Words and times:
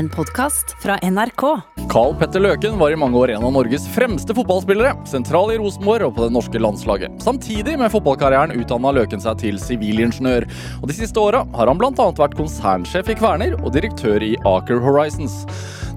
En 0.00 0.08
podkast 0.08 0.76
fra 0.82 0.98
NRK. 1.02 1.42
Carl 1.90 2.14
Petter 2.14 2.40
Løken 2.40 2.78
var 2.78 2.92
i 2.92 2.96
mange 2.96 3.18
år 3.20 3.34
en 3.34 3.42
av 3.44 3.52
Norges 3.52 3.82
fremste 3.92 4.32
fotballspillere. 4.32 4.94
Sentral 5.04 5.50
i 5.52 5.58
Rosenborg 5.60 6.06
og 6.06 6.14
på 6.16 6.22
det 6.24 6.32
norske 6.32 6.60
landslaget. 6.62 7.18
Samtidig 7.20 7.74
med 7.76 7.92
fotballkarrieren 7.92 8.54
utdanna 8.56 8.94
Løken 8.96 9.20
seg 9.20 9.42
til 9.42 9.58
sivilingeniør. 9.60 10.46
Og 10.80 10.88
De 10.88 10.96
siste 10.96 11.20
åra 11.20 11.42
har 11.52 11.68
han 11.68 11.76
bl.a. 11.76 12.06
vært 12.16 12.36
konsernsjef 12.38 13.10
i 13.12 13.16
Kverner 13.20 13.58
og 13.58 13.74
direktør 13.74 14.24
i 14.24 14.30
Aker 14.48 14.80
Horizons. 14.80 15.42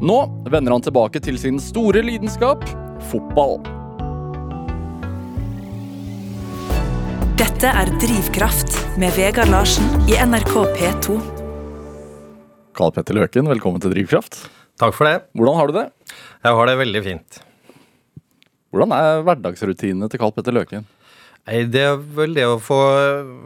Nå 0.04 0.18
vender 0.52 0.76
han 0.76 0.84
tilbake 0.84 1.24
til 1.24 1.40
sin 1.40 1.62
store 1.64 2.04
lidenskap 2.04 2.66
fotball. 3.08 3.62
Dette 7.40 7.72
er 7.72 7.94
Drivkraft 8.04 8.76
med 9.00 9.16
Vegard 9.16 9.56
Larsen 9.56 9.88
i 10.12 10.20
NRK 10.20 10.58
P2. 10.76 11.33
Carl 12.74 12.92
Petter 12.96 13.14
Løken, 13.18 13.48
velkommen 13.50 13.82
til 13.84 13.94
Drivkraft. 13.94 14.44
Takk 14.82 14.96
for 14.98 15.06
det. 15.06 15.20
Hvordan 15.38 15.60
har 15.60 15.70
du 15.70 15.76
det? 15.78 15.86
Jeg 16.44 16.58
har 16.58 16.70
det 16.70 16.80
veldig 16.82 17.04
fint. 17.06 17.40
Hvordan 18.74 18.96
er 18.98 19.24
hverdagsrutinene 19.28 20.10
til 20.10 20.22
Karl 20.22 20.34
Petter 20.34 20.56
Løken? 20.56 20.88
Nei, 21.44 21.66
Det 21.68 21.82
er 21.84 21.98
vel 22.16 22.34
det 22.38 22.46
å 22.48 22.56
få 22.64 22.78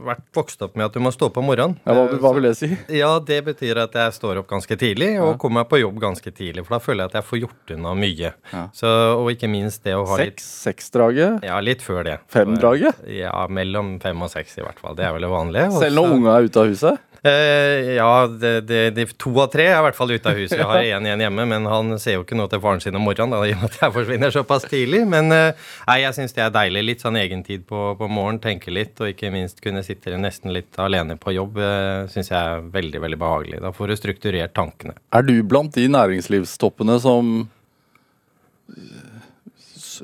vært 0.05 0.21
vokst 0.37 0.61
opp 0.61 0.75
med 0.77 0.85
at 0.85 0.93
du 0.93 1.01
må 1.01 1.09
stå 1.11 1.31
på 1.33 1.41
morgenen. 1.41 1.79
Ja, 1.81 1.95
hva, 1.97 2.03
hva 2.21 2.31
vil 2.37 2.45
det 2.45 2.53
si? 2.59 2.69
Ja, 3.01 3.09
Det 3.19 3.39
betyr 3.47 3.81
at 3.83 3.97
jeg 3.97 4.13
står 4.15 4.39
opp 4.43 4.47
ganske 4.51 4.77
tidlig 4.79 5.15
og 5.19 5.33
kommer 5.41 5.63
meg 5.63 5.71
på 5.71 5.79
jobb 5.81 5.97
ganske 6.05 6.31
tidlig. 6.31 6.63
For 6.67 6.77
da 6.77 6.79
føler 6.85 7.03
jeg 7.03 7.11
at 7.11 7.17
jeg 7.19 7.27
får 7.31 7.41
gjort 7.41 7.73
unna 7.75 7.95
mye. 7.97 8.31
Ja. 8.53 8.63
Så, 8.77 8.93
og 9.17 9.31
ikke 9.33 9.49
minst 9.51 9.81
det 9.89 9.97
å 9.97 10.05
ha 10.07 10.21
litt 10.21 10.37
Seks? 10.39 10.47
Seksdraget? 10.69 11.41
Ja, 11.49 11.57
litt 11.59 11.81
før 11.83 12.05
det. 12.07 12.19
Femdraget? 12.31 13.01
Ja, 13.11 13.33
mellom 13.49 13.97
fem 14.03 14.21
og 14.23 14.31
seks 14.31 14.55
i 14.61 14.63
hvert 14.63 14.79
fall. 14.79 14.95
Det 14.95 15.09
er 15.09 15.17
vel 15.17 15.25
det 15.27 15.33
vanlige. 15.33 15.73
Selv 15.81 15.99
når 15.99 16.15
unga 16.19 16.37
er 16.37 16.47
ute 16.51 16.63
av 16.63 16.71
huset? 16.71 17.03
Eh, 17.27 17.93
ja, 17.97 18.27
det, 18.27 18.51
de, 18.69 18.79
de 18.95 19.05
to 19.19 19.31
av 19.41 19.49
tre 19.51 19.65
er 19.67 19.77
i 19.79 19.83
hvert 19.85 19.97
fall 19.97 20.13
ute 20.13 20.31
av 20.31 20.37
huset. 20.39 20.55
Jeg 20.59 20.67
har 20.69 20.79
én 20.97 21.07
igjen 21.07 21.23
hjemme, 21.25 21.45
men 21.49 21.67
han 21.69 21.95
ser 22.01 22.17
jo 22.17 22.25
ikke 22.25 22.37
noe 22.39 22.51
til 22.51 22.61
faren 22.63 22.83
sin 22.83 22.97
om 22.97 23.03
morgenen. 23.07 23.35
Da, 23.35 23.41
i 23.43 23.55
og 23.55 23.61
med 23.61 23.71
at 23.71 23.79
jeg 23.81 23.95
forsvinner 23.95 24.33
såpass 24.33 24.67
tidlig. 24.69 25.03
Men 25.09 25.33
eh, 25.35 25.67
nei, 25.89 25.97
jeg 26.03 26.17
syns 26.17 26.37
det 26.37 26.45
er 26.45 26.53
deilig. 26.55 26.85
Litt 26.91 27.05
sånn 27.05 27.19
egentid 27.19 27.65
på, 27.69 27.83
på 27.99 28.09
morgenen, 28.09 28.41
tenke 28.43 28.73
litt, 28.73 28.95
og 29.01 29.11
ikke 29.11 29.31
minst 29.33 29.61
kunne 29.63 29.83
sitte 29.85 30.15
nesten 30.17 30.55
litt 30.55 30.77
alene 30.81 31.17
på 31.19 31.33
jobb, 31.35 31.59
uh, 31.59 32.07
syns 32.11 32.31
jeg 32.31 32.37
er 32.37 32.65
veldig, 32.73 33.01
veldig 33.03 33.19
behagelig. 33.21 33.61
Da 33.63 33.73
får 33.75 33.91
du 33.91 33.97
strukturert 33.99 34.55
tankene. 34.57 34.97
Er 35.15 35.25
du 35.27 35.35
blant 35.47 35.75
de 35.75 35.87
næringslivstoppene 35.91 36.97
som 37.03 37.35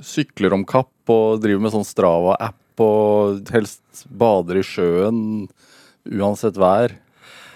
sykler 0.04 0.56
om 0.56 0.64
kapp 0.68 1.12
og 1.12 1.42
driver 1.44 1.66
med 1.66 1.74
sånn 1.74 1.88
Strava-app 1.88 2.84
og 2.84 3.52
helst 3.54 4.06
bader 4.10 4.60
i 4.62 4.66
sjøen 4.66 5.20
uansett 6.10 6.58
vær 6.60 6.96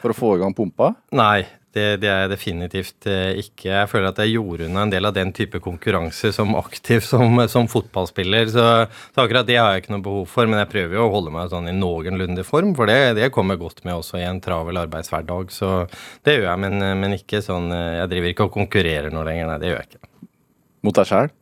for 0.07 0.15
å 0.15 0.19
få 0.23 0.35
i 0.37 0.43
gang 0.43 0.55
pumpa? 0.55 0.93
Nei, 1.17 1.45
det, 1.75 1.85
det 2.01 2.09
er 2.09 2.23
jeg 2.23 2.31
definitivt 2.31 3.07
eh, 3.09 3.39
ikke. 3.41 3.69
Jeg 3.69 3.89
føler 3.91 4.09
at 4.09 4.19
jeg 4.23 4.35
gjorde 4.35 4.67
unna 4.67 4.85
en 4.85 4.93
del 4.93 5.07
av 5.07 5.15
den 5.15 5.33
type 5.35 5.59
konkurranse 5.63 6.31
som 6.35 6.55
aktiv 6.57 7.03
som, 7.11 7.41
som 7.51 7.69
fotballspiller. 7.71 8.49
Så, 8.53 8.65
så 9.13 9.23
akkurat 9.23 9.47
det 9.47 9.59
har 9.59 9.73
jeg 9.73 9.85
ikke 9.85 9.95
noe 9.95 10.05
behov 10.05 10.27
for, 10.31 10.49
men 10.49 10.61
jeg 10.63 10.71
prøver 10.73 10.99
jo 10.99 11.07
å 11.07 11.13
holde 11.13 11.33
meg 11.35 11.51
sånn 11.53 11.69
i 11.71 11.75
noenlunde 11.75 12.45
form, 12.47 12.73
for 12.77 12.89
det, 12.89 13.17
det 13.19 13.31
kommer 13.35 13.59
godt 13.59 13.83
med 13.87 13.97
også 13.99 14.21
i 14.21 14.27
en 14.27 14.41
travel 14.43 14.81
arbeidshverdag. 14.85 15.51
Så 15.53 15.73
det 16.27 16.37
gjør 16.37 16.49
jeg, 16.51 16.63
men, 16.65 16.87
men 17.03 17.17
ikke 17.17 17.43
sånn 17.45 17.71
eh, 17.75 17.99
Jeg 18.01 18.13
driver 18.13 18.33
ikke 18.33 18.47
og 18.47 18.55
konkurrerer 18.61 19.13
nå 19.13 19.25
lenger, 19.27 19.51
nei, 19.51 19.59
det 19.61 19.73
gjør 19.73 19.83
jeg 19.83 19.91
ikke. 19.91 20.03
Mot 20.87 20.97
deg 20.97 21.09
sjæl? 21.09 21.35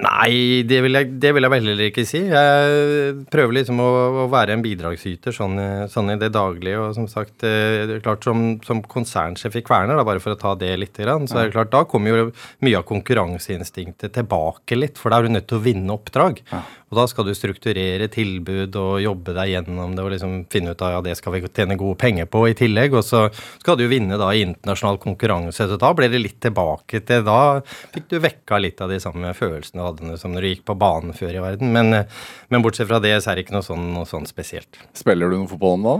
Nei, 0.00 0.60
det 0.68 0.78
vil, 0.84 0.96
jeg, 0.96 1.08
det 1.20 1.30
vil 1.36 1.44
jeg 1.44 1.52
heller 1.54 1.82
ikke 1.86 2.04
si. 2.08 2.20
Jeg 2.28 3.14
prøver 3.32 3.56
liksom 3.58 3.80
å, 3.80 3.88
å 4.22 4.26
være 4.32 4.54
en 4.56 4.64
bidragsyter 4.64 5.34
sånn, 5.34 5.56
sånn 5.92 6.12
i 6.14 6.18
det 6.20 6.30
daglige. 6.34 6.80
Og 6.80 6.94
som 6.96 7.08
sagt, 7.08 7.44
eh, 7.44 7.86
det 7.88 7.98
er 7.98 8.04
klart 8.04 8.24
som, 8.24 8.58
som 8.64 8.82
konsernsjef 8.84 9.56
i 9.60 9.64
Kverner, 9.64 9.96
da, 9.96 10.04
bare 10.06 10.22
for 10.24 10.36
å 10.36 10.40
ta 10.40 10.54
det 10.60 10.72
litt, 10.80 10.96
grann, 11.00 11.28
så 11.30 11.40
er 11.40 11.48
det 11.48 11.56
klart, 11.56 11.72
da 11.72 11.84
kommer 11.88 12.12
jo 12.12 12.26
mye 12.66 12.80
av 12.80 12.86
konkurranseinstinktet 12.88 14.16
tilbake 14.16 14.76
litt. 14.76 15.00
For 15.00 15.12
da 15.12 15.20
er 15.20 15.28
du 15.28 15.36
nødt 15.36 15.48
til 15.52 15.60
å 15.60 15.64
vinne 15.64 15.96
oppdrag. 15.96 16.42
Og 16.90 16.98
da 16.98 17.04
skal 17.06 17.28
du 17.28 17.34
strukturere 17.38 18.08
tilbud 18.10 18.74
og 18.80 19.02
jobbe 19.04 19.34
deg 19.36 19.52
gjennom 19.52 19.92
det 19.94 20.02
og 20.02 20.10
liksom 20.10 20.32
finne 20.50 20.74
ut 20.74 20.82
av 20.82 20.96
ja, 20.96 21.02
det 21.06 21.14
skal 21.20 21.36
vi 21.36 21.42
tjene 21.46 21.78
gode 21.78 21.94
penger 22.02 22.26
på 22.26 22.42
i 22.48 22.56
tillegg. 22.58 22.96
Og 22.98 23.04
så 23.06 23.28
skal 23.32 23.78
du 23.78 23.84
vinne 23.90 24.18
da 24.18 24.32
i 24.34 24.42
internasjonal 24.42 24.98
konkurranse. 25.02 25.68
Så 25.70 25.78
da 25.78 25.92
ble 25.94 26.10
det 26.10 26.22
litt 26.22 26.40
tilbake 26.42 27.02
til 27.06 27.22
Da 27.26 27.60
fikk 27.94 28.08
du 28.10 28.18
vekka 28.22 28.58
litt 28.58 28.82
av 28.82 28.90
de 28.90 28.98
samme 29.02 29.30
følelsene 29.38 29.78
du 29.78 29.86
hadde 29.86 30.18
som 30.18 30.34
når 30.34 30.42
du 30.42 30.50
gikk 30.50 30.64
på 30.66 30.78
banen 30.80 31.14
før 31.14 31.36
i 31.38 31.44
verden. 31.44 31.70
Men, 31.76 31.94
eh, 31.94 32.24
men 32.50 32.66
bortsett 32.66 32.90
fra 32.90 32.98
det, 32.98 33.14
så 33.22 33.30
er 33.30 33.38
det 33.38 33.46
ikke 33.46 33.54
noe 33.60 33.66
sånn, 33.66 33.92
noe 33.94 34.08
sånn 34.10 34.26
spesielt. 34.26 34.82
Spiller 34.98 35.30
du 35.30 35.38
noe 35.38 35.52
fotball 35.52 35.78
nå? 35.84 35.96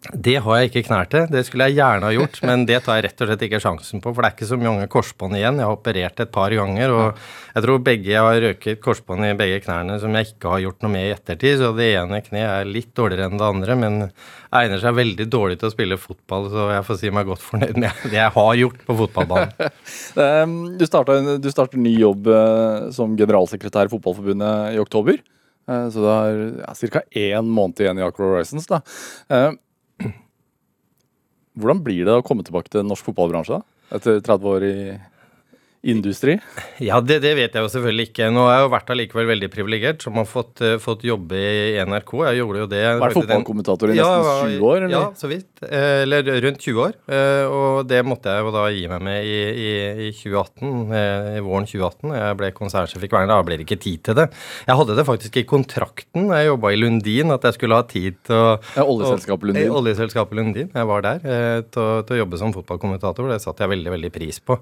Det 0.00 0.38
har 0.40 0.56
jeg 0.56 0.70
ikke 0.70 0.82
knær 0.86 1.08
til. 1.12 1.26
Det 1.28 1.42
skulle 1.44 1.66
jeg 1.68 1.76
gjerne 1.76 2.08
ha 2.08 2.14
gjort, 2.14 2.38
men 2.48 2.62
det 2.64 2.78
tar 2.86 2.96
jeg 2.96 3.04
rett 3.04 3.20
og 3.20 3.28
slett 3.28 3.42
ikke 3.44 3.58
sjansen 3.60 4.00
på. 4.00 4.14
For 4.16 4.24
det 4.24 4.30
er 4.30 4.36
ikke 4.38 4.46
så 4.48 4.56
mange 4.56 4.86
korsbånd 4.88 5.36
igjen. 5.36 5.58
Jeg 5.60 5.68
har 5.68 5.76
operert 5.76 6.22
et 6.24 6.30
par 6.32 6.54
ganger, 6.56 6.94
og 6.94 7.20
jeg 7.52 7.64
tror 7.66 7.82
begge 7.84 8.08
jeg 8.14 8.24
har 8.24 8.40
røket 8.46 8.80
korsbånd 8.80 9.28
i 9.28 9.34
begge 9.36 9.58
knærne 9.66 9.98
som 10.00 10.16
jeg 10.16 10.30
ikke 10.30 10.54
har 10.54 10.62
gjort 10.64 10.86
noe 10.86 10.94
med 10.94 11.04
i 11.04 11.12
ettertid. 11.12 11.60
Så 11.60 11.74
det 11.76 11.90
ene 11.98 12.22
kneet 12.24 12.48
er 12.48 12.72
litt 12.72 12.94
dårligere 12.96 13.28
enn 13.28 13.36
det 13.42 13.48
andre, 13.50 13.76
men 13.82 14.00
egner 14.56 14.80
seg 14.80 14.96
veldig 15.02 15.28
dårlig 15.36 15.60
til 15.60 15.68
å 15.68 15.74
spille 15.76 16.00
fotball, 16.00 16.48
så 16.50 16.70
jeg 16.72 16.86
får 16.88 17.00
si 17.04 17.12
meg 17.20 17.28
godt 17.28 17.44
fornøyd 17.44 17.76
med 17.84 18.04
det 18.08 18.16
jeg 18.22 18.36
har 18.40 18.52
gjort 18.64 18.82
på 18.88 18.96
fotballbanen. 19.04 19.72
Um, 20.16 20.58
Du 20.80 20.86
starter 20.88 21.76
ny 21.76 21.92
jobb 22.00 22.26
eh, 22.32 22.88
som 22.96 23.12
generalsekretær 23.20 23.90
i 23.90 23.92
Fotballforbundet 23.92 24.76
i 24.78 24.80
oktober. 24.80 25.20
Eh, 25.68 25.86
Så 25.92 26.02
det 26.02 26.14
er 26.16 26.46
ja, 26.64 26.74
ca. 26.96 27.04
én 27.12 27.52
måned 27.52 27.84
igjen 27.84 28.00
i 28.00 28.06
Acro 28.08 28.32
Horizons. 28.32 28.66
Da. 28.70 28.80
Hvordan 31.58 31.82
blir 31.84 32.06
det 32.06 32.14
å 32.18 32.24
komme 32.26 32.44
tilbake 32.46 32.70
til 32.72 32.86
norsk 32.86 33.08
fotballbransje 33.10 33.58
da? 33.58 33.62
etter 33.96 34.20
30 34.22 34.46
år 34.46 34.64
i 34.68 34.74
industri? 35.82 36.34
Ja, 36.84 36.98
det, 37.00 37.20
det 37.24 37.30
vet 37.38 37.54
jeg 37.56 37.64
jo 37.64 37.68
selvfølgelig 37.72 38.10
ikke. 38.10 38.26
Nå 38.34 38.42
har 38.44 38.58
jeg 38.58 38.64
jo 38.66 38.72
vært 38.74 38.90
allikevel 38.92 39.28
veldig 39.30 39.48
privilegert 39.52 40.02
som 40.04 40.18
har 40.20 40.26
fått, 40.28 40.60
uh, 40.60 40.74
fått 40.82 41.06
jobbe 41.08 41.38
i 41.40 41.78
NRK. 41.88 42.12
Jeg 42.28 42.40
gjorde 42.42 42.60
jo 42.64 42.66
det 42.68 42.82
Vært 43.00 43.16
fotballkommentator 43.16 43.92
i 43.92 43.96
nesten 43.96 44.52
20 44.58 44.66
år? 44.68 44.76
Eller? 44.84 44.92
Ja, 44.92 45.02
så 45.16 45.30
vidt. 45.30 45.48
Eh, 45.64 46.02
Eller 46.04 46.28
rundt 46.44 46.60
20 46.60 46.82
år. 46.84 46.98
Eh, 47.08 47.44
Og 47.50 47.88
det 47.88 48.02
måtte 48.04 48.32
jeg 48.34 48.44
jo 48.44 48.52
da 48.54 48.66
gi 48.74 48.82
meg 48.92 49.04
med 49.08 49.24
i, 49.24 49.38
i, 49.48 49.70
i 50.08 50.10
2018, 50.16 50.92
eh, 51.00 51.30
i 51.38 51.44
våren 51.46 51.68
2018. 51.70 52.12
Jeg 52.18 52.38
ble 52.42 52.52
konsernsjef 52.56 53.06
i 53.06 53.10
Kværner. 53.12 53.32
Da 53.32 53.46
ble 53.46 53.56
det 53.60 53.66
ikke 53.68 53.80
tid 53.80 54.04
til 54.10 54.18
det. 54.20 54.26
Jeg 54.68 54.76
hadde 54.82 54.96
det 54.98 55.06
faktisk 55.08 55.40
i 55.40 55.46
kontrakten 55.48 56.28
da 56.28 56.42
jeg 56.42 56.50
jobba 56.52 56.74
i 56.74 56.80
Lundin, 56.80 57.32
at 57.32 57.46
jeg 57.48 57.56
skulle 57.56 57.80
ha 57.80 57.86
tid 57.88 58.20
til 58.28 58.36
å 58.36 58.50
Ja, 58.76 58.84
oljeselskapet 58.84 59.48
Lundin. 59.50 59.70
Og, 59.72 59.80
Oljeselskapet 59.80 60.36
Lundin. 60.36 60.68
Jeg 60.76 60.90
var 60.92 61.04
der 61.06 61.24
eh, 61.24 61.60
til, 61.72 62.04
til 62.04 62.18
å 62.18 62.20
jobbe 62.24 62.40
som 62.44 62.52
fotballkommentator. 62.56 63.30
Det 63.32 63.40
satte 63.44 63.64
jeg 63.64 63.72
veldig 63.78 63.96
veldig 63.96 64.12
pris 64.14 64.40
på. 64.44 64.58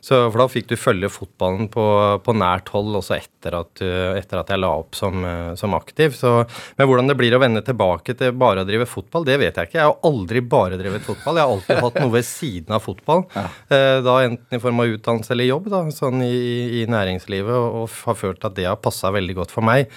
Så, 0.00 0.22
for 0.30 0.38
da 0.44 0.48
fikk 0.50 0.59
du 0.68 0.76
følge 0.76 1.08
fotballen 1.12 1.68
på, 1.72 1.84
på 2.24 2.34
nært 2.36 2.68
hold 2.74 2.98
også 3.00 3.16
etter 3.16 3.56
at, 3.60 3.82
etter 4.18 4.40
at 4.42 4.52
jeg 4.52 4.60
la 4.60 4.70
opp 4.82 4.98
som, 4.98 5.24
eh, 5.24 5.52
som 5.56 5.76
aktiv. 5.78 6.12
Så, 6.18 6.32
men 6.76 6.88
hvordan 6.90 7.08
det 7.08 7.16
blir 7.20 7.36
å 7.36 7.40
vende 7.42 7.62
tilbake 7.64 8.16
til 8.18 8.34
bare 8.36 8.64
å 8.64 8.68
drive 8.68 8.88
fotball, 8.90 9.24
det 9.28 9.38
vet 9.40 9.56
jeg 9.56 9.70
ikke. 9.70 9.78
Jeg 9.80 9.88
har 9.88 10.10
aldri 10.10 10.42
bare 10.44 10.80
drevet 10.80 11.06
fotball. 11.06 11.40
Jeg 11.40 11.46
har 11.46 11.54
alltid 11.54 11.82
hatt 11.86 12.00
noe 12.02 12.14
ved 12.18 12.28
siden 12.28 12.76
av 12.76 12.84
fotball. 12.84 13.24
Ja. 13.34 13.46
da 14.04 14.16
enten 14.24 14.56
i 14.56 14.60
form 14.62 14.82
av 14.82 14.90
utdannelse 14.96 15.32
eller 15.34 15.48
jobb, 15.48 15.70
da, 15.72 15.82
sånn 15.94 16.24
i, 16.26 16.80
i 16.80 16.84
næringslivet, 16.90 17.54
og, 17.54 17.80
og 17.84 17.96
har 18.10 18.18
følt 18.18 18.44
at 18.46 18.56
det 18.58 18.66
har 18.68 18.80
passa 18.82 19.12
veldig 19.14 19.38
godt 19.40 19.54
for 19.54 19.66
meg. 19.66 19.90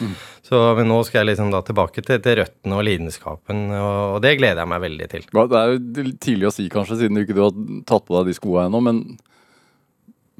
Så 0.46 0.60
men 0.78 0.90
nå 0.92 1.00
skal 1.08 1.22
jeg 1.24 1.34
liksom 1.34 1.52
da 1.54 1.64
tilbake 1.66 2.04
til, 2.06 2.22
til 2.24 2.40
røttene 2.42 2.78
og 2.78 2.86
lidenskapen, 2.88 3.66
og, 3.78 4.00
og 4.18 4.24
det 4.26 4.36
gleder 4.40 4.64
jeg 4.64 4.72
meg 4.74 4.84
veldig 4.84 5.10
til. 5.12 5.28
Ja, 5.34 5.46
Det 5.50 5.62
er 5.62 5.74
jo 5.74 6.08
tidlig 6.24 6.50
å 6.50 6.56
si, 6.56 6.70
kanskje, 6.72 7.00
siden 7.04 7.20
du 7.20 7.24
ikke 7.24 7.38
du 7.38 7.44
har 7.46 7.54
tatt 7.90 8.08
på 8.08 8.18
deg 8.18 8.32
de 8.32 8.38
skoa 8.38 8.68
ennå. 8.68 8.82
Men, 8.84 9.04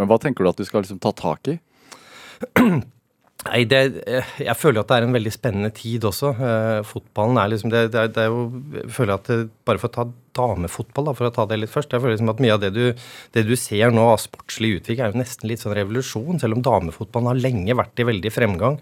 men 0.04 0.12
hva 0.12 0.20
tenker 0.22 0.44
du 0.44 0.52
at 0.52 0.60
du 0.60 0.68
skal 0.68 0.84
liksom 0.84 1.00
ta 1.04 1.14
tak 1.16 1.54
i? 1.54 1.58
Nei, 3.44 3.64
det, 3.68 3.80
eh, 4.08 4.36
jeg 4.46 4.56
føler 4.56 4.84
at 4.84 4.92
det 4.92 4.98
er 4.98 5.08
en 5.08 5.16
veldig 5.16 5.32
spennende 5.34 5.72
tid 5.76 6.06
også. 6.08 6.32
Eh, 6.36 6.80
fotballen 6.88 7.40
er 7.40 7.50
liksom 7.52 7.74
det, 7.74 7.88
det, 7.96 8.04
er, 8.04 8.12
det 8.16 8.24
er 8.24 8.30
jo 8.32 8.46
Jeg 8.78 8.94
føler 8.96 9.18
at 9.18 9.32
bare 9.68 9.82
for 9.82 9.92
å 9.92 9.96
ta 9.98 10.06
damefotball, 10.38 11.10
da, 11.10 11.16
for 11.18 11.30
å 11.30 11.34
ta 11.34 11.46
det 11.50 11.60
litt 11.62 11.72
først 11.74 11.94
Jeg 11.94 12.04
føler 12.04 12.16
liksom 12.16 12.32
at 12.34 12.42
mye 12.44 12.56
av 12.56 12.62
det 12.64 12.72
du, 12.76 12.84
det 13.36 13.44
du 13.48 13.54
ser 13.60 13.94
nå 13.94 14.06
av 14.12 14.20
sportslig 14.22 14.80
utvikling, 14.80 15.04
er 15.06 15.14
jo 15.14 15.22
nesten 15.22 15.50
litt 15.52 15.64
sånn 15.64 15.76
revolusjon. 15.78 16.40
Selv 16.42 16.58
om 16.58 16.64
damefotballen 16.66 17.32
har 17.32 17.42
lenge 17.44 17.78
vært 17.78 18.02
i 18.02 18.08
veldig 18.08 18.32
fremgang. 18.34 18.80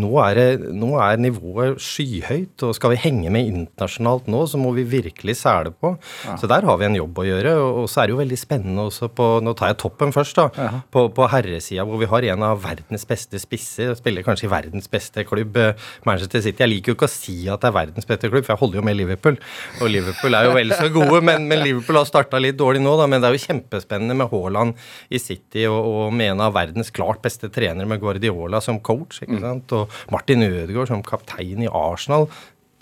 Nå, 0.00 0.10
er 0.24 0.38
det, 0.38 0.72
nå 0.76 0.92
er 1.02 1.20
nivået 1.20 1.80
skyhøyt, 1.82 2.66
og 2.66 2.74
skal 2.76 2.94
vi 2.94 3.00
henge 3.04 3.32
med 3.32 3.48
internasjonalt 3.50 4.28
nå, 4.30 4.44
så 4.50 4.60
må 4.60 4.72
vi 4.76 4.84
virkelig 4.88 5.38
sæle 5.40 5.72
på. 5.72 5.94
Så 6.40 6.50
der 6.50 6.66
har 6.68 6.80
vi 6.80 6.88
en 6.88 6.98
jobb 6.98 7.22
å 7.22 7.26
gjøre. 7.28 7.54
Og, 7.62 7.82
og 7.84 7.90
så 7.92 8.02
er 8.02 8.10
det 8.10 8.16
jo 8.16 8.20
veldig 8.22 8.40
spennende 8.40 8.86
også 8.90 9.10
på 9.16 9.28
Nå 9.40 9.54
tar 9.56 9.72
jeg 9.72 9.80
toppen 9.80 10.12
først, 10.14 10.36
da. 10.36 10.48
På, 10.92 11.06
på 11.14 11.26
herresida, 11.32 11.84
hvor 11.88 12.00
vi 12.02 12.08
har 12.10 12.26
en 12.34 12.44
av 12.50 12.60
verdens 12.64 13.06
beste 13.08 13.40
spisser. 13.40 13.94
Spiller 13.98 14.26
kanskje 14.26 14.48
i 14.48 14.52
verdens 14.52 14.90
beste 14.90 15.24
klubb, 15.28 15.56
eh, 15.60 15.88
Manchester 16.08 16.42
City. 16.44 16.64
Jeg 16.64 16.72
liker 16.74 16.92
jo 16.92 16.98
ikke 16.98 17.08
å 17.08 17.12
si 17.12 17.36
at 17.48 17.62
det 17.62 17.70
er 17.70 17.76
verdens 17.78 18.08
beste 18.08 18.30
klubb, 18.30 18.44
for 18.44 18.54
jeg 18.54 18.62
holder 18.62 18.80
jo 18.80 18.86
med 18.90 18.98
Liverpool. 18.98 19.38
Og 19.80 19.92
Liverpool 19.92 20.36
er 20.36 20.48
jo 20.48 20.54
vel 20.56 20.74
så 20.76 20.89
gode, 20.94 21.20
men, 21.26 21.46
men 21.50 21.62
Liverpool 21.64 21.98
har 22.00 22.08
starta 22.08 22.40
litt 22.42 22.58
dårlig 22.60 22.82
nå, 22.84 22.94
da. 23.00 23.08
Men 23.10 23.22
det 23.22 23.30
er 23.30 23.36
jo 23.36 23.44
kjempespennende 23.46 24.16
med 24.18 24.30
Haaland 24.32 24.78
i 25.10 25.20
City 25.22 25.66
og, 25.70 25.78
og 25.80 26.14
med 26.16 26.34
en 26.34 26.44
av 26.46 26.54
verdens 26.56 26.92
klart 26.94 27.22
beste 27.24 27.50
trenere 27.52 27.88
med 27.90 28.02
Guardiola 28.02 28.62
som 28.64 28.80
coach, 28.84 29.22
ikke 29.24 29.40
sant. 29.42 29.74
Og 29.76 30.00
Martin 30.14 30.46
Ødegaard 30.46 30.92
som 30.92 31.04
kaptein 31.06 31.66
i 31.66 31.70
Arsenal. 31.70 32.28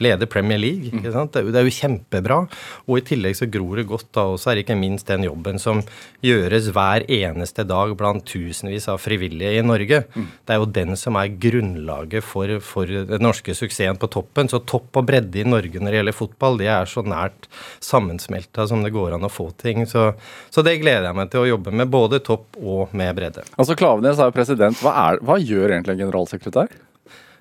Lede 0.02 0.28
Premier 0.30 0.60
League. 0.60 0.92
ikke 0.92 1.12
sant? 1.14 1.32
Det 1.34 1.42
er, 1.42 1.46
jo, 1.46 1.54
det 1.54 1.60
er 1.60 1.68
jo 1.68 1.74
kjempebra. 1.78 2.38
Og 2.86 3.00
i 3.00 3.04
tillegg 3.06 3.38
så 3.38 3.48
gror 3.50 3.80
det 3.80 3.88
godt 3.90 4.08
da 4.16 4.26
også, 4.34 4.52
er 4.52 4.62
ikke 4.62 4.78
minst 4.78 5.08
den 5.10 5.26
jobben 5.26 5.60
som 5.62 5.82
gjøres 6.24 6.70
hver 6.74 7.06
eneste 7.08 7.64
dag 7.68 7.94
blant 7.98 8.26
tusenvis 8.28 8.88
av 8.90 9.00
frivillige 9.02 9.58
i 9.58 9.66
Norge. 9.66 10.02
Det 10.14 10.54
er 10.54 10.62
jo 10.62 10.70
den 10.78 10.96
som 10.98 11.18
er 11.20 11.34
grunnlaget 11.40 12.24
for, 12.26 12.54
for 12.64 12.88
den 12.88 13.24
norske 13.24 13.54
suksessen 13.56 13.98
på 14.00 14.10
toppen. 14.12 14.50
Så 14.50 14.62
topp 14.68 15.00
og 15.00 15.08
bredde 15.08 15.42
i 15.42 15.46
Norge 15.48 15.82
når 15.82 15.90
det 15.92 16.00
gjelder 16.02 16.18
fotball, 16.18 16.58
det 16.60 16.70
er 16.72 16.90
så 16.90 17.04
nært 17.06 17.48
sammensmelta 17.84 18.66
som 18.70 18.84
det 18.84 18.94
går 18.94 19.16
an 19.16 19.26
å 19.26 19.32
få 19.32 19.50
ting. 19.60 19.84
Så, 19.88 20.12
så 20.50 20.64
det 20.66 20.78
gleder 20.82 21.10
jeg 21.10 21.18
meg 21.18 21.32
til 21.32 21.44
å 21.44 21.50
jobbe 21.54 21.74
med, 21.74 21.90
både 21.92 22.22
topp 22.24 22.58
og 22.58 22.94
med 22.96 23.14
bredde. 23.18 23.46
Altså 23.56 23.76
Klavenes 23.78 24.20
er 24.20 24.30
jo 24.30 24.36
president. 24.36 24.78
Hva, 24.82 24.94
er, 25.08 25.22
hva 25.24 25.38
gjør 25.40 25.72
egentlig 25.72 25.96
en 25.96 26.06
generalsekretær? 26.06 26.76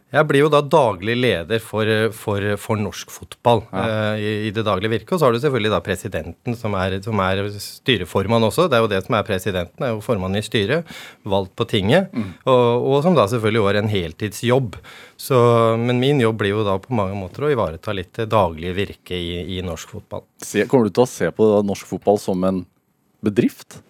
Jeg 0.07 0.23
blir 0.23 0.45
jo 0.45 0.51
da 0.51 0.61
daglig 0.63 1.17
leder 1.19 1.59
for, 1.59 1.89
for, 2.15 2.43
for 2.63 2.79
norsk 2.79 3.09
fotball 3.11 3.65
ja. 3.73 3.81
uh, 3.83 4.19
i, 4.21 4.29
i, 4.47 4.51
det 4.55 4.63
daglige 4.63 4.93
virket. 4.93 5.11
Og 5.11 5.19
så 5.19 5.27
har 5.27 5.35
du 5.35 5.39
selvfølgelig 5.43 5.71
da 5.73 5.81
presidenten, 5.83 6.55
som 6.55 6.77
er, 6.79 6.95
som 7.03 7.19
er, 7.25 7.41
styreformann 7.59 8.47
også. 8.47 8.69
Det 8.71 8.77
er 8.77 8.85
jo 8.85 8.91
det 8.93 9.01
som 9.03 9.17
er 9.17 9.25
presidenten, 9.27 9.83
er 9.83 9.91
jo 9.91 10.03
formann 10.05 10.39
i 10.39 10.43
styret, 10.45 10.87
valgt 11.27 11.51
på 11.59 11.67
tinget. 11.67 12.13
Mm. 12.15 12.29
Og, 12.47 12.87
og, 12.87 12.95
som 13.03 13.17
da 13.19 13.27
selvfølgelig 13.33 13.65
er 13.67 13.81
en 13.81 13.91
heltidsjobb. 13.91 14.79
Så, 15.19 15.41
men 15.81 15.99
min 15.99 16.23
jobb 16.23 16.39
blir 16.39 16.55
jo 16.55 16.63
da 16.67 16.77
på 16.79 16.95
mange 16.95 17.17
måter 17.19 17.43
å 17.43 17.51
ivareta 17.51 17.95
litt 17.95 18.13
det 18.15 18.29
daglige 18.31 18.77
virket 18.79 19.17
i, 19.17 19.57
i 19.57 19.59
norsk 19.65 19.91
fotball. 19.97 20.23
Se, 20.39 20.63
kommer 20.71 20.87
du 20.87 20.95
til 20.95 21.03
å 21.03 21.11
se 21.17 21.33
på 21.35 21.51
norsk 21.67 21.91
fotball 21.91 22.21
som 22.23 22.47
en 22.47 22.63
bedrift? 23.27 23.81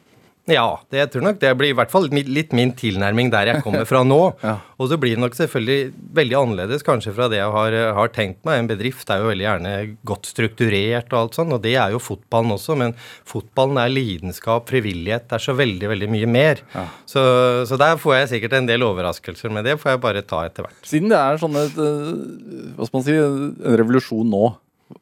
Ja, 0.48 0.80
det 0.88 1.02
jeg 1.02 1.10
tror 1.12 1.26
nok 1.26 1.40
det 1.42 1.50
blir 1.60 1.74
i 1.74 1.76
hvert 1.76 1.92
fall 1.92 2.06
litt 2.08 2.54
min 2.56 2.72
tilnærming 2.80 3.30
der 3.34 3.50
jeg 3.50 3.64
kommer 3.66 3.84
fra 3.90 4.00
nå. 4.08 4.20
ja. 4.48 4.56
Og 4.80 4.88
så 4.92 4.98
blir 5.02 5.18
det 5.18 5.24
nok 5.24 5.36
selvfølgelig 5.36 5.90
veldig 6.16 6.38
annerledes 6.40 6.86
kanskje 6.88 7.12
fra 7.18 7.28
det 7.32 7.42
jeg 7.42 7.52
har, 7.52 7.76
har, 7.98 8.12
tenkt 8.16 8.40
meg. 8.48 8.62
En 8.62 8.70
bedrift 8.70 9.12
er 9.12 9.24
jo 9.24 9.32
veldig 9.32 9.44
gjerne 9.44 9.74
godt 10.08 10.30
strukturert 10.32 11.12
og 11.12 11.20
alt 11.20 11.40
sånn, 11.40 11.52
og 11.56 11.60
det 11.66 11.76
er 11.82 11.92
jo 11.92 12.00
fotballen 12.00 12.56
også. 12.56 12.78
Men 12.80 12.96
fotballen 13.28 13.82
er 13.82 13.92
lidenskap, 13.92 14.70
frivillighet. 14.72 15.28
Det 15.28 15.40
er 15.40 15.46
så 15.50 15.58
veldig, 15.58 15.92
veldig 15.92 16.12
mye 16.16 16.32
mer. 16.32 16.64
Ja. 16.78 16.86
Så, 17.10 17.26
så, 17.68 17.82
der 17.82 18.00
får 18.00 18.22
jeg 18.22 18.32
sikkert 18.36 18.58
en 18.62 18.72
del 18.72 18.86
overraskelser 18.88 19.52
men 19.52 19.68
det, 19.68 19.76
får 19.82 19.96
jeg 19.96 20.04
bare 20.08 20.24
ta 20.28 20.46
etter 20.48 20.64
hvert. 20.64 20.80
Siden 20.88 21.12
det 21.12 21.20
er 21.20 21.42
sånn 21.42 21.60
et, 21.60 21.76
eh, 21.76 22.72
hva 22.78 22.88
skal 22.88 23.00
man 23.00 23.08
si, 23.10 23.20
en 23.20 23.78
revolusjon 23.84 24.32
nå, 24.32 24.48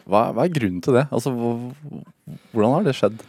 hva, 0.10 0.28
hva 0.34 0.46
er 0.46 0.54
grunnen 0.54 0.82
til 0.82 0.98
det? 0.98 1.06
Altså, 1.14 1.34
hvordan 2.56 2.80
har 2.80 2.86
det 2.88 2.98
skjedd? 2.98 3.22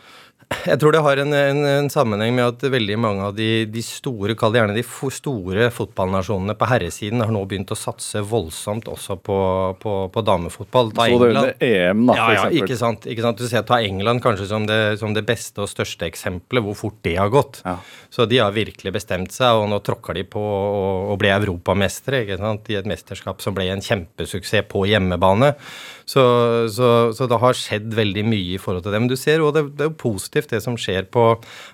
Jeg 0.47 0.79
tror 0.79 0.95
det 0.95 1.01
har 1.03 1.19
en, 1.19 1.33
en, 1.35 1.61
en, 1.67 1.89
sammenheng 1.91 2.37
med 2.37 2.45
at 2.47 2.65
veldig 2.71 2.97
mange 3.03 3.23
av 3.29 3.33
de, 3.35 3.67
de 3.67 3.83
store, 3.83 4.37
kall 4.39 4.53
det 4.55 4.61
gjerne 4.61 4.77
de 4.77 4.85
store 5.17 5.67
fotballnasjonene 5.75 6.55
på 6.59 6.69
herresiden 6.71 7.25
har 7.25 7.33
nå 7.35 7.41
begynt 7.51 7.73
å 7.75 7.79
satse 7.79 8.23
voldsomt 8.23 8.87
også 8.91 9.17
på, 9.27 9.39
på, 9.83 9.95
på 10.15 10.25
damefotball. 10.27 10.93
Ta 10.95 11.09
Så 11.11 11.19
det 11.19 11.31
under 11.33 11.51
EM, 11.59 12.05
da, 12.07 12.19
ja, 12.19 12.29
ja, 12.37 12.45
ikke 12.63 12.79
sant, 12.79 13.09
ikke 13.11 13.27
sant. 13.27 13.43
Du 13.43 13.51
ser 13.51 13.67
ta 13.67 13.81
England 13.83 14.23
kanskje 14.23 14.47
som 14.53 14.69
det, 14.71 14.79
som 15.03 15.17
det, 15.17 15.27
beste 15.27 15.65
og 15.65 15.71
største 15.73 16.07
eksempelet, 16.07 16.63
hvor 16.63 16.79
fort 16.79 17.03
det 17.03 17.17
har 17.19 17.33
gått. 17.35 17.61
Ja. 17.67 17.81
Så 18.15 18.29
de 18.31 18.39
har 18.39 18.55
virkelig 18.55 18.95
bestemt 18.95 19.35
seg, 19.35 19.59
og 19.59 19.67
nå 19.73 19.83
tråkker 19.83 20.15
de 20.15 20.27
på 20.31 20.43
å 21.11 21.19
bli 21.19 21.35
europamestere 21.35 22.23
i 22.23 22.79
et 22.79 22.87
mesterskap 22.87 23.43
som 23.43 23.57
ble 23.57 23.67
en 23.75 23.83
kjempesuksess 23.83 24.71
på 24.71 24.87
hjemmebane. 24.87 25.57
Så, 26.07 26.23
så, 26.71 26.89
så, 27.19 27.27
det 27.27 27.39
har 27.43 27.57
skjedd 27.59 27.89
veldig 27.99 28.23
mye 28.31 28.53
i 28.55 28.61
forhold 28.63 28.85
til 28.85 28.95
det. 28.95 29.01
Men 29.03 29.11
du 29.11 29.17
ser 29.19 29.43
jo 29.43 29.49
det, 29.55 29.65
det 29.75 29.83
er 29.83 29.89
jo 29.91 29.97
positivt 29.99 30.53
det 30.55 30.61
som 30.63 30.77
skjer 30.79 31.09
på, 31.11 31.25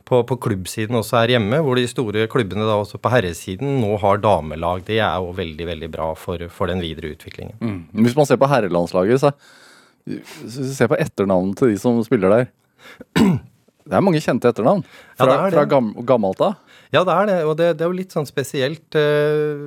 på, 0.08 0.22
på, 0.28 0.38
klubbsiden 0.46 0.96
også 0.96 1.18
her 1.20 1.34
hjemme, 1.34 1.58
hvor 1.60 1.76
de 1.76 1.84
store 1.90 2.24
klubbene 2.32 2.64
da 2.64 2.78
også 2.80 3.00
på 3.02 3.12
herresiden 3.12 3.76
nå 3.82 3.98
har 4.00 4.22
damelag. 4.24 4.86
Det 4.88 5.02
er 5.04 5.20
jo 5.20 5.34
veldig, 5.36 5.68
veldig 5.74 5.90
bra 5.92 6.08
for, 6.16 6.46
for 6.48 6.72
den 6.72 6.80
videre 6.80 7.12
utviklingen. 7.12 7.58
Mm. 7.60 8.06
Hvis 8.06 8.16
man 8.16 8.28
ser 8.30 8.40
på 8.40 8.48
herrelandslaget, 8.48 9.20
så 9.20 9.34
se 10.48 10.88
på 10.88 10.98
etternavnet 10.98 11.60
til 11.60 11.74
de 11.74 11.80
som 11.84 12.00
spiller 12.06 12.32
der. 12.32 12.52
Det 13.82 13.98
er 13.98 14.04
mange 14.04 14.20
kjente 14.22 14.46
etternavn 14.48 14.84
fra, 15.18 15.26
ja, 15.26 15.46
fra 15.50 15.64
gammelt 15.66 16.40
av. 16.40 16.54
Ja, 16.92 17.00
det 17.08 17.12
er 17.14 17.28
det, 17.30 17.36
og 17.48 17.54
det, 17.56 17.66
det, 17.78 17.86
er 17.86 17.88
jo 17.88 17.96
litt 17.96 18.12
sånn 18.12 18.28
spesielt. 18.28 18.96
Eh, 19.00 19.62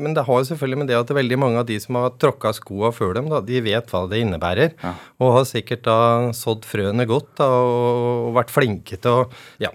men 0.00 0.16
det 0.16 0.24
har 0.24 0.40
jo 0.40 0.48
selvfølgelig 0.48 0.80
med 0.80 0.88
det 0.88 0.96
at 0.96 1.12
veldig 1.12 1.38
mange 1.40 1.60
av 1.60 1.66
de 1.68 1.76
som 1.82 1.98
har 2.00 2.14
tråkka 2.16 2.54
skoa 2.56 2.88
før 2.96 3.12
dem, 3.18 3.28
da, 3.32 3.42
de 3.44 3.60
vet 3.64 3.92
hva 3.92 4.06
det 4.08 4.22
innebærer. 4.24 4.72
Ja. 4.80 4.94
Og 5.20 5.36
har 5.36 5.44
sikkert 5.50 5.84
da 5.84 5.98
sådd 6.36 6.64
frøene 6.68 7.04
godt 7.10 7.34
da, 7.42 7.50
og, 7.52 8.08
og 8.30 8.36
vært 8.40 8.54
flinke 8.54 8.96
til 8.96 9.20
å 9.20 9.26
ja, 9.60 9.72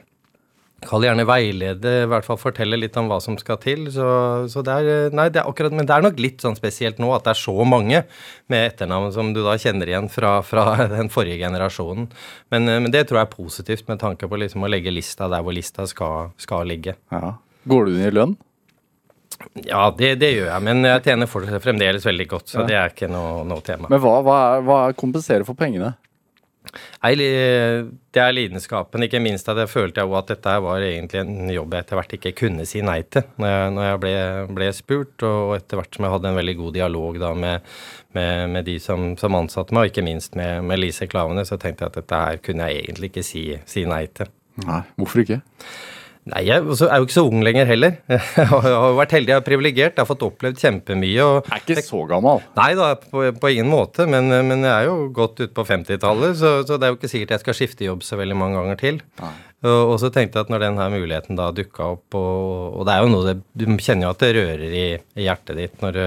Kall 0.85 1.07
gjerne 1.07 1.23
veilede, 1.25 1.91
i 2.03 2.09
hvert 2.09 2.25
fall 2.27 2.37
fortelle 2.37 2.77
litt 2.77 2.97
om 3.01 3.07
hva 3.09 3.17
som 3.23 3.33
skal 3.39 3.57
til. 3.63 3.87
Så, 3.93 4.05
så 4.53 4.61
det 4.65 4.75
er, 4.77 5.15
nei, 5.15 5.25
det 5.33 5.41
er 5.41 5.49
akkurat, 5.49 5.73
Men 5.73 5.87
det 5.89 5.95
er 5.95 6.05
nok 6.05 6.19
litt 6.21 6.43
sånn 6.45 6.57
spesielt 6.59 7.01
nå 7.01 7.09
at 7.15 7.25
det 7.25 7.33
er 7.33 7.39
så 7.39 7.65
mange 7.65 8.03
med 8.51 8.65
etternavn 8.69 9.09
som 9.15 9.31
du 9.33 9.41
da 9.45 9.55
kjenner 9.57 9.89
igjen 9.89 10.09
fra, 10.13 10.37
fra 10.45 10.67
den 10.95 11.09
forrige 11.13 11.41
generasjonen. 11.41 12.11
Men, 12.53 12.69
men, 12.69 12.91
det 12.93 13.07
tror 13.09 13.23
jeg 13.23 13.29
er 13.29 13.33
positivt 13.33 13.89
med 13.89 14.03
tanke 14.05 14.29
på 14.29 14.37
liksom 14.37 14.67
å 14.67 14.69
legge 14.69 14.93
lista 14.93 15.29
der 15.31 15.41
hvor 15.41 15.57
lista 15.57 15.89
skal, 15.89 16.35
skal 16.37 16.69
ligge. 16.69 16.93
Ja. 17.13 17.33
Går 17.67 17.87
du 17.87 17.95
inn 17.97 18.05
i 18.05 18.13
lønn? 18.13 18.37
Ja, 19.65 19.89
det, 19.97 20.15
det, 20.21 20.31
gjør 20.33 20.47
jeg, 20.49 20.63
men 20.65 20.85
jeg 20.85 21.03
tjener 21.05 21.59
fremdeles 21.61 22.05
veldig 22.05 22.25
godt, 22.29 22.51
så 22.53 22.61
ja. 22.61 22.67
det 22.69 22.77
er 22.77 22.93
ikke 22.93 23.09
noe, 23.11 23.41
noe 23.45 23.65
tema. 23.65 23.89
Men 23.91 24.01
hva, 24.01 24.19
hva, 24.25 24.37
er, 24.53 24.63
hva 24.65 24.77
kompenserer 24.97 25.45
for 25.45 25.57
pengene? 25.57 25.91
Nei, 27.03 27.13
Det 27.17 28.21
er 28.23 28.33
lidenskapen. 28.33 29.03
Ikke 29.05 29.21
minst 29.21 29.49
at 29.51 29.59
jeg 29.61 29.69
følte 29.69 30.01
jeg 30.01 30.13
at 30.19 30.31
dette 30.31 30.53
var 30.63 30.83
egentlig 30.83 31.21
en 31.21 31.51
jobb 31.53 31.75
jeg 31.75 31.85
etter 31.85 31.99
hvert 31.99 32.15
ikke 32.17 32.33
kunne 32.39 32.65
si 32.69 32.81
nei 32.85 33.01
til 33.03 33.27
når 33.37 33.51
jeg, 33.51 33.73
når 33.75 33.87
jeg 33.87 34.01
ble, 34.03 34.13
ble, 34.57 34.69
spurt. 34.75 35.27
Og 35.27 35.53
etter 35.57 35.81
hvert 35.81 35.97
som 35.97 36.07
jeg 36.07 36.15
hadde 36.15 36.31
en 36.31 36.39
veldig 36.41 36.55
god 36.61 36.77
dialog 36.79 37.19
da 37.21 37.33
med, 37.37 37.75
med, 38.17 38.47
med 38.55 38.69
de 38.69 38.79
som, 38.83 39.11
som, 39.19 39.37
ansatte 39.37 39.75
meg, 39.75 39.85
og 39.85 39.93
ikke 39.93 40.07
minst 40.07 40.39
med, 40.39 40.63
med 40.67 40.81
Lise 40.81 41.09
Klavene, 41.09 41.45
så 41.45 41.59
tenkte 41.61 41.85
jeg 41.85 41.93
at 41.93 42.01
dette 42.01 42.23
her 42.23 42.41
kunne 42.43 42.71
jeg 42.71 42.87
egentlig 42.87 43.11
ikke 43.11 43.27
si, 43.27 43.45
si 43.69 43.85
nei 43.89 44.05
til. 44.17 44.33
Nei, 44.65 44.81
Hvorfor 44.97 45.21
ikke? 45.21 45.43
Nei, 46.27 46.41
jeg 46.43 46.59
er 46.59 46.99
jo 46.99 47.05
ikke 47.05 47.15
så 47.15 47.23
ung 47.29 47.43
lenger 47.45 47.69
heller. 47.69 47.97
Jeg 48.11 48.47
har 48.51 48.95
vært 48.97 49.13
heldig 49.15 49.35
og 49.37 49.45
privilegert. 49.45 49.95
Jeg 49.95 50.01
har 50.01 50.09
fått 50.09 50.25
opplevd 50.27 50.59
kjempemye. 50.59 51.23
Og 51.23 51.47
er 51.47 51.61
ikke 51.61 51.83
så 51.85 52.01
gammel? 52.09 52.41
Nei 52.57 52.69
da, 52.75 52.89
på, 52.99 53.23
på 53.39 53.51
ingen 53.53 53.69
måte. 53.71 54.07
Men, 54.11 54.27
men, 54.49 54.65
jeg 54.65 54.73
er 54.73 54.89
jo 54.89 55.07
godt 55.15 55.39
ut 55.39 55.53
på 55.55 55.63
50-tallet, 55.67 56.35
så, 56.39 56.51
så, 56.67 56.75
det 56.75 56.87
er 56.87 56.91
jo 56.91 56.97
ikke 56.99 57.11
sikkert 57.11 57.35
jeg 57.37 57.43
skal 57.45 57.57
skifte 57.57 57.87
jobb 57.87 58.03
så 58.03 58.19
veldig 58.19 58.37
mange 58.39 58.59
ganger 58.59 58.81
til. 58.81 58.99
Og, 59.21 59.71
og, 59.71 59.95
så 60.01 60.11
tenkte 60.13 60.37
jeg 60.37 60.47
at 60.47 60.51
når 60.53 60.65
denne 60.67 60.89
muligheten 60.93 61.39
da 61.39 61.47
dukka 61.55 61.87
opp, 61.95 62.17
og, 62.19 62.75
og, 62.75 62.83
det 62.89 62.93
er 62.93 63.05
jo 63.05 63.13
noe 63.13 63.29
det, 63.29 63.37
Du 63.57 63.65
kjenner 63.71 64.09
jo 64.09 64.11
at 64.13 64.25
det 64.25 64.33
rører 64.37 64.67
i, 64.67 64.85
i 65.17 65.25
hjertet 65.25 65.57
ditt 65.57 65.81
når, 65.81 66.01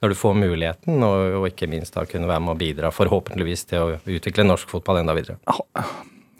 når, 0.00 0.14
du 0.14 0.18
får 0.18 0.40
muligheten, 0.40 1.04
og, 1.06 1.36
og, 1.42 1.46
ikke 1.52 1.70
minst 1.70 1.94
da 1.94 2.06
kunne 2.08 2.30
være 2.30 2.46
med 2.48 2.56
å 2.56 2.60
bidra 2.64 2.94
forhåpentligvis 2.94 3.68
til 3.70 3.84
å 3.84 4.16
utvikle 4.18 4.48
norsk 4.48 4.72
fotball 4.72 5.04
enda 5.04 5.14
videre. 5.16 5.38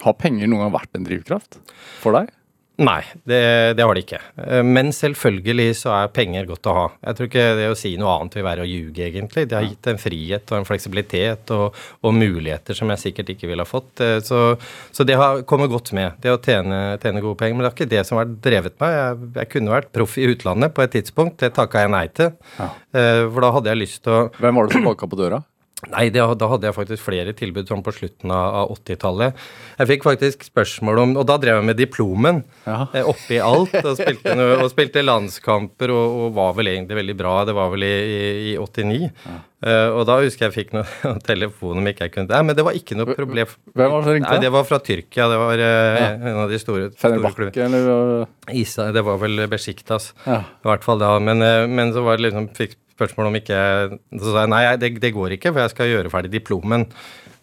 Har 0.06 0.18
penger 0.18 0.50
noen 0.50 0.66
gang 0.66 0.74
vært 0.74 0.98
en 0.98 1.06
drivkraft 1.06 1.60
for 2.02 2.18
deg? 2.18 2.32
Nei, 2.76 3.00
det, 3.24 3.40
det, 3.78 3.84
har 3.84 3.96
de 3.96 4.02
ikke. 4.04 4.18
Eh, 4.44 4.62
men 4.64 4.90
selvfølgelig 4.92 5.78
så 5.78 5.94
er 5.96 6.10
penger 6.12 6.48
godt 6.50 6.68
å 6.68 6.74
ha. 6.76 6.84
Jeg 7.08 7.16
tror 7.16 7.30
ikke 7.30 7.46
det 7.56 7.68
å 7.72 7.78
si 7.78 7.94
noe 7.96 8.12
annet 8.18 8.36
vil 8.36 8.44
være 8.44 8.66
å 8.66 8.68
ljuge, 8.68 9.06
egentlig. 9.06 9.46
Det 9.48 9.56
har 9.56 9.64
gitt 9.64 9.88
en 9.88 10.00
frihet 10.00 10.52
og 10.52 10.58
en 10.58 10.68
fleksibilitet 10.68 11.54
og, 11.56 11.78
og 12.04 12.16
muligheter 12.16 12.76
som 12.76 12.92
jeg 12.92 13.02
sikkert 13.06 13.32
ikke 13.32 13.48
ville 13.48 13.64
ha 13.64 13.70
fått. 13.70 14.04
Eh, 14.04 14.18
så, 14.24 14.42
så, 14.92 15.08
det 15.08 15.16
har 15.16 15.40
kommet 15.48 15.72
godt 15.72 15.94
med, 15.96 16.20
det 16.20 16.34
å 16.34 16.42
tjene, 16.42 17.00
tjene, 17.00 17.24
gode 17.24 17.40
penger. 17.40 17.56
Men 17.56 17.64
det 17.64 17.72
er 17.72 17.78
ikke 17.78 17.94
det 17.96 18.04
som 18.10 18.20
har 18.20 18.28
drevet 18.44 18.76
meg. 18.84 19.00
Jeg, 19.00 19.32
jeg 19.40 19.52
kunne 19.56 19.76
vært 19.78 19.92
proff 19.96 20.20
i 20.20 20.28
utlandet 20.34 20.76
på 20.76 20.84
et 20.84 20.96
tidspunkt. 20.98 21.40
Det 21.40 21.54
takka 21.56 21.86
jeg 21.86 21.96
nei 21.96 22.06
til. 22.12 22.34
Ja. 22.60 22.70
Eh, 22.92 23.24
for 23.24 23.40
da 23.46 23.54
hadde 23.56 23.72
jeg 23.72 23.86
lyst 23.86 24.04
til 24.04 24.18
å 24.18 24.24
Hvem 24.36 24.58
var 24.58 24.68
det 24.68 24.76
som 24.76 24.84
banka 24.84 25.08
på 25.08 25.16
døra? 25.16 25.40
Nei, 25.92 26.06
det, 26.08 26.22
da 26.40 26.46
hadde 26.48 26.70
jeg 26.70 26.72
faktisk 26.72 27.04
flere 27.04 27.34
tilbud 27.36 27.68
sånn 27.68 27.82
på 27.84 27.92
slutten 27.92 28.30
av, 28.32 28.70
80-tallet. 28.72 29.42
Jeg 29.76 29.90
fikk 29.90 30.06
faktisk 30.06 30.46
spørsmål 30.48 31.00
om 31.02 31.10
Og 31.20 31.26
da 31.28 31.36
drev 31.40 31.58
jeg 31.60 31.66
med 31.68 31.76
diplomen 31.76 32.38
ja. 32.64 32.86
eh, 32.96 33.04
oppi 33.04 33.36
alt. 33.44 33.74
Og 33.82 33.92
spilte, 34.00 34.32
og 34.56 34.70
spilte 34.72 35.04
landskamper 35.04 35.92
og, 35.92 36.14
og, 36.22 36.30
var 36.38 36.56
vel 36.56 36.72
egentlig 36.72 36.96
veldig 37.02 37.16
bra. 37.20 37.34
Det 37.44 37.56
var 37.58 37.68
vel 37.74 37.84
i, 37.84 37.92
i, 37.92 38.22
i 38.54 38.56
89. 38.56 39.10
Ja. 39.26 39.36
Uh, 39.66 39.98
og 39.98 40.02
da 40.08 40.18
husker 40.20 40.46
jeg 40.46 40.54
fikk 40.54 40.72
noen 40.76 41.20
telefon 41.28 41.80
om 41.80 41.86
ikke 41.88 42.06
jeg 42.06 42.12
kunne 42.12 42.28
Nei, 42.28 42.42
men 42.44 42.56
det 42.58 42.64
var 42.64 42.76
ikke 42.76 42.96
noe 42.96 43.08
problem. 43.12 43.52
Hvem 43.72 43.92
var 43.92 44.00
det 44.00 44.08
som 44.08 44.16
ringte? 44.16 44.32
Nei, 44.32 44.44
Det 44.46 44.54
var 44.56 44.66
fra 44.68 44.80
Tyrkia. 44.88 45.28
Det 45.32 45.38
var 45.44 45.60
uh, 45.60 46.00
ja. 46.00 46.08
en 46.16 46.40
av 46.46 46.56
de 46.56 46.62
store, 46.62 46.88
store 46.96 47.34
klubbene. 47.36 48.24
Isa, 48.56 48.88
det 48.96 49.04
var 49.04 49.20
vel 49.20 49.44
Besjiktas, 49.52 50.10
ja. 50.24 50.40
i 50.40 50.72
hvert 50.72 50.88
fall 50.88 51.04
da. 51.04 51.12
Men, 51.20 51.44
uh, 51.44 51.68
men 51.68 51.92
så 51.92 52.04
var 52.06 52.16
det 52.16 52.30
liksom 52.30 52.50
fikk 52.56 52.78
spørsmål 52.96 53.30
om 53.30 53.38
ikke 53.38 53.60
Så 54.16 54.32
sa 54.32 54.42
jeg 54.42 54.52
nei, 54.52 54.64
det, 54.80 54.96
det, 55.02 55.14
går 55.14 55.36
ikke, 55.36 55.52
for 55.52 55.64
jeg 55.64 55.74
skal 55.76 55.92
gjøre 55.92 56.12
ferdig 56.12 56.32
diplomen. 56.38 56.88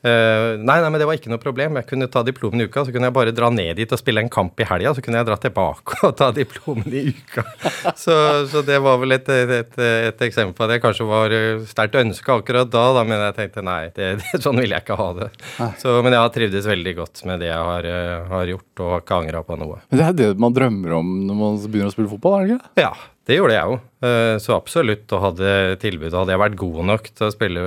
Uh, 0.03 0.60
nei, 0.60 0.81
nei, 0.83 0.89
men 0.91 1.00
det 1.00 1.05
var 1.07 1.15
ikke 1.15 1.31
noe 1.31 1.39
problem. 1.39 1.77
Jeg 1.79 1.88
kunne 1.88 2.10
ta 2.12 2.25
diplomen 2.27 2.60
i 2.60 2.65
uka, 2.67 2.81
så 2.83 2.91
kunne 2.91 3.07
jeg 3.07 3.15
bare 3.15 3.31
dra 3.36 3.48
ned 3.55 3.77
dit 3.79 3.93
og 3.95 4.00
spille 4.01 4.19
en 4.19 4.31
kamp 4.31 4.60
i 4.60 4.65
helga. 4.67 4.91
Så 4.98 5.03
kunne 5.03 5.22
jeg 5.22 5.29
dra 5.29 5.38
tilbake 5.39 6.00
og 6.10 6.17
ta 6.19 6.27
diplomen 6.36 6.89
i 6.91 7.05
uka. 7.13 7.45
så, 8.03 8.17
så, 8.51 8.65
det 8.67 8.81
var 8.83 9.00
vel 9.00 9.15
et, 9.15 9.31
et, 9.31 9.79
et, 9.79 10.25
eksempel 10.27 10.57
på 10.57 10.67
at 10.67 10.75
jeg 10.75 10.83
kanskje 10.83 11.07
var 11.07 11.36
eh, 11.36 11.63
sterkt 11.69 11.95
ønska 12.01 12.36
akkurat 12.41 12.72
da, 12.74 12.83
da, 12.98 13.05
men 13.07 13.24
jeg 13.29 13.38
tenkte 13.39 13.63
nei, 13.63 13.79
det, 13.95 14.12
det, 14.19 14.43
sånn 14.43 14.60
vil 14.60 14.75
jeg 14.75 14.83
ikke 14.83 15.00
ha 15.00 15.10
det. 15.22 15.31
Så, 15.79 15.95
men 16.03 16.17
jeg 16.17 16.25
har 16.25 16.36
trivdes 16.36 16.67
veldig 16.67 16.95
godt 17.00 17.24
med 17.29 17.39
det 17.45 17.53
jeg 17.53 17.72
har, 17.72 17.88
uh, 17.88 18.29
har 18.36 18.53
gjort, 18.57 18.69
og 18.83 18.93
har 18.98 19.07
ikke 19.07 19.24
angra 19.24 19.45
på 19.48 19.60
noe. 19.63 19.79
Men 19.88 20.01
det 20.01 20.10
er 20.10 20.19
det 20.19 20.29
man 20.43 20.60
drømmer 20.60 21.00
om 21.00 21.15
når 21.29 21.41
man 21.45 21.63
begynner 21.63 21.93
å 21.93 21.95
spille 21.95 22.12
fotball, 22.12 22.41
er 22.41 22.43
det 22.51 22.60
ikke? 22.60 22.74
Ja, 22.89 22.93
Det 23.24 23.38
gjorde 23.38 23.56
jeg 23.56 23.72
jo. 23.72 23.75
Eh, 24.03 24.36
så 24.44 24.56
absolutt. 24.58 25.06
Og 25.15 25.22
hadde 25.24 25.51
tilbudet 25.80 26.15
Hadde 26.18 26.34
jeg 26.34 26.42
vært 26.42 26.58
god 26.60 26.80
nok 26.89 27.06
til 27.08 27.27
å 27.27 27.32
spille 27.32 27.62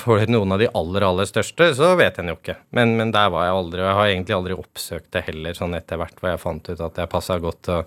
for 0.00 0.24
noen 0.30 0.54
av 0.54 0.62
de 0.62 0.70
aller, 0.80 1.06
aller 1.06 1.28
største, 1.30 1.70
så 1.78 1.92
vet 1.98 2.18
en 2.18 2.32
jo 2.32 2.38
ikke. 2.40 2.58
Men, 2.74 2.96
men, 2.98 3.12
der 3.14 3.30
var 3.34 3.46
jeg 3.46 3.58
aldri. 3.60 3.82
Og 3.84 3.86
jeg 3.86 3.98
har 4.00 4.12
egentlig 4.12 4.38
aldri 4.38 4.56
oppsøkt 4.58 5.10
det 5.14 5.24
heller, 5.28 5.58
sånn 5.58 5.78
etter 5.78 6.00
hvert 6.00 6.18
hvor 6.18 6.32
jeg 6.32 6.42
fant 6.42 6.72
ut 6.72 6.86
at 6.88 7.02
jeg 7.02 7.12
passa 7.12 7.38
godt 7.42 7.62
til 7.68 7.76
å 7.78 7.84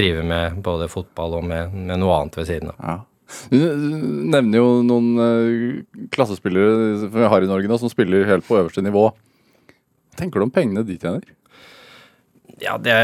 drive 0.00 0.24
med 0.30 0.62
både 0.64 0.88
fotball 0.92 1.40
og 1.40 1.50
med, 1.50 1.76
med 1.76 2.00
noe 2.00 2.16
annet 2.22 2.40
ved 2.40 2.48
siden 2.48 2.72
av. 2.72 2.80
Ja. 2.80 2.96
Du 3.50 3.56
nevner 3.58 4.60
jo 4.60 4.66
noen 4.84 5.06
uh, 5.16 6.04
klassespillere 6.12 7.08
vi 7.10 7.30
har 7.32 7.44
i 7.44 7.48
Norge 7.48 7.68
nå, 7.70 7.78
som 7.80 7.90
spiller 7.92 8.28
helt 8.28 8.46
på 8.46 8.58
øverste 8.60 8.84
nivå. 8.84 9.08
Hva 9.10 10.20
tenker 10.20 10.40
du 10.40 10.46
om 10.46 10.52
pengene 10.54 10.84
de 10.86 10.96
tjener? 11.00 11.24
Ja, 12.62 12.76
det, 12.78 12.94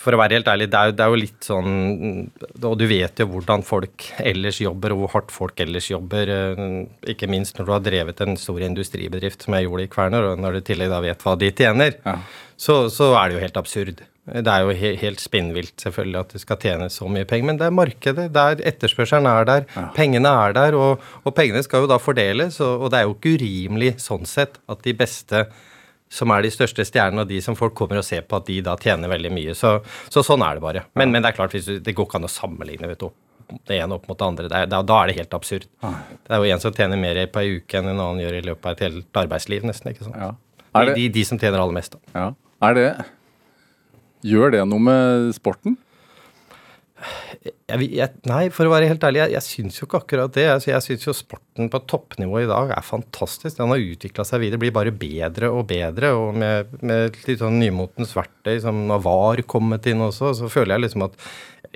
For 0.00 0.14
å 0.14 0.18
være 0.18 0.38
helt 0.38 0.48
ærlig, 0.50 0.68
det 0.72 0.78
er, 0.78 0.92
det 0.96 1.04
er, 1.04 1.12
jo 1.12 1.20
litt 1.20 1.46
sånn 1.46 1.70
Og 2.66 2.74
du 2.80 2.84
vet 2.90 3.20
jo 3.22 3.28
hvordan 3.30 3.62
folk 3.66 4.08
ellers 4.18 4.58
jobber, 4.62 4.94
og 4.94 5.04
hvor 5.04 5.14
hardt 5.14 5.32
folk 5.34 5.62
ellers 5.62 5.90
jobber. 5.92 6.32
Eh, 6.34 6.62
ikke 7.14 7.30
minst 7.30 7.58
når 7.58 7.68
du 7.68 7.74
har 7.76 7.84
drevet 7.84 8.22
en 8.24 8.38
stor 8.40 8.62
industribedrift, 8.64 9.44
som 9.44 9.54
jeg 9.54 9.68
gjorde 9.68 9.86
i 9.86 9.90
Kværner, 9.92 10.32
og 10.32 10.42
når 10.42 10.58
du 10.58 10.60
i 10.62 10.68
tillegg 10.72 10.90
da 10.92 11.02
vet 11.04 11.22
hva 11.24 11.36
de 11.38 11.50
tjener, 11.54 11.98
ja. 12.02 12.16
så, 12.58 12.80
så, 12.92 13.12
er 13.20 13.28
det 13.28 13.38
jo 13.38 13.44
helt 13.44 13.60
absurd. 13.60 14.02
Det 14.28 14.52
er 14.52 14.66
jo 14.66 14.74
he, 14.76 14.92
helt 15.00 15.22
spinnvilt 15.22 15.78
selvfølgelig 15.80 16.20
at 16.20 16.34
det 16.34 16.42
skal 16.42 16.60
tjene 16.60 16.90
så 16.92 17.08
mye 17.08 17.28
penger, 17.28 17.48
men 17.52 17.60
det 17.60 17.68
er 17.68 17.78
markedet. 17.78 18.26
der 18.34 18.66
Etterspørselen 18.72 19.30
er 19.30 19.48
der, 19.48 19.64
ja. 19.76 19.86
pengene 19.96 20.34
er 20.42 20.58
der, 20.58 20.76
og, 20.76 21.06
og, 21.22 21.32
pengene 21.38 21.62
skal 21.64 21.86
jo 21.86 21.92
da 21.92 22.00
fordeles. 22.02 22.58
Og, 22.64 22.84
og 22.84 22.92
det 22.92 23.00
er 23.00 23.08
jo 23.08 23.16
ikke 23.16 23.38
urimelig 23.38 23.94
sånn 24.04 24.28
sett 24.28 24.58
at 24.68 24.84
de 24.84 24.96
beste 24.98 25.46
som 26.08 26.32
er 26.32 26.44
de 26.44 26.50
største 26.52 26.84
stjernene, 26.88 27.24
og 27.24 27.30
de 27.30 27.40
som 27.44 27.56
folk 27.58 27.74
kommer 27.76 28.00
og 28.00 28.06
ser 28.06 28.24
på, 28.24 28.40
at 28.40 28.48
de 28.48 28.58
da 28.64 28.74
tjener 28.80 29.10
veldig 29.12 29.32
mye. 29.34 29.54
Så, 29.56 29.78
så 30.08 30.24
sånn 30.24 30.44
er 30.44 30.56
det 30.56 30.64
bare. 30.64 30.84
Men, 30.98 31.12
men 31.12 31.24
det 31.24 31.32
er 31.32 31.38
klart, 31.38 31.56
du, 31.56 31.78
det 31.84 31.94
går 31.96 32.08
ikke 32.08 32.20
an 32.20 32.28
å 32.28 32.32
sammenligne 32.32 32.90
vet 32.90 33.02
du, 33.04 33.10
det 33.68 33.78
ene 33.80 33.96
opp 33.96 34.08
mot 34.08 34.18
det 34.18 34.26
andre. 34.26 34.48
Det 34.48 34.60
er, 34.62 34.70
da, 34.72 34.82
da, 34.84 35.00
er 35.02 35.10
det 35.10 35.18
helt 35.20 35.36
absurd. 35.36 35.68
Det 35.80 36.34
er 36.36 36.42
jo 36.42 36.54
en 36.54 36.64
som 36.64 36.74
tjener 36.76 37.00
mer 37.00 37.20
på 37.32 37.42
ei 37.42 37.58
uke 37.58 37.80
enn 37.80 37.90
en 37.92 37.96
annen 37.96 38.22
gjør 38.24 38.38
i 38.40 38.44
løpet 38.50 38.68
av 38.68 38.76
et 38.76 38.84
helt 38.88 39.20
arbeidsliv, 39.22 39.64
nesten. 39.68 39.92
ikke 39.92 40.08
sant? 40.08 40.18
Ja. 40.20 40.32
Det... 40.78 40.96
De, 40.98 41.08
de, 41.12 41.24
som 41.24 41.40
tjener 41.40 41.62
aller 41.62 41.76
mest. 41.76 41.96
Da. 41.96 42.12
Ja. 42.14 42.26
Er 42.68 42.76
det 42.76 42.88
Gjør 44.26 44.50
det 44.50 44.64
noe 44.66 44.82
med 44.82 45.28
sporten? 45.36 45.76
Jeg, 47.68 47.88
jeg, 47.94 48.10
nei, 48.26 48.48
for 48.50 48.66
å 48.66 48.72
være 48.72 48.88
helt 48.90 49.04
ærlig, 49.06 49.20
jeg, 49.20 49.34
jeg 49.36 49.46
syns 49.46 49.76
jo 49.78 49.86
ikke 49.86 50.00
akkurat 50.00 50.32
det. 50.34 50.46
Altså, 50.50 50.70
jeg 50.72 50.84
syns 50.86 51.06
jo 51.06 51.14
sporten 51.14 51.70
på 51.70 51.80
toppnivå 51.90 52.40
i 52.42 52.48
dag 52.50 52.72
er 52.74 52.86
fantastisk. 52.86 53.58
Den 53.58 53.70
har 53.70 53.84
utvikla 53.84 54.26
seg 54.26 54.42
videre, 54.42 54.62
blir 54.62 54.74
bare 54.74 54.94
bedre 54.94 55.52
og 55.54 55.68
bedre. 55.70 56.10
Og 56.18 56.38
med, 56.38 56.72
med 56.82 57.20
litt 57.28 57.42
sånn 57.42 57.60
nymotens 57.60 58.16
verktøy 58.18 58.56
som 58.64 58.82
VAR 59.04 59.44
kommet 59.46 59.86
inn 59.90 60.02
også, 60.08 60.34
så 60.40 60.50
føler 60.52 60.76
jeg 60.76 60.88
liksom 60.88 61.06
at 61.06 61.20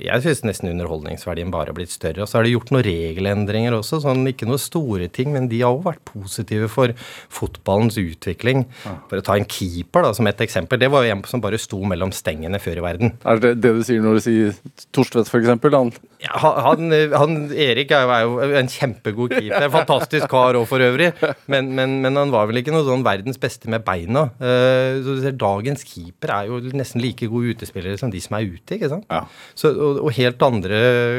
jeg 0.00 0.24
syns 0.24 0.40
nesten 0.46 0.70
underholdningsverdien 0.70 1.50
bare 1.52 1.68
har 1.68 1.76
blitt 1.76 1.92
større. 1.92 2.24
Og 2.24 2.30
så 2.30 2.38
er 2.38 2.46
det 2.46 2.54
gjort 2.54 2.70
noen 2.72 2.84
regelendringer 2.86 3.76
også, 3.76 4.00
sånn 4.04 4.24
ikke 4.30 4.48
noen 4.48 4.62
store 4.62 5.08
ting, 5.12 5.32
men 5.34 5.50
de 5.50 5.60
har 5.60 5.74
òg 5.74 5.84
vært 5.84 6.04
positive 6.08 6.70
for 6.72 6.94
fotballens 7.32 7.98
utvikling. 8.00 8.64
For 9.10 9.20
å 9.20 9.26
ta 9.26 9.36
en 9.36 9.48
keeper 9.48 10.06
da, 10.06 10.14
som 10.16 10.28
et 10.30 10.40
eksempel. 10.44 10.80
Det 10.80 10.88
var 10.92 11.04
jo 11.04 11.12
en 11.12 11.24
som 11.28 11.44
bare 11.44 11.60
sto 11.60 11.82
mellom 11.88 12.14
stengene 12.16 12.60
før 12.62 12.80
i 12.80 12.86
verden. 12.86 13.14
Er 13.28 13.42
det 13.42 13.58
det 13.60 13.74
du 13.76 13.82
sier 13.86 14.00
når 14.04 14.18
du 14.18 14.24
sier 14.24 14.56
Torstvedt, 14.96 15.28
f.eks.? 15.28 15.52
Han 15.72 15.92
ja, 16.22 16.38
han, 16.38 16.92
han, 17.18 17.32
Erik 17.50 17.90
er 17.96 18.06
jo 18.22 18.36
en 18.46 18.68
kjempegod 18.70 19.34
keeper. 19.34 19.66
En 19.66 19.74
fantastisk 19.74 20.28
kar 20.30 20.56
òg, 20.58 20.68
for 20.70 20.82
øvrig. 20.84 21.10
Men, 21.50 21.72
men, 21.74 21.98
men, 22.04 22.18
han 22.18 22.30
var 22.32 22.46
vel 22.48 22.60
ikke 22.60 22.74
noe 22.74 22.86
sånn 22.86 23.02
verdens 23.06 23.40
beste 23.42 23.70
med 23.72 23.82
beina. 23.86 24.28
Uh, 24.38 25.02
så 25.02 25.16
du 25.16 25.22
ser, 25.24 25.34
Dagens 25.42 25.82
keeper 25.88 26.30
er 26.36 26.50
jo 26.50 26.60
nesten 26.78 27.02
like 27.02 27.26
gode 27.30 27.56
utespillere 27.56 27.98
som 27.98 28.12
de 28.12 28.22
som 28.22 28.38
er 28.38 28.46
ute. 28.46 28.76
ikke 28.78 28.92
sant? 28.92 29.08
Ja. 29.10 29.24
Så, 29.58 29.72
og, 29.82 29.98
og, 30.04 30.12
helt 30.16 30.46
andre 30.46 30.78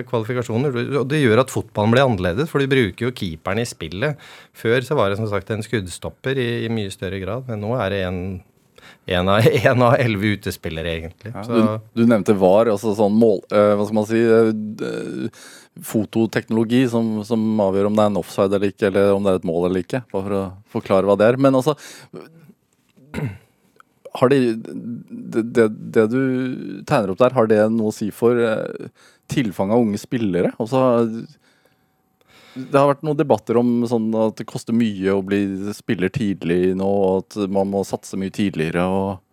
kvalifikasjoner. 0.10 0.80
Og 1.02 1.06
det 1.12 1.22
gjør 1.22 1.44
at 1.44 1.54
fotballen 1.54 1.94
blir 1.94 2.06
annerledes, 2.06 2.50
for 2.52 2.64
de 2.64 2.72
bruker 2.72 3.10
jo 3.10 3.14
keeperen 3.16 3.62
i 3.62 3.68
spillet. 3.68 4.24
Før 4.58 4.88
så 4.88 4.98
var 5.00 5.12
det 5.12 5.20
som 5.20 5.30
sagt 5.32 5.52
en 5.54 5.66
skuddstopper 5.66 6.40
i, 6.40 6.50
i 6.66 6.74
mye 6.74 6.94
større 6.94 7.22
grad, 7.24 7.48
men 7.52 7.64
nå 7.64 7.76
er 7.78 7.94
det 7.94 8.02
en 8.08 8.24
en 9.06 9.30
av, 9.30 9.40
en 9.68 9.82
av 9.82 9.98
elleve 10.00 10.38
utespillere, 10.38 10.96
egentlig. 10.98 11.34
Ja, 11.34 11.44
du, 11.48 11.84
du, 11.96 12.06
nevnte 12.08 12.36
VAR, 12.40 12.72
altså 12.72 12.94
sånn 12.98 13.16
mål... 13.20 13.42
øh, 13.52 13.74
hva 13.78 13.88
skal 13.88 14.00
man 14.00 14.10
si 14.10 14.24
Øh, 14.24 15.44
Fototeknologi 15.74 16.84
som, 16.86 17.24
som, 17.26 17.42
avgjør 17.64 17.88
om 17.90 17.96
det 17.98 18.04
er 18.04 18.12
en 18.12 18.18
offside 18.20 18.54
eller 18.54 18.70
ikke, 18.70 18.92
eller 18.92 19.16
om 19.16 19.24
det 19.26 19.32
er 19.32 19.40
et 19.40 19.48
mål 19.50 19.64
eller 19.66 19.82
ikke. 19.82 20.04
Bare 20.14 20.22
for 20.28 20.36
å 20.38 20.42
forklare 20.76 21.10
hva 21.10 21.16
det 21.18 21.32
er. 21.32 21.40
Men 21.42 21.58
altså 21.58 21.74
har 24.14 24.30
det, 24.30 24.40
det, 24.66 25.68
det, 25.94 26.08
du 26.12 26.84
tegner 26.86 27.14
opp 27.14 27.22
der, 27.22 27.34
har 27.34 27.50
det 27.50 27.62
noe 27.74 27.90
å 27.90 27.96
si 27.96 28.12
for 28.14 28.38
tilfang 28.38 28.92
tilfanget 29.34 29.76
av 29.76 29.86
unge 29.86 30.00
spillere? 30.02 30.52
Også, 30.62 30.80
det 32.54 32.78
har 32.78 32.92
vært 32.92 33.06
noen 33.08 33.18
debatter 33.18 33.58
om 33.58 33.72
sånn 33.90 34.12
at 34.20 34.38
det 34.38 34.46
koster 34.50 34.76
mye 34.78 35.16
å 35.16 35.24
bli 35.26 35.74
spiller 35.74 36.14
tidlig 36.14 36.76
nå, 36.78 36.86
og 36.86 37.24
at 37.24 37.38
man 37.50 37.72
må 37.72 37.82
satse 37.88 38.20
mye 38.20 38.34
tidligere. 38.34 38.86
og 38.86 39.24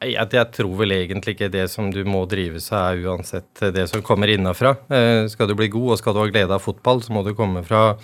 jeg, 0.00 0.44
tror 0.56 0.76
vel 0.78 0.94
egentlig 0.96 1.34
ikke 1.36 1.50
det 1.52 1.66
som 1.68 1.90
du 1.92 2.00
må 2.08 2.22
drive 2.28 2.60
seg 2.64 3.02
er 3.02 3.08
uansett 3.10 3.64
det 3.74 3.84
som 3.90 4.04
kommer 4.04 4.32
innafra. 4.32 4.74
Eh, 4.88 5.26
skal 5.28 5.50
du 5.50 5.54
bli 5.58 5.68
god 5.72 5.92
og 5.92 6.00
skal 6.00 6.16
du 6.16 6.22
ha 6.22 6.28
glede 6.30 6.56
av 6.56 6.64
fotball, 6.64 7.02
så 7.04 7.12
må 7.12 7.24
du 7.26 7.34
komme 7.36 7.60
fra 7.66 7.98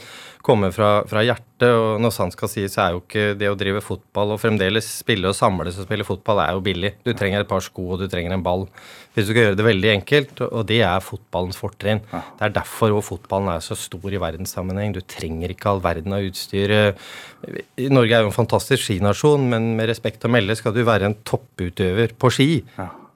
kommer 0.46 0.72
fra, 0.74 0.90
fra, 1.08 1.22
hjertet. 1.26 1.66
Og 1.66 2.00
når 2.02 2.12
sant 2.14 2.34
skal 2.36 2.50
sies, 2.52 2.74
så 2.74 2.82
er 2.84 2.94
jo 2.94 3.00
ikke 3.02 3.34
det 3.40 3.48
å 3.50 3.56
drive 3.58 3.82
fotball 3.84 4.34
og 4.34 4.40
fremdeles 4.42 4.88
spille 5.00 5.30
og 5.30 5.36
samles 5.36 5.78
og 5.80 5.86
spille 5.88 6.06
fotball 6.06 6.42
er 6.44 6.52
jo 6.54 6.62
billig. 6.64 6.92
Du 7.06 7.12
trenger 7.16 7.42
et 7.42 7.50
par 7.50 7.64
sko, 7.64 7.88
og 7.94 8.02
du 8.02 8.06
trenger 8.12 8.34
en 8.36 8.44
ball. 8.44 8.66
Hvis 9.14 9.26
du 9.26 9.32
skal 9.32 9.42
gjøre 9.46 9.58
det 9.58 9.66
veldig 9.66 9.90
enkelt, 9.94 10.42
og 10.46 10.66
det 10.68 10.82
er 10.86 11.04
fotballens 11.04 11.58
fortrinn. 11.60 12.02
Det 12.12 12.44
er 12.46 12.54
derfor 12.58 12.98
fotballen 13.06 13.54
er 13.54 13.64
så 13.64 13.78
stor 13.78 14.12
i 14.12 14.20
verdenssammenheng. 14.22 14.94
Du 14.96 15.02
trenger 15.02 15.54
ikke 15.54 15.72
all 15.72 15.82
verden 15.84 16.16
av 16.16 16.28
utstyr. 16.28 16.76
Norge 17.90 18.12
er 18.12 18.26
jo 18.26 18.30
en 18.30 18.36
fantastisk 18.36 18.84
skinasjon, 18.86 19.48
men 19.52 19.74
med 19.80 19.90
respekt 19.90 20.28
å 20.28 20.32
melde 20.32 20.58
skal 20.58 20.76
du 20.76 20.84
være 20.86 21.10
en 21.10 21.18
topputøver 21.26 22.14
på 22.20 22.32
ski. 22.36 22.50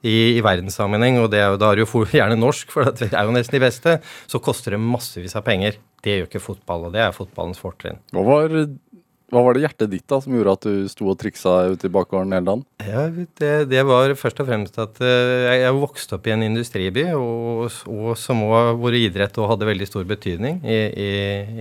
I, 0.00 0.38
i, 0.38 0.40
verdenssammenheng, 0.44 1.18
og 1.20 1.28
det 1.32 1.42
er 1.42 1.50
jo, 1.52 1.60
da 1.60 1.70
er 1.70 1.80
det 1.80 1.86
jo 1.86 2.04
gjerne 2.20 2.38
norsk, 2.40 2.70
for 2.72 2.88
det 2.96 3.10
er 3.12 3.28
jo 3.28 3.34
nesten 3.36 3.58
de 3.58 3.64
beste, 3.64 3.96
så 4.30 4.40
koster 4.42 4.76
det 4.76 4.82
massevis 4.82 5.36
av 5.36 5.44
penger. 5.46 5.80
Det 6.00 6.16
gjør 6.16 6.30
ikke 6.30 6.44
fotball, 6.44 6.88
og 6.88 6.94
det 6.96 7.04
er 7.04 7.16
fotballens 7.16 7.60
fortrinn. 7.60 8.00
Hva 8.16 8.24
var, 8.24 8.54
hva 9.30 9.44
var 9.46 9.54
det 9.54 9.62
hjertet 9.62 9.92
ditt 9.92 10.06
da 10.10 10.18
som 10.22 10.34
gjorde 10.34 10.54
at 10.56 10.64
du 10.66 10.88
sto 10.90 11.06
og 11.12 11.18
triksa 11.20 11.52
ute 11.70 11.86
i 11.86 11.92
bakgården 11.94 12.34
hele 12.34 12.46
dagen? 12.48 12.64
Ja, 12.82 13.04
det, 13.12 13.52
det, 13.70 13.82
var 13.86 14.10
først 14.18 14.42
og 14.42 14.48
fremst 14.48 14.80
at 14.82 14.98
uh, 15.04 15.52
jeg, 15.54 15.74
vokste 15.78 16.16
opp 16.16 16.26
i 16.26 16.34
en 16.34 16.42
industriby, 16.48 17.06
og, 17.14 17.68
og 17.86 18.16
som 18.18 18.42
også, 18.48 18.74
hvor 18.80 18.96
idrett 18.98 19.38
og 19.38 19.52
hadde 19.52 19.68
veldig 19.70 19.86
stor 19.86 20.08
betydning 20.08 20.58
i, 20.66 20.80
i, 20.90 21.12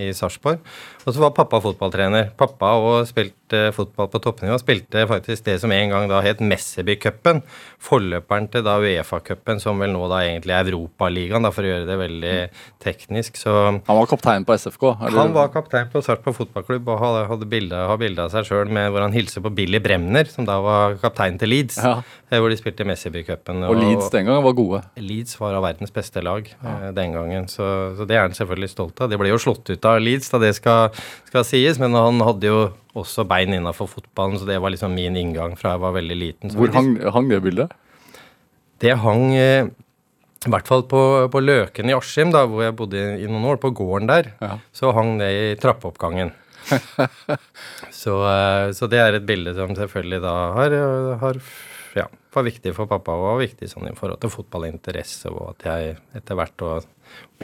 i 0.08 0.10
Sarpsborg. 0.16 0.64
Og 1.06 1.14
så 1.14 1.22
var 1.22 1.32
pappa 1.36 1.60
fotballtrener. 1.64 2.30
Pappa 2.38 2.74
og 2.80 3.08
spilte 3.08 3.70
fotball 3.74 4.10
på 4.12 4.20
toppnivå. 4.22 4.58
Spilte 4.60 5.06
faktisk 5.08 5.46
det 5.46 5.56
som 5.62 5.72
en 5.72 5.92
gang 5.92 6.08
da 6.10 6.20
het 6.24 6.42
Messeby-cupen. 6.44 7.40
Forløperen 7.80 8.48
til 8.52 8.64
da 8.66 8.76
Uefa-cupen, 8.82 9.62
som 9.62 9.80
vel 9.80 9.94
nå 9.94 10.04
da 10.12 10.20
egentlig 10.26 10.56
er 10.56 10.70
Europaligaen, 10.70 11.48
for 11.50 11.66
å 11.66 11.72
gjøre 11.72 11.88
det 11.88 11.98
veldig 12.00 12.34
teknisk. 12.84 13.40
Så 13.40 13.54
Han 13.56 14.00
var 14.00 14.10
kaptein 14.10 14.46
på 14.46 14.56
SFK? 14.56 14.86
Eller? 14.92 15.18
Han 15.18 15.34
var 15.36 15.52
kaptein 15.54 15.90
på 15.92 16.04
Sarpsborg 16.04 16.36
fotballklubb 16.42 16.92
og 16.92 17.04
hadde 17.32 17.48
bilde, 17.48 17.80
bilde 18.00 18.26
av 18.26 18.34
seg 18.34 18.48
sjøl 18.48 18.68
hvor 18.70 19.02
han 19.02 19.14
hilser 19.14 19.42
på 19.44 19.52
Billy 19.54 19.80
Bremner, 19.82 20.28
som 20.30 20.46
da 20.48 20.60
var 20.62 20.98
kaptein 21.02 21.40
til 21.40 21.50
Leeds. 21.52 21.80
Ja. 21.80 22.00
Eh, 22.30 22.38
hvor 22.38 22.52
de 22.52 22.58
spilte 22.58 22.86
Messeby-cupen. 22.86 23.64
Og, 23.64 23.74
og 23.74 23.80
Leeds 23.80 24.12
den 24.12 24.28
gangen 24.28 24.44
var 24.44 24.54
gode? 24.54 24.82
Leeds 25.00 25.34
var 25.40 25.56
av 25.58 25.64
verdens 25.66 25.90
beste 25.94 26.22
lag 26.22 26.46
ja. 26.46 26.76
Eh, 26.76 26.92
den 26.94 27.16
gangen, 27.16 27.48
så, 27.50 27.66
så, 27.98 28.06
det 28.06 28.18
er 28.18 28.28
han 28.28 28.36
selvfølgelig 28.36 28.70
stolt 28.70 29.00
av. 29.02 29.10
De 29.10 29.18
ble 29.18 29.32
jo 29.32 29.40
slått 29.40 29.72
ut 29.72 29.88
av 29.88 29.98
Leeds 30.02 30.30
da 30.30 30.42
det 30.42 30.52
skal 30.58 30.89
skal 31.28 31.46
sies. 31.46 31.80
Men 31.82 31.96
han 31.98 32.22
hadde 32.26 32.50
jo 32.50 32.62
også 32.98 33.24
bein 33.28 33.54
innafor 33.54 33.90
fotballen, 33.90 34.38
så 34.40 34.48
det 34.48 34.58
var 34.62 34.74
liksom 34.74 34.94
min 34.96 35.18
inngang 35.18 35.54
fra 35.58 35.76
jeg 35.76 35.84
var 35.84 35.94
veldig 35.94 36.18
liten. 36.18 36.54
Hvor 36.56 36.72
hang, 36.74 36.96
hang, 37.14 37.30
det 37.30 37.42
bildet? 37.44 37.74
Det 38.82 38.96
hang 39.02 39.26
eh, 39.36 39.70
i 40.40 40.50
hvert 40.50 40.68
fall 40.70 40.86
på, 40.88 41.00
på 41.30 41.42
Løken 41.44 41.90
i 41.90 41.96
Askim, 41.96 42.32
hvor 42.32 42.64
jeg 42.64 42.76
bodde 42.78 42.98
i, 42.98 43.24
i, 43.24 43.28
noen 43.30 43.46
år, 43.52 43.60
på 43.62 43.74
gården 43.76 44.08
der, 44.10 44.32
ja. 44.40 44.54
så 44.74 44.94
hang 44.96 45.18
det 45.20 45.30
i 45.36 45.42
trappeoppgangen. 45.60 46.32
så, 48.02 48.16
eh, 48.30 48.70
så, 48.76 48.88
det 48.90 49.02
er 49.02 49.18
et 49.18 49.28
bilde 49.28 49.54
som 49.56 49.76
selvfølgelig 49.76 50.22
da 50.24 50.34
har, 50.56 50.76
har 51.22 51.40
ja, 51.98 52.08
var 52.34 52.46
viktig 52.46 52.72
for 52.76 52.90
pappa 52.90 53.14
og 53.18 53.40
viktig 53.42 53.68
sånn 53.70 53.90
i 53.90 53.96
forhold 53.98 54.20
til 54.22 54.32
fotballinteresse, 54.32 55.30
og 55.32 55.54
at 55.54 55.66
jeg 55.66 55.94
etter 56.20 56.38
hvert 56.38 56.66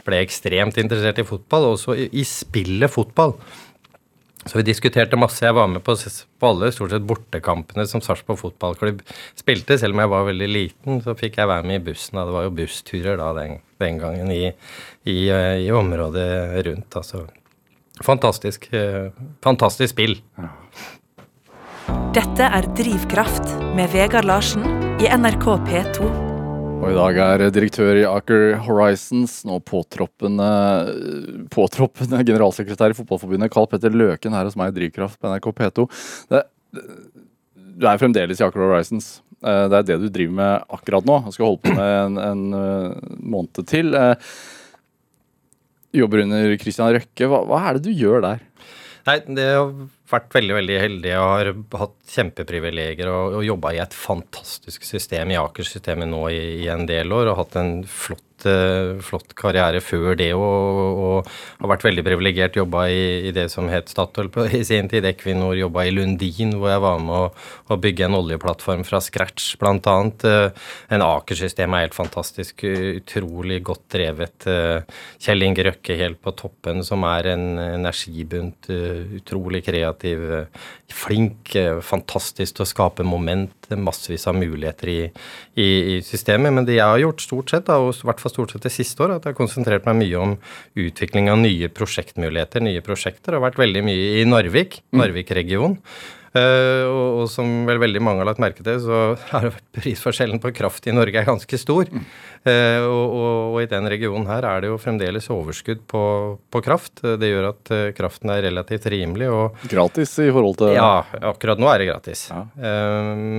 ble 0.07 0.19
ekstremt 0.23 0.77
interessert 0.79 1.19
i 1.19 1.27
fotball, 1.27 1.73
også 1.73 1.97
i, 1.97 2.07
i 2.21 2.23
spillet 2.27 2.91
fotball. 2.91 3.35
Så 4.47 4.59
vi 4.59 4.63
diskuterte 4.67 5.19
masse. 5.19 5.43
Jeg 5.43 5.55
var 5.57 5.67
med 5.67 5.83
på, 5.83 5.95
på 6.39 6.49
alle 6.49 6.69
stort 6.71 6.93
sett 6.93 7.07
bortekampene 7.07 7.83
som 7.89 8.03
Sarpsborg 8.03 8.39
fotballklubb 8.39 9.01
spilte. 9.35 9.75
Selv 9.79 9.97
om 9.97 10.03
jeg 10.03 10.11
var 10.13 10.27
veldig 10.29 10.47
liten, 10.47 11.01
så 11.03 11.15
fikk 11.19 11.39
jeg 11.41 11.51
være 11.51 11.67
med 11.67 11.81
i 11.81 11.85
bussen. 11.89 12.19
Da. 12.19 12.25
Det 12.27 12.35
var 12.37 12.45
jo 12.47 12.53
bussturer 12.59 13.19
da 13.19 13.31
den, 13.37 13.57
den 13.83 13.99
gangen 13.99 14.31
i, 14.31 14.43
i, 15.03 15.17
eh, 15.25 15.65
i, 15.65 15.71
området 15.75 16.29
rundt. 16.69 16.99
Altså 17.01 17.25
fantastisk, 18.05 18.69
eh, 18.77 19.09
fantastisk 19.43 19.95
spill. 19.95 20.15
Dette 22.17 22.47
er 22.49 22.65
Drivkraft 22.73 23.51
med 23.77 23.91
Vegard 23.93 24.25
Larsen 24.25 24.63
i 24.97 25.05
NRK 25.05 25.43
P2. 25.67 26.07
Og 26.79 26.85
i 26.89 26.95
dag 26.95 27.17
er 27.21 27.43
direktør 27.53 27.99
i 27.99 28.07
Aker 28.09 28.55
Horizons, 28.65 29.35
nå 29.45 29.59
påtroppende, 29.61 30.47
påtroppende 31.53 32.23
generalsekretær 32.25 32.95
i 32.95 32.97
Fotballforbundet, 32.97 33.51
Carl 33.53 33.67
Petter 33.69 33.93
Løken, 33.93 34.33
her 34.33 34.49
hos 34.49 34.57
meg 34.57 34.71
i 34.71 34.75
Drivkraft 34.79 35.19
på 35.21 35.29
NRK 35.29 35.45
P2. 35.59 35.85
Det, 36.33 36.41
du 37.77 37.85
er 37.85 38.01
fremdeles 38.01 38.41
i 38.41 38.47
Aker 38.47 38.65
Horizons. 38.65 39.11
Eh, 39.43 39.67
det 39.69 39.83
er 39.83 39.85
det 39.91 39.99
du 40.07 40.09
driver 40.15 40.39
med 40.39 40.73
akkurat 40.79 41.05
nå, 41.05 41.19
Du 41.27 41.35
skal 41.35 41.51
holde 41.51 41.61
på 41.67 41.75
med 41.77 41.91
en, 41.99 42.17
en 42.31 42.57
eh, 42.63 43.13
måned 43.35 43.61
til. 43.69 43.93
Eh, 43.93 44.33
jobber 46.01 46.25
under 46.25 46.57
Christian 46.65 46.97
Røkke. 46.97 47.29
Hva, 47.29 47.43
hva 47.45 47.61
er 47.67 47.77
det 47.77 47.91
du 47.91 47.93
gjør 47.93 48.25
der? 48.25 48.41
Nei, 49.05 49.19
det 49.37 49.47
har 49.53 49.69
vært 50.11 50.35
veldig 50.37 50.55
veldig 50.57 50.77
heldig. 50.81 51.13
og 51.17 51.27
har 51.31 51.51
hatt 51.81 51.97
kjempeprivilegier 52.13 53.11
og, 53.11 53.39
og 53.39 53.47
jobba 53.47 53.73
i 53.75 53.81
et 53.83 53.97
fantastisk 53.97 54.87
system 54.87 55.33
i 55.33 55.39
Aker-systemet 55.39 56.09
nå 56.11 56.23
i, 56.33 56.41
i, 56.63 56.67
en 56.73 56.87
del 56.89 57.13
år. 57.13 57.31
Og 57.31 57.41
hatt 57.41 57.59
en 57.61 57.75
flott 57.87 58.26
uh, 58.45 58.99
flott 59.03 59.33
karriere 59.37 59.81
før 59.81 60.17
det 60.19 60.29
og, 60.35 60.99
og, 61.07 61.29
har 61.61 61.71
vært 61.71 61.85
veldig 61.87 62.03
privilegert. 62.05 62.59
Jobba 62.59 62.85
i, 62.93 63.01
i, 63.29 63.33
det 63.35 63.47
som 63.53 63.69
het 63.71 63.89
Statoil 63.91 64.29
i 64.59 64.63
sin 64.67 64.89
tid, 64.91 65.07
Equinor. 65.09 65.55
Jobba 65.57 65.87
i 65.87 65.93
Lundin, 65.95 66.53
hvor 66.59 66.71
jeg 66.73 66.83
var 66.83 67.01
med 67.03 67.15
å, 67.15 67.29
å 67.73 67.79
bygge 67.81 68.07
en 68.07 68.17
oljeplattform 68.19 68.85
fra 68.87 69.01
scratch, 69.03 69.55
bl.a. 69.61 69.97
Uh, 70.23 70.69
en 70.93 71.05
Aker-system 71.07 71.73
er 71.73 71.87
helt 71.87 71.97
fantastisk. 71.97 72.65
Utrolig 72.67 73.61
godt 73.65 73.87
drevet. 73.97 74.45
Uh, 74.45 74.83
Kjell 75.23 75.47
Inge 75.47 75.67
Røkke 75.69 75.97
helt 75.97 76.21
på 76.21 76.35
toppen, 76.37 76.83
som 76.85 77.07
er 77.09 77.33
en 77.33 77.47
energibunt. 77.65 78.69
Utrolig 79.17 79.63
kreativ. 79.65 80.27
Flink. 80.93 81.51
Uh, 81.55 81.79
fantastisk 81.83 82.57
til 82.57 82.65
å 82.65 82.69
skape 82.69 83.05
moment. 83.07 83.53
Massevis 83.75 84.27
av 84.29 84.37
muligheter 84.39 84.91
i, 84.91 84.99
i, 85.59 85.67
i 85.67 85.95
systemet. 86.05 86.53
Men 86.55 86.67
det 86.67 86.77
jeg 86.77 86.87
har 86.87 87.01
gjort 87.03 87.23
stort 87.25 87.53
sett, 87.53 87.65
da, 87.67 87.79
og 87.83 87.91
i 87.91 88.07
hvert 88.07 88.23
fall 88.23 88.33
stort 88.33 88.55
sett 88.55 88.67
det 88.67 88.73
siste 88.75 89.03
året, 89.03 89.19
at 89.19 89.27
jeg 89.27 89.35
har 89.35 89.41
konsentrert 89.41 89.89
meg 89.89 89.99
mye 90.03 90.21
om 90.21 90.37
utvikling 90.87 91.31
av 91.33 91.41
nye 91.41 91.71
prosjektmuligheter, 91.71 92.63
nye 92.63 92.85
prosjekter. 92.85 93.33
Det 93.33 93.39
har 93.39 93.47
vært 93.49 93.59
veldig 93.61 93.83
mye 93.89 94.13
i 94.21 94.27
Narvik, 94.29 94.81
mm. 94.95 95.03
Uh, 96.35 96.83
og, 96.87 97.05
og, 97.21 97.25
som 97.31 97.47
vel 97.67 97.79
veldig 97.81 98.01
mange 98.03 98.21
har 98.21 98.29
lagt 98.29 98.41
merke 98.43 98.63
til, 98.65 98.79
så 98.83 99.01
er 99.37 99.49
prisforskjellen 99.77 100.41
på 100.43 100.51
kraft 100.55 100.87
i 100.89 100.95
Norge 100.95 101.21
er 101.21 101.27
ganske 101.27 101.59
stor. 101.59 101.87
Uh, 101.87 102.83
og, 102.83 103.05
og, 103.05 103.29
og, 103.53 103.59
i 103.63 103.69
den 103.71 103.89
regionen 103.91 104.27
her 104.29 104.47
er 104.47 104.63
det 104.63 104.71
jo 104.71 104.79
fremdeles 104.81 105.29
overskudd 105.33 105.85
på, 105.89 106.03
på 106.53 106.63
kraft. 106.65 107.01
Det 107.03 107.31
gjør 107.31 107.51
at 107.53 107.73
kraften 107.97 108.33
er 108.33 108.43
relativt 108.49 108.89
rimelig. 108.91 109.29
Og, 109.33 109.63
gratis 109.71 110.17
i 110.23 110.29
forhold 110.31 110.59
til 110.61 110.75
Ja, 110.75 111.05
akkurat 111.31 111.61
nå 111.61 111.71
er 111.71 111.81
det 111.81 111.89
gratis. 111.91 112.27
Ja. 112.31 112.43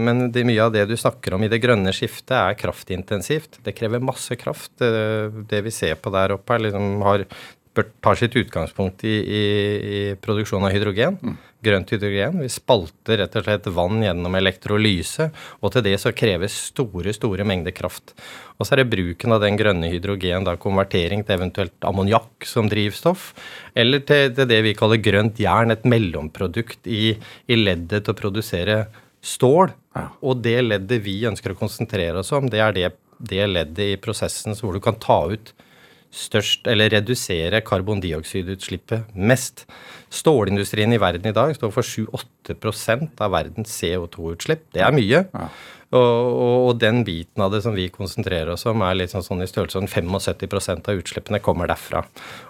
men 0.08 0.28
det, 0.32 0.46
mye 0.48 0.64
av 0.64 0.72
det 0.74 0.86
du 0.90 0.96
snakker 0.98 1.36
om 1.36 1.44
i 1.44 1.50
det 1.52 1.60
grønne 1.62 1.92
skiftet, 1.96 2.34
er 2.38 2.58
kraftintensivt. 2.58 3.60
Det 3.64 3.76
krever 3.76 4.02
masse 4.02 4.36
kraft. 4.40 4.72
det 4.78 5.62
vi 5.64 5.72
ser 5.74 5.98
på 6.00 6.12
der 6.14 6.34
oppe, 6.36 6.56
er 6.56 6.68
liksom 6.68 7.04
har 7.04 7.24
tar 8.02 8.18
sitt 8.18 8.36
utgangspunkt 8.36 9.04
i, 9.04 9.14
i, 9.22 9.44
i 9.98 10.00
produksjon 10.22 10.64
av 10.66 10.74
hydrogen. 10.74 11.18
Mm. 11.22 11.36
Grønt 11.64 11.90
hydrogen. 11.90 12.36
Vi 12.38 12.48
spalter 12.54 13.18
rett 13.18 13.34
og 13.34 13.42
slett 13.42 13.64
vann 13.74 14.02
gjennom 14.04 14.36
elektrolyse, 14.38 15.24
og 15.58 15.72
til 15.74 15.82
det 15.88 15.96
så 15.98 16.12
kreves 16.14 16.54
store, 16.68 17.10
store 17.16 17.46
mengder 17.48 17.74
kraft. 17.74 18.14
Og 18.58 18.62
så 18.62 18.76
er 18.76 18.84
det 18.84 18.92
bruken 18.92 19.34
av 19.34 19.42
den 19.42 19.58
grønne 19.58 19.90
hydrogen, 19.90 20.46
da 20.46 20.54
konvertering 20.60 21.24
til 21.26 21.34
eventuelt 21.34 21.88
ammoniakk 21.88 22.46
som 22.46 22.70
drivstoff, 22.70 23.32
eller 23.74 24.06
til, 24.06 24.30
til, 24.36 24.46
det 24.50 24.62
vi 24.68 24.76
kaller 24.78 25.02
grønt 25.02 25.42
jern, 25.42 25.74
et 25.74 25.86
mellomprodukt 25.88 26.86
i, 26.86 27.16
i 27.50 27.58
leddet 27.58 28.06
til 28.06 28.14
å 28.14 28.20
produsere 28.22 28.80
stål. 29.18 29.74
Ja. 29.98 30.08
Og 30.22 30.44
det 30.46 30.60
leddet 30.62 31.02
vi 31.02 31.20
ønsker 31.26 31.56
å 31.56 31.58
konsentrere 31.58 32.22
oss 32.22 32.30
om, 32.38 32.46
det 32.46 32.62
er 32.62 32.76
det, 32.76 32.92
det 33.18 33.50
leddet 33.50 33.96
i 33.96 33.98
prosessen 33.98 34.54
hvor 34.62 34.78
du 34.78 34.84
kan 34.84 34.98
ta 35.02 35.24
ut 35.34 35.56
størst, 36.14 36.66
eller 36.70 36.92
redusere 36.92 37.60
karbondioksidutslippet 37.66 39.14
mest. 39.14 39.66
Stålindustrien 40.10 40.92
i 40.92 41.00
verden 41.00 41.28
i 41.28 41.36
dag 41.36 41.54
står 41.56 41.72
for 41.74 41.84
7-8 41.84 42.56
av 43.20 43.34
verdens 43.34 43.74
CO2-utslipp. 43.76 44.68
Det 44.74 44.84
er 44.84 44.94
mye. 44.96 45.26
Ja. 45.28 45.48
Og, 45.88 46.00
og, 46.00 46.56
og, 46.68 46.74
den 46.82 47.00
biten 47.00 47.40
av 47.40 47.52
det 47.54 47.62
som 47.64 47.72
vi 47.72 47.86
konsentrerer 47.88 48.50
oss 48.52 48.66
om, 48.68 48.82
er 48.84 48.98
litt 48.98 49.14
sånn, 49.14 49.24
sånn 49.24 49.40
i 49.44 49.48
størrelsen 49.48 49.88
75% 49.88 50.90
av 50.90 51.00
utslippene 51.00 51.40
kommer 51.40 51.70
derfra. 51.70 52.02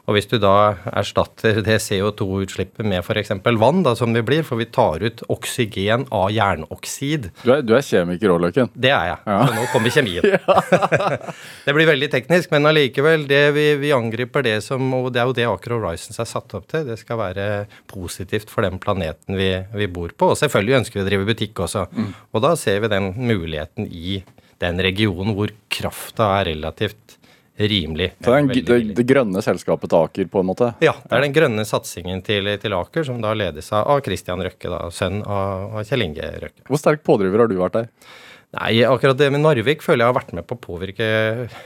Og 0.08 0.16
hvis 0.16 0.26
du 0.26 0.38
da 0.42 0.74
erstatter 0.98 1.60
det 1.62 1.76
CO2-utslippet 1.84 2.86
med 2.88 3.04
f.eks. 3.04 3.30
vann, 3.60 3.84
da, 3.86 3.94
som 3.98 4.14
det 4.16 4.24
blir, 4.26 4.42
for 4.46 4.58
vi 4.58 4.66
tar 4.74 5.04
ut 5.04 5.22
oksygen 5.30 6.08
av 6.14 6.32
jernoksid 6.34 7.28
Du 7.44 7.52
er, 7.54 7.62
du 7.62 7.74
er 7.76 7.84
kjemiker 7.84 8.34
òg, 8.34 8.40
Løken? 8.48 8.72
Det 8.74 8.90
er 8.90 9.12
jeg. 9.12 9.20
Ja. 9.28 9.38
Så 9.46 9.54
nå 9.54 9.66
kommer 9.74 9.94
kjemien. 9.94 10.26
det 11.66 11.76
blir 11.76 11.90
veldig 11.92 12.10
teknisk, 12.16 12.50
men 12.54 12.66
allikevel. 12.72 13.28
Det 13.30 13.42
vi, 13.54 13.68
vi, 13.78 13.94
angriper 13.94 14.46
det 14.46 14.56
som 14.66 14.82
Og 14.98 15.10
det 15.14 15.22
er 15.22 15.30
jo 15.30 15.36
det 15.36 15.46
Aker 15.50 15.76
Horizons 15.76 16.18
er 16.18 16.30
satt 16.30 16.58
opp 16.58 16.66
til. 16.72 16.88
Det 16.88 16.98
skal 16.98 17.20
være 17.20 17.48
positivt 17.90 18.50
for 18.50 18.66
den 18.66 18.80
planeten 18.82 19.38
vi, 19.38 19.52
vi 19.78 19.90
bor 19.92 20.10
på. 20.10 20.32
Og 20.32 20.40
selvfølgelig 20.40 20.80
ønsker 20.80 20.98
vi 20.98 21.04
å 21.04 21.08
drive 21.12 21.28
butikk 21.28 21.62
også. 21.68 21.86
Mm. 21.92 22.10
Og 22.34 22.44
da 22.44 22.54
ser 22.58 22.82
vi 22.82 22.92
den 22.92 23.12
muligheten 23.28 23.88
i 23.88 24.20
den 24.62 24.82
regionen 24.82 25.36
hvor 25.36 25.52
krafta 25.70 26.32
er 26.40 26.52
relativt 26.52 27.18
rimelig. 27.58 28.12
Så 28.20 28.30
det 28.30 28.34
er 28.34 28.38
en, 28.38 28.50
det, 28.52 28.78
det, 28.94 29.06
grønne 29.06 29.42
selskapet 29.42 29.90
til 29.90 30.06
Aker, 30.06 30.28
på 30.30 30.42
en 30.42 30.48
måte? 30.52 30.70
Ja, 30.84 30.94
det 31.02 31.16
er 31.16 31.24
den 31.26 31.34
grønne 31.34 31.64
satsingen 31.66 32.22
til, 32.26 32.46
til 32.62 32.76
Aker, 32.76 33.06
som 33.08 33.18
da 33.22 33.34
ledes 33.34 33.72
av 33.74 33.98
Christian 34.06 34.42
Røkke, 34.46 34.70
da, 34.70 34.84
sønn 34.94 35.24
av, 35.24 35.74
av 35.74 35.88
Kjell 35.88 36.06
Inge 36.06 36.30
Røkke. 36.44 36.66
Hvor 36.70 36.80
sterk 36.80 37.02
pådriver 37.06 37.42
har 37.42 37.50
du 37.50 37.58
vært 37.58 37.80
der? 37.80 37.90
Nei, 38.56 38.78
akkurat 38.88 39.18
det 39.20 39.26
med 39.28 39.42
Narvik 39.42 39.82
føler 39.84 40.06
jeg 40.06 40.08
har 40.08 40.16
vært 40.16 40.30
med 40.32 40.46
på 40.48 40.56
å 40.56 40.60
påvirke 40.62 41.06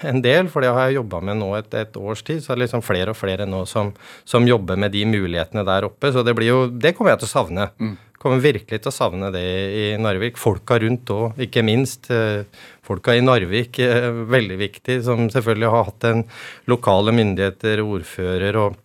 en 0.09 0.23
del. 0.25 0.49
For 0.51 0.65
det 0.65 0.73
har 0.75 0.89
jeg 0.89 0.97
jobba 0.97 1.21
med 1.29 1.39
nå 1.39 1.53
et, 1.55 1.71
et, 1.79 1.99
års 2.01 2.25
tid. 2.27 2.41
Så 2.43 2.51
er 2.51 2.59
det 2.59 2.65
liksom 2.65 2.83
flere 2.83 3.13
og 3.15 3.19
flere 3.19 3.47
nå 3.47 3.61
som, 3.71 3.93
som, 4.27 4.49
jobber 4.51 4.81
med 4.83 4.91
de 4.91 5.05
mulighetene 5.07 5.63
der 5.69 5.87
oppe. 5.87 6.11
Så 6.11 6.25
det 6.27 6.35
blir 6.35 6.51
jo 6.51 6.65
Det 6.67 6.97
kommer 6.97 7.15
jeg 7.15 7.23
til 7.23 7.31
å 7.31 7.35
savne. 7.37 7.69
Mm. 7.79 7.95
Kommer 8.23 8.39
virkelig 8.39 8.79
til 8.85 8.93
å 8.93 8.95
savne 8.95 9.33
det 9.35 9.43
i 9.43 9.87
Narvik. 9.99 10.37
Folka 10.39 10.79
rundt 10.79 11.11
òg, 11.11 11.41
ikke 11.43 11.65
minst. 11.67 12.07
Eh, 12.15 12.45
folka 12.87 13.17
i 13.19 13.25
Narvik, 13.25 13.81
er 13.83 14.13
veldig 14.31 14.59
viktig. 14.61 15.01
Som 15.09 15.27
selvfølgelig 15.33 15.73
har 15.75 15.89
hatt 15.89 16.07
en 16.07 16.23
lokale 16.71 17.15
myndigheter, 17.17 17.83
ordfører 17.83 18.61
og 18.63 18.79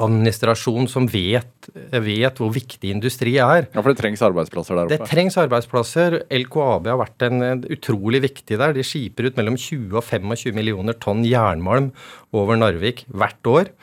administrasjon 0.00 0.86
som 0.88 1.06
vet, 1.10 1.68
vet, 1.92 2.38
hvor 2.40 2.52
viktig 2.54 2.90
industri 2.94 3.36
er. 3.36 3.66
Ja, 3.68 3.82
For 3.82 3.92
det 3.92 4.00
trengs 4.00 4.22
arbeidsplasser 4.24 4.78
der 4.78 4.88
oppe? 4.88 4.96
Det 4.96 5.08
trengs 5.10 5.36
arbeidsplasser. 5.40 6.18
LKAB 6.32 6.88
har 6.88 7.00
vært 7.02 7.26
en, 7.28 7.42
en 7.44 7.64
utrolig 7.76 8.22
viktig 8.24 8.58
der. 8.58 8.72
De 8.76 8.86
skiper 8.86 9.28
ut 9.28 9.38
mellom 9.38 9.58
20 9.60 9.92
og 9.92 10.06
25 10.08 10.56
millioner 10.56 10.96
tonn 10.96 11.22
jernmalm 11.28 11.92
over 12.32 12.58
Narvik 12.58 13.04
hvert 13.12 13.52
år. 13.52 13.74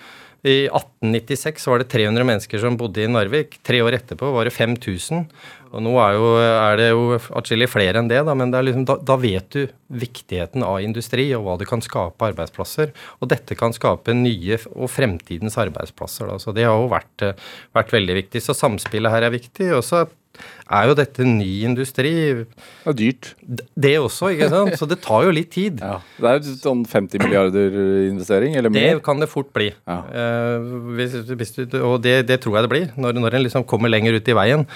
I 0.47 0.69
1896 0.71 1.65
var 1.67 1.81
det 1.81 1.89
300 1.91 2.23
mennesker 2.23 2.61
som 2.61 2.77
bodde 2.79 3.03
i 3.03 3.09
Narvik. 3.11 3.57
Tre 3.65 3.81
år 3.83 3.97
etterpå 3.97 4.29
var 4.31 4.47
det 4.47 4.53
5000. 4.55 5.25
Og 5.69 5.83
nå 5.85 5.91
er, 6.01 6.15
jo, 6.15 6.29
er 6.39 6.77
det 6.79 6.85
jo 6.89 7.17
atskillig 7.37 7.67
flere 7.69 7.99
enn 8.01 8.07
det, 8.09 8.21
da, 8.25 8.33
men 8.37 8.49
det 8.53 8.61
liksom, 8.65 8.85
da, 8.89 8.95
da, 9.05 9.17
vet 9.21 9.51
du 9.53 9.67
viktigheten 10.01 10.63
av 10.65 10.79
industri 10.81 11.27
og 11.37 11.43
hva 11.45 11.57
det 11.59 11.67
kan 11.69 11.83
skape 11.83 12.31
arbeidsplasser. 12.31 12.93
Og 13.19 13.29
dette 13.29 13.57
kan 13.59 13.75
skape 13.75 14.15
nye 14.15 14.57
og 14.71 14.89
fremtidens 14.93 15.59
arbeidsplasser. 15.61 16.31
Da. 16.31 16.39
Så 16.41 16.55
det 16.55 16.65
har 16.69 16.79
jo 16.79 16.87
vært, 16.93 17.27
vært 17.75 17.93
veldig 17.99 18.17
viktig. 18.23 18.41
Så 18.45 18.57
samspillet 18.57 19.13
her 19.13 19.27
er 19.27 19.35
viktig. 19.35 19.69
Og 19.75 19.83
så 19.85 20.07
er 20.69 20.89
jo 20.89 20.95
dette 20.97 21.25
ny 21.25 21.49
industri. 21.67 22.13
Det 22.45 22.91
er 22.91 22.97
dyrt. 22.97 23.31
Det 23.73 23.93
også, 23.99 24.31
ikke 24.35 24.49
sant. 24.51 24.75
Så 24.79 24.87
det 24.89 24.99
tar 25.05 25.25
jo 25.27 25.35
litt 25.35 25.51
tid. 25.55 25.81
Ja. 25.89 25.95
Det 26.19 26.27
er 26.29 26.35
jo 26.37 26.51
sånn 26.59 26.81
50 26.85 27.21
milliarder 27.23 27.75
investering, 28.09 28.53
eller 28.59 28.69
mer? 28.69 28.99
Det 28.99 29.03
kan 29.05 29.21
det 29.21 29.29
fort 29.31 29.47
bli. 29.55 29.71
Ja. 29.89 29.95
Uh, 30.05 30.91
hvis, 30.99 31.15
hvis 31.25 31.53
du, 31.57 31.79
og 31.79 31.95
det, 32.03 32.27
det, 32.29 32.37
tror 32.43 32.59
jeg 32.59 32.67
det 32.67 32.71
blir, 32.73 32.85
når, 32.99 33.17
når 33.17 33.37
en 33.39 33.45
liksom 33.47 33.65
kommer 33.69 33.89
lenger 33.89 34.19
ut 34.19 34.29
i 34.29 34.35
veien. 34.37 34.67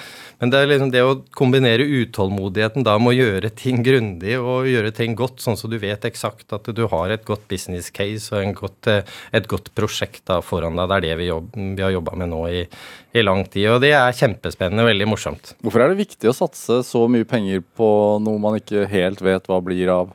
Men 0.41 0.51
det 0.51 0.60
er 0.60 0.71
liksom 0.71 0.89
det 0.91 1.03
å 1.06 1.13
kombinere 1.38 1.86
utålmodigheten 1.86 2.84
da 2.88 2.97
med 2.99 3.13
å 3.13 3.15
gjøre 3.15 3.51
ting 3.56 3.84
grundig 3.86 4.34
og 4.39 4.67
gjøre 4.67 4.93
ting 4.95 5.13
godt, 5.19 5.43
sånn 5.43 5.60
så 5.60 5.69
du 5.71 5.77
vet 5.79 6.08
eksakt 6.10 6.56
at 6.56 6.67
du 6.75 6.82
har 6.91 7.13
et 7.13 7.23
godt 7.27 7.45
business 7.51 7.91
case 7.93 8.34
og 8.34 8.58
godt, 8.58 8.89
eh, 8.91 9.13
et 9.32 9.47
godt 9.47 9.69
prosjekt 9.77 10.25
da 10.27 10.41
foran 10.43 10.79
deg. 10.79 10.89
Det 10.89 10.97
er 10.97 11.06
det 11.06 11.19
vi, 11.21 11.29
jobb, 11.29 11.53
vi 11.56 11.86
har 11.86 11.93
jobba 11.95 12.17
med 12.19 12.32
nå 12.34 12.41
i, 12.49 12.65
i 13.13 13.23
lang 13.23 13.45
tid. 13.45 13.69
Og 13.75 13.79
det 13.86 13.93
er 13.95 14.17
kjempespennende 14.17 14.84
og 14.84 14.91
veldig 14.91 15.10
morsomt. 15.13 15.53
Hvorfor 15.63 15.83
er 15.84 15.93
det 15.93 16.02
viktig 16.04 16.32
å 16.32 16.36
satse 16.36 16.82
så 16.88 17.06
mye 17.12 17.28
penger 17.28 17.63
på 17.78 17.88
noe 18.24 18.41
man 18.41 18.60
ikke 18.60 18.88
helt 18.91 19.24
vet 19.24 19.50
hva 19.50 19.62
blir 19.63 19.91
av? 19.93 20.13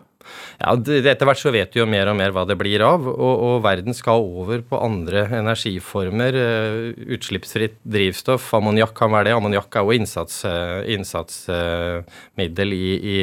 Ja, 0.59 0.75
Etter 0.75 1.29
hvert 1.29 1.41
så 1.41 1.53
vet 1.55 1.73
du 1.73 1.81
jo 1.81 1.87
mer 1.89 2.11
og 2.11 2.17
mer 2.19 2.33
hva 2.35 2.45
det 2.49 2.57
blir 2.59 2.83
av, 2.85 3.07
og, 3.09 3.43
og 3.49 3.63
verden 3.65 3.97
skal 3.97 4.25
over 4.25 4.63
på 4.67 4.81
andre 4.83 5.25
energiformer. 5.39 6.39
Uh, 6.39 7.07
utslippsfritt 7.17 7.79
drivstoff, 7.87 8.51
ammoniakk 8.59 8.95
kan 8.99 9.13
være 9.15 9.31
det. 9.31 9.37
Ammoniakk 9.39 9.79
er 9.79 9.87
jo 9.87 9.99
innsatsmiddel 9.99 10.95
innsats, 10.99 11.41
i, 11.49 12.91
i, 12.99 13.19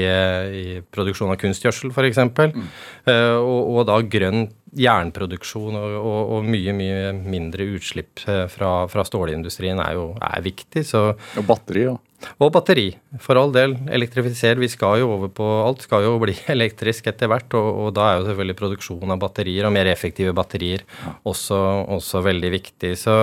i, 0.61 0.77
produksjon 0.95 1.33
av 1.33 1.39
kunstgjødsel, 1.41 1.93
f.eks. 1.93 2.23
Mm. 2.25 2.69
Og, 3.05 3.59
og 3.75 3.81
da 3.89 3.99
grønn 4.01 4.47
jernproduksjon 4.75 5.77
og, 5.79 5.93
og, 6.03 6.47
mye 6.51 6.73
mye 6.75 7.13
mindre 7.15 7.67
utslipp 7.77 8.25
fra, 8.51 8.71
fra 8.91 9.05
stålindustrien 9.07 9.79
er 9.83 9.95
jo 9.99 10.09
er 10.19 10.43
viktig. 10.43 10.83
Så, 10.87 11.07
og 11.15 11.47
batteri, 11.47 11.87
ja. 11.87 11.95
Og 12.39 12.49
batteri, 12.55 12.87
for 13.21 13.37
all 13.39 13.51
del. 13.53 13.75
elektrifiser. 13.91 14.57
Vi 14.59 14.69
skal 14.71 15.01
jo 15.01 15.11
over 15.13 15.29
på 15.31 15.45
Alt 15.65 15.83
skal 15.85 16.05
jo 16.05 16.15
bli 16.21 16.35
elektrisk 16.55 17.07
etter 17.11 17.29
hvert, 17.31 17.53
og, 17.57 17.67
og 17.85 17.93
da 17.95 18.07
er 18.09 18.19
jo 18.19 18.27
selvfølgelig 18.29 18.57
produksjon 18.59 19.15
av 19.15 19.21
batterier 19.21 19.67
og 19.67 19.75
mer 19.75 19.89
effektive 19.91 20.33
batterier 20.35 20.85
også, 21.23 21.59
også 21.95 22.23
veldig 22.25 22.51
viktig. 22.55 22.95
Så, 22.99 23.17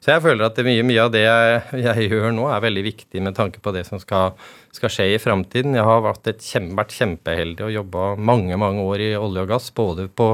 så, 0.00 0.12
jeg 0.12 0.24
føler 0.24 0.48
at 0.48 0.62
mye, 0.66 0.84
mye 0.86 1.08
av 1.08 1.12
det 1.14 1.24
jeg, 1.26 1.64
jeg, 1.82 2.10
gjør 2.12 2.30
nå, 2.36 2.46
er 2.52 2.64
veldig 2.68 2.86
viktig 2.86 3.24
med 3.24 3.36
tanke 3.36 3.62
på 3.64 3.74
det 3.76 3.86
som 3.88 4.00
skal 4.02 4.36
skal 4.76 4.92
skje 4.92 5.06
i 5.14 5.20
framtiden. 5.20 5.76
Jeg 5.76 5.86
har 5.86 6.02
vært, 6.04 6.28
kjempe, 6.44 6.76
vært, 6.78 6.94
kjempeheldig 6.96 7.66
og 7.66 7.74
jobba 7.74 8.08
mange 8.16 8.58
mange 8.60 8.84
år 8.84 9.02
i 9.02 9.10
olje 9.18 9.44
og 9.44 9.50
gass, 9.50 9.68
både 9.76 10.06
på, 10.08 10.28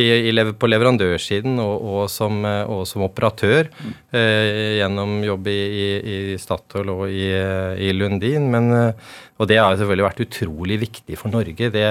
i, 0.00 0.06
i, 0.30 0.32
på 0.32 0.70
leverandørsiden 0.70 1.60
og, 1.62 1.74
og, 1.92 2.04
som, 2.12 2.40
og, 2.44 2.84
som, 2.88 3.04
operatør, 3.06 3.68
eh, 4.14 4.78
gjennom 4.80 5.18
jobb 5.26 5.50
i, 5.52 5.58
i, 5.98 6.16
Statoil 6.40 6.94
og 6.94 7.04
i, 7.12 7.92
Lundin. 7.96 8.48
Men, 8.52 8.70
eh, 8.76 9.18
og 9.42 9.48
det 9.50 9.58
har 9.58 9.74
selvfølgelig 9.74 10.06
vært 10.06 10.22
utrolig 10.22 10.78
viktig 10.84 11.18
for 11.18 11.34
Norge, 11.34 11.68
det, 11.74 11.86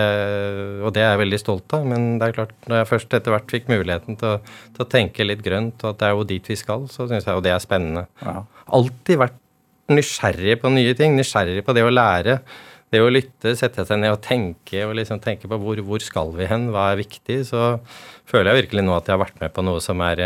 og 0.86 0.94
det 0.96 1.02
er 1.04 1.10
jeg 1.14 1.22
veldig 1.26 1.40
stolt 1.42 1.76
av. 1.76 1.88
Men 1.90 2.16
det 2.22 2.30
er 2.30 2.38
klart, 2.38 2.56
når 2.68 2.82
jeg 2.82 2.92
først 2.94 3.18
etter 3.18 3.36
hvert 3.36 3.52
fikk 3.58 3.68
muligheten 3.72 4.20
til 4.22 4.38
å, 4.38 4.40
til 4.78 4.86
å 4.86 4.90
tenke 4.92 5.28
litt 5.28 5.44
grønt, 5.44 5.84
og 5.84 5.94
at 5.94 6.02
det 6.02 6.10
er 6.10 6.16
jo 6.16 6.28
dit 6.32 6.52
vi 6.54 6.60
skal, 6.60 6.88
så 6.92 7.10
syns 7.10 7.28
jeg 7.28 7.36
jo 7.36 7.44
det 7.44 7.56
er 7.56 7.64
spennende. 7.64 8.08
Ja. 8.24 8.42
Alltid 8.72 9.20
vært 9.26 9.41
nysgjerrig 9.94 10.58
på 10.62 10.72
nye 10.74 10.96
ting, 10.98 11.16
nysgjerrig 11.18 11.64
på 11.68 11.76
det 11.78 11.86
å 11.86 11.94
lære. 11.94 12.40
Det 12.92 13.00
å 13.00 13.12
lytte, 13.12 13.54
sette 13.56 13.86
seg 13.88 14.02
ned 14.02 14.12
og 14.12 14.24
tenke 14.26 14.84
og 14.84 14.98
liksom 14.98 15.22
tenke 15.24 15.48
på 15.48 15.60
hvor, 15.62 15.80
hvor 15.88 16.04
skal 16.04 16.34
vi 16.36 16.48
hen, 16.50 16.68
hva 16.74 16.90
er 16.92 17.00
viktig, 17.00 17.38
så 17.48 17.78
føler 18.28 18.52
jeg 18.52 18.66
virkelig 18.66 18.84
nå 18.84 18.98
at 18.98 19.08
jeg 19.08 19.16
har 19.16 19.24
vært 19.24 19.40
med 19.40 19.54
på 19.56 19.64
noe 19.64 19.80
som 19.84 20.04
er, 20.04 20.24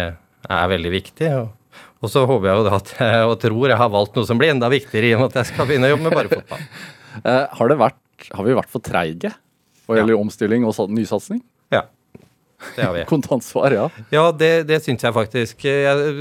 er 0.49 0.71
veldig 0.71 0.93
viktig. 0.95 1.30
Og, 1.43 1.84
og, 2.01 2.10
så 2.10 2.25
håper 2.25 2.49
jeg 2.49 2.58
jo 2.58 2.65
da 2.65 2.80
at 2.80 2.93
og 3.30 3.36
tror 3.43 3.69
jeg 3.69 3.82
har 3.84 3.93
valgt 3.93 4.17
noe 4.17 4.25
som 4.25 4.41
blir 4.41 4.56
enda 4.56 4.71
viktigere 4.73 5.12
i 5.12 5.15
og 5.17 5.25
med 5.25 5.34
at 5.34 5.43
jeg 5.43 5.54
skal 5.54 5.69
begynne 5.69 5.91
å 5.91 5.93
jobbe 5.93 6.08
med 6.08 6.17
bare 6.17 6.34
fotball. 6.34 6.67
har, 7.30 7.49
har, 7.60 7.75
vært, 7.86 8.01
har, 8.32 8.47
vi 8.47 8.58
vært 8.58 8.73
for 8.73 8.86
treige 8.86 9.36
hva 9.86 9.99
gjelder 9.99 10.15
ja. 10.15 10.21
omstilling 10.21 10.65
og 10.65 10.89
nysatsing? 10.89 11.43
Ja. 11.73 11.86
Det 12.75 12.82
har 12.82 12.93
vi. 12.95 13.06
Kontantsvar, 13.12 13.75
ja. 13.75 13.86
Ja, 14.13 14.25
det, 14.34 14.51
det 14.69 14.82
syns 14.86 15.06
jeg 15.06 15.13
faktisk. 15.15 15.65
Jeg, 15.65 16.15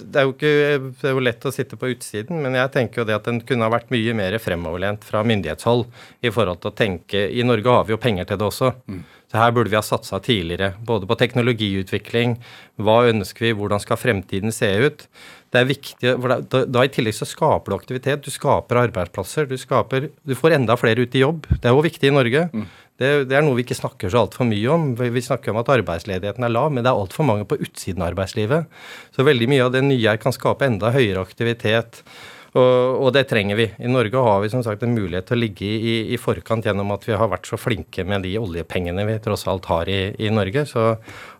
det 0.00 0.20
er, 0.20 0.26
jo 0.26 0.34
ikke, 0.34 0.52
det 1.00 1.08
er 1.08 1.14
jo 1.16 1.22
lett 1.24 1.46
å 1.46 1.52
sitte 1.54 1.78
på 1.80 1.90
utsiden, 1.92 2.40
men 2.44 2.56
jeg 2.58 2.72
tenker 2.74 3.02
jo 3.02 3.06
det 3.08 3.16
at 3.18 3.28
den 3.28 3.40
kunne 3.46 3.66
ha 3.66 3.72
vært 3.72 3.92
mye 3.94 4.14
mer 4.16 4.36
fremoverlent 4.42 5.06
fra 5.06 5.22
myndighetshold 5.26 5.86
i 6.26 6.32
forhold 6.34 6.62
til 6.62 6.72
å 6.72 6.76
tenke 6.76 7.24
I 7.30 7.46
Norge 7.46 7.74
har 7.74 7.88
vi 7.88 7.94
jo 7.94 8.00
penger 8.02 8.28
til 8.28 8.40
det 8.40 8.48
også. 8.48 8.72
Mm. 8.90 9.02
Så 9.30 9.38
her 9.38 9.52
burde 9.54 9.70
vi 9.70 9.78
ha 9.78 9.82
satsa 9.86 10.18
tidligere. 10.22 10.72
Både 10.82 11.06
på 11.06 11.18
teknologiutvikling, 11.20 12.34
hva 12.82 13.04
ønsker 13.12 13.46
vi, 13.46 13.52
hvordan 13.54 13.82
skal 13.82 14.00
fremtiden 14.00 14.54
se 14.54 14.70
ut. 14.82 15.04
Det 15.50 15.60
er 15.60 15.68
viktig, 15.68 16.14
for 16.22 16.34
da, 16.34 16.64
da 16.66 16.82
I 16.86 16.90
tillegg 16.90 17.14
så 17.14 17.26
skaper 17.26 17.70
du 17.70 17.76
aktivitet, 17.76 18.24
du 18.26 18.34
skaper 18.34 18.84
arbeidsplasser. 18.84 19.46
Du, 19.50 19.56
skaper, 19.58 20.08
du 20.10 20.34
får 20.38 20.58
enda 20.58 20.74
flere 20.78 21.06
ut 21.06 21.14
i 21.14 21.22
jobb. 21.22 21.46
Det 21.52 21.70
er 21.70 21.74
jo 21.76 21.86
viktig 21.86 22.10
i 22.10 22.14
Norge. 22.14 22.44
Mm. 22.50 22.66
Det, 23.00 23.10
det, 23.30 23.36
er 23.36 23.44
noe 23.44 23.56
vi 23.56 23.64
ikke 23.64 23.78
snakker 23.78 24.12
så 24.12 24.26
altfor 24.26 24.44
mye 24.44 24.72
om. 24.74 24.90
Vi 25.00 25.22
snakker 25.24 25.54
om 25.54 25.60
at 25.62 25.70
arbeidsledigheten 25.72 26.44
er 26.44 26.52
lav, 26.52 26.68
men 26.68 26.84
det 26.84 26.90
er 26.90 27.00
altfor 27.00 27.24
mange 27.24 27.46
på 27.48 27.56
utsiden 27.64 28.04
av 28.04 28.10
arbeidslivet. 28.10 28.68
Så 29.16 29.24
veldig 29.24 29.48
mye 29.48 29.64
av 29.64 29.72
det 29.72 29.80
nye 29.86 30.04
her 30.04 30.20
kan 30.20 30.36
skape 30.36 30.68
enda 30.68 30.92
høyere 30.92 31.24
aktivitet. 31.24 32.02
Og, 32.50 32.98
og, 32.98 33.08
det 33.14 33.28
trenger 33.30 33.56
vi. 33.56 33.68
I 33.78 33.88
Norge 33.88 34.24
har 34.26 34.40
vi 34.42 34.50
som 34.50 34.62
sagt 34.66 34.82
en 34.82 34.92
mulighet 34.92 35.28
til 35.28 35.38
å 35.38 35.40
ligge 35.44 35.66
i, 35.70 35.94
i, 36.10 36.18
forkant 36.18 36.66
gjennom 36.66 36.90
at 36.92 37.06
vi 37.06 37.14
har 37.16 37.30
vært 37.30 37.46
så 37.46 37.56
flinke 37.60 38.04
med 38.04 38.26
de 38.26 38.34
oljepengene 38.40 39.06
vi 39.06 39.18
tross 39.22 39.46
alt 39.48 39.70
har 39.70 39.88
i, 39.88 40.00
i 40.18 40.32
Norge. 40.34 40.66
Så, 40.68 40.90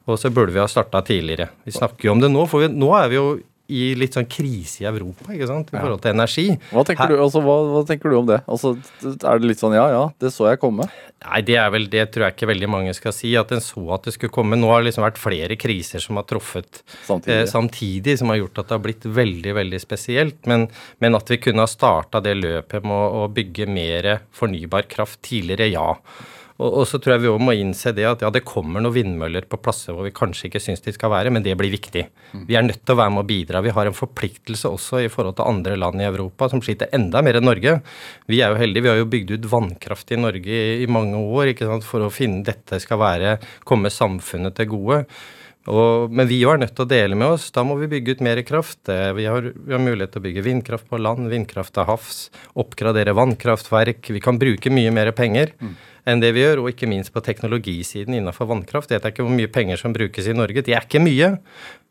og 0.07 0.21
så 0.23 0.31
burde 0.33 0.55
vi 0.55 0.63
ha 0.63 0.69
starta 0.71 1.03
tidligere. 1.07 1.51
Vi 1.67 1.75
snakker 1.75 2.09
jo 2.09 2.15
om 2.15 2.23
det 2.23 2.31
nå, 2.31 2.47
for 2.51 2.63
vi, 2.63 2.71
nå 2.73 2.93
er 2.97 3.11
vi 3.11 3.19
jo 3.19 3.27
i 3.71 3.83
litt 3.99 4.17
sånn 4.17 4.27
krise 4.31 4.83
i 4.83 4.89
Europa 4.91 5.31
ikke 5.35 5.49
sant, 5.49 5.71
i 5.71 5.77
ja. 5.77 5.83
forhold 5.85 6.03
til 6.05 6.15
energi. 6.15 6.47
Hva 6.73 6.85
tenker, 6.89 7.13
du, 7.13 7.21
altså, 7.23 7.43
hva, 7.45 7.57
hva 7.71 7.83
tenker, 7.89 8.11
du, 8.11 8.17
om 8.19 8.29
det? 8.29 8.41
Altså, 8.51 8.75
er 9.05 9.41
det 9.41 9.51
litt 9.53 9.63
sånn 9.63 9.77
ja, 9.77 9.87
ja, 9.93 10.03
det 10.23 10.33
så 10.35 10.49
jeg 10.51 10.61
komme? 10.63 10.89
Nei, 11.21 11.43
det 11.47 11.57
er 11.61 11.71
vel, 11.73 11.87
det 11.93 12.07
tror 12.15 12.27
jeg 12.27 12.37
ikke 12.37 12.51
veldig 12.51 12.71
mange 12.73 12.95
skal 12.97 13.15
si. 13.15 13.35
At 13.39 13.53
en 13.55 13.63
så 13.65 13.85
at 13.95 14.09
det 14.09 14.15
skulle 14.17 14.35
komme. 14.35 14.59
Nå 14.59 14.71
har 14.73 14.81
det 14.81 14.91
liksom 14.91 15.05
vært 15.05 15.21
flere 15.21 15.59
kriser 15.61 16.03
som 16.03 16.19
har 16.19 16.27
truffet 16.31 16.83
samtidig, 17.07 17.37
eh, 17.37 17.47
samtidig 17.51 18.17
som 18.21 18.33
har 18.33 18.41
gjort 18.41 18.63
at 18.63 18.71
det 18.71 18.77
har 18.79 18.85
blitt 18.89 19.07
veldig, 19.21 19.55
veldig 19.61 19.83
spesielt. 19.83 20.41
Men, 20.51 20.67
men 21.05 21.19
at 21.19 21.31
vi 21.31 21.41
kunne 21.45 21.67
ha 21.67 21.71
starta 21.71 22.23
det 22.25 22.39
løpet 22.41 22.87
med 22.87 22.97
å, 22.97 23.25
å 23.25 23.31
bygge 23.37 23.69
mer 23.71 24.13
fornybar 24.37 24.89
kraft 24.91 25.21
tidligere, 25.29 25.71
ja. 25.75 25.93
Og, 26.61 26.69
og, 26.69 26.85
så 26.89 27.01
tror 27.01 27.15
jeg 27.15 27.23
vi 27.25 27.31
òg 27.31 27.41
må 27.41 27.55
innse 27.57 27.93
det 27.97 28.05
at 28.05 28.23
ja, 28.25 28.31
det 28.33 28.43
kommer 28.45 28.83
noen 28.85 28.93
vindmøller 28.93 29.47
på 29.49 29.59
plasser 29.65 29.97
hvor 29.97 30.05
vi 30.05 30.13
kanskje 30.15 30.51
ikke 30.51 30.61
syns 30.61 30.85
de 30.85 30.93
skal 30.93 31.13
være, 31.13 31.33
men 31.33 31.45
det 31.45 31.57
blir 31.59 31.73
viktig. 31.73 32.05
Mm. 32.35 32.45
Vi 32.51 32.59
er 32.59 32.67
nødt 32.67 32.83
til 32.85 32.95
å 32.95 33.01
være 33.01 33.15
med 33.17 33.25
å 33.25 33.29
bidra. 33.31 33.65
Vi 33.65 33.73
har 33.77 33.89
en 33.89 33.97
forpliktelse 33.97 34.69
også 34.69 35.01
i 35.07 35.11
forhold 35.13 35.39
til 35.39 35.49
andre 35.49 35.79
land 35.81 36.03
i 36.03 36.09
Europa 36.09 36.51
som 36.53 36.63
sliter 36.65 36.93
enda 36.97 37.25
mer 37.25 37.41
enn 37.41 37.49
Norge. 37.49 37.79
Vi 38.29 38.43
er 38.45 38.53
jo 38.53 38.61
heldige. 38.61 38.85
Vi 38.85 38.93
har 38.93 39.01
jo 39.01 39.11
bygd 39.17 39.35
ut 39.37 39.51
vannkraft 39.55 40.13
i 40.13 40.21
Norge 40.21 40.61
i, 40.61 40.79
i 40.85 40.89
mange 40.91 41.21
år 41.21 41.55
ikke 41.55 41.69
sant, 41.71 41.87
for 41.89 42.05
å 42.05 42.13
finne 42.13 42.45
dette 42.45 42.81
skal 42.83 43.01
være, 43.01 43.37
komme 43.69 43.93
samfunnet 43.93 44.59
til 44.59 44.73
gode. 44.75 45.05
Og, 45.71 46.13
men 46.13 46.29
vi 46.29 46.43
er 46.49 46.61
nødt 46.61 46.73
til 46.77 46.85
å 46.85 46.91
dele 46.91 47.17
med 47.17 47.37
oss. 47.37 47.51
Da 47.55 47.63
må 47.65 47.77
vi 47.81 47.89
bygge 47.89 48.17
ut 48.17 48.25
mer 48.25 48.41
kraft. 48.45 48.83
Eh, 48.93 49.11
vi 49.17 49.27
har, 49.29 49.49
vi 49.55 49.77
har, 49.77 49.81
mulighet 49.81 50.13
til 50.13 50.21
å 50.21 50.27
bygge 50.27 50.45
vindkraft 50.45 50.89
på 50.93 51.01
land, 51.01 51.29
vindkraft 51.33 51.73
til 51.77 51.89
havs, 51.89 52.19
oppgradere 52.59 53.17
vannkraftverk. 53.17 54.13
Vi 54.13 54.23
kan 54.25 54.41
bruke 54.41 54.73
mye 54.73 54.93
mer 54.93 55.13
penger. 55.17 55.57
Mm 55.61 55.79
enn 56.09 56.23
det 56.23 56.33
vi 56.37 56.45
gjør, 56.45 56.63
og 56.63 56.71
ikke 56.73 56.89
minst 56.91 57.13
på 57.15 57.23
teknologisiden 57.25 58.17
innenfor 58.17 58.49
vannkraft. 58.51 58.93
Jeg 58.93 59.01
vet 59.03 59.13
ikke 59.13 59.27
hvor 59.27 59.37
mye 59.37 59.53
penger 59.53 59.81
som 59.81 59.95
brukes 59.97 60.31
i 60.31 60.37
Norge. 60.37 60.65
Det 60.67 60.77
er 60.77 60.87
ikke 60.87 61.03
mye. 61.03 61.35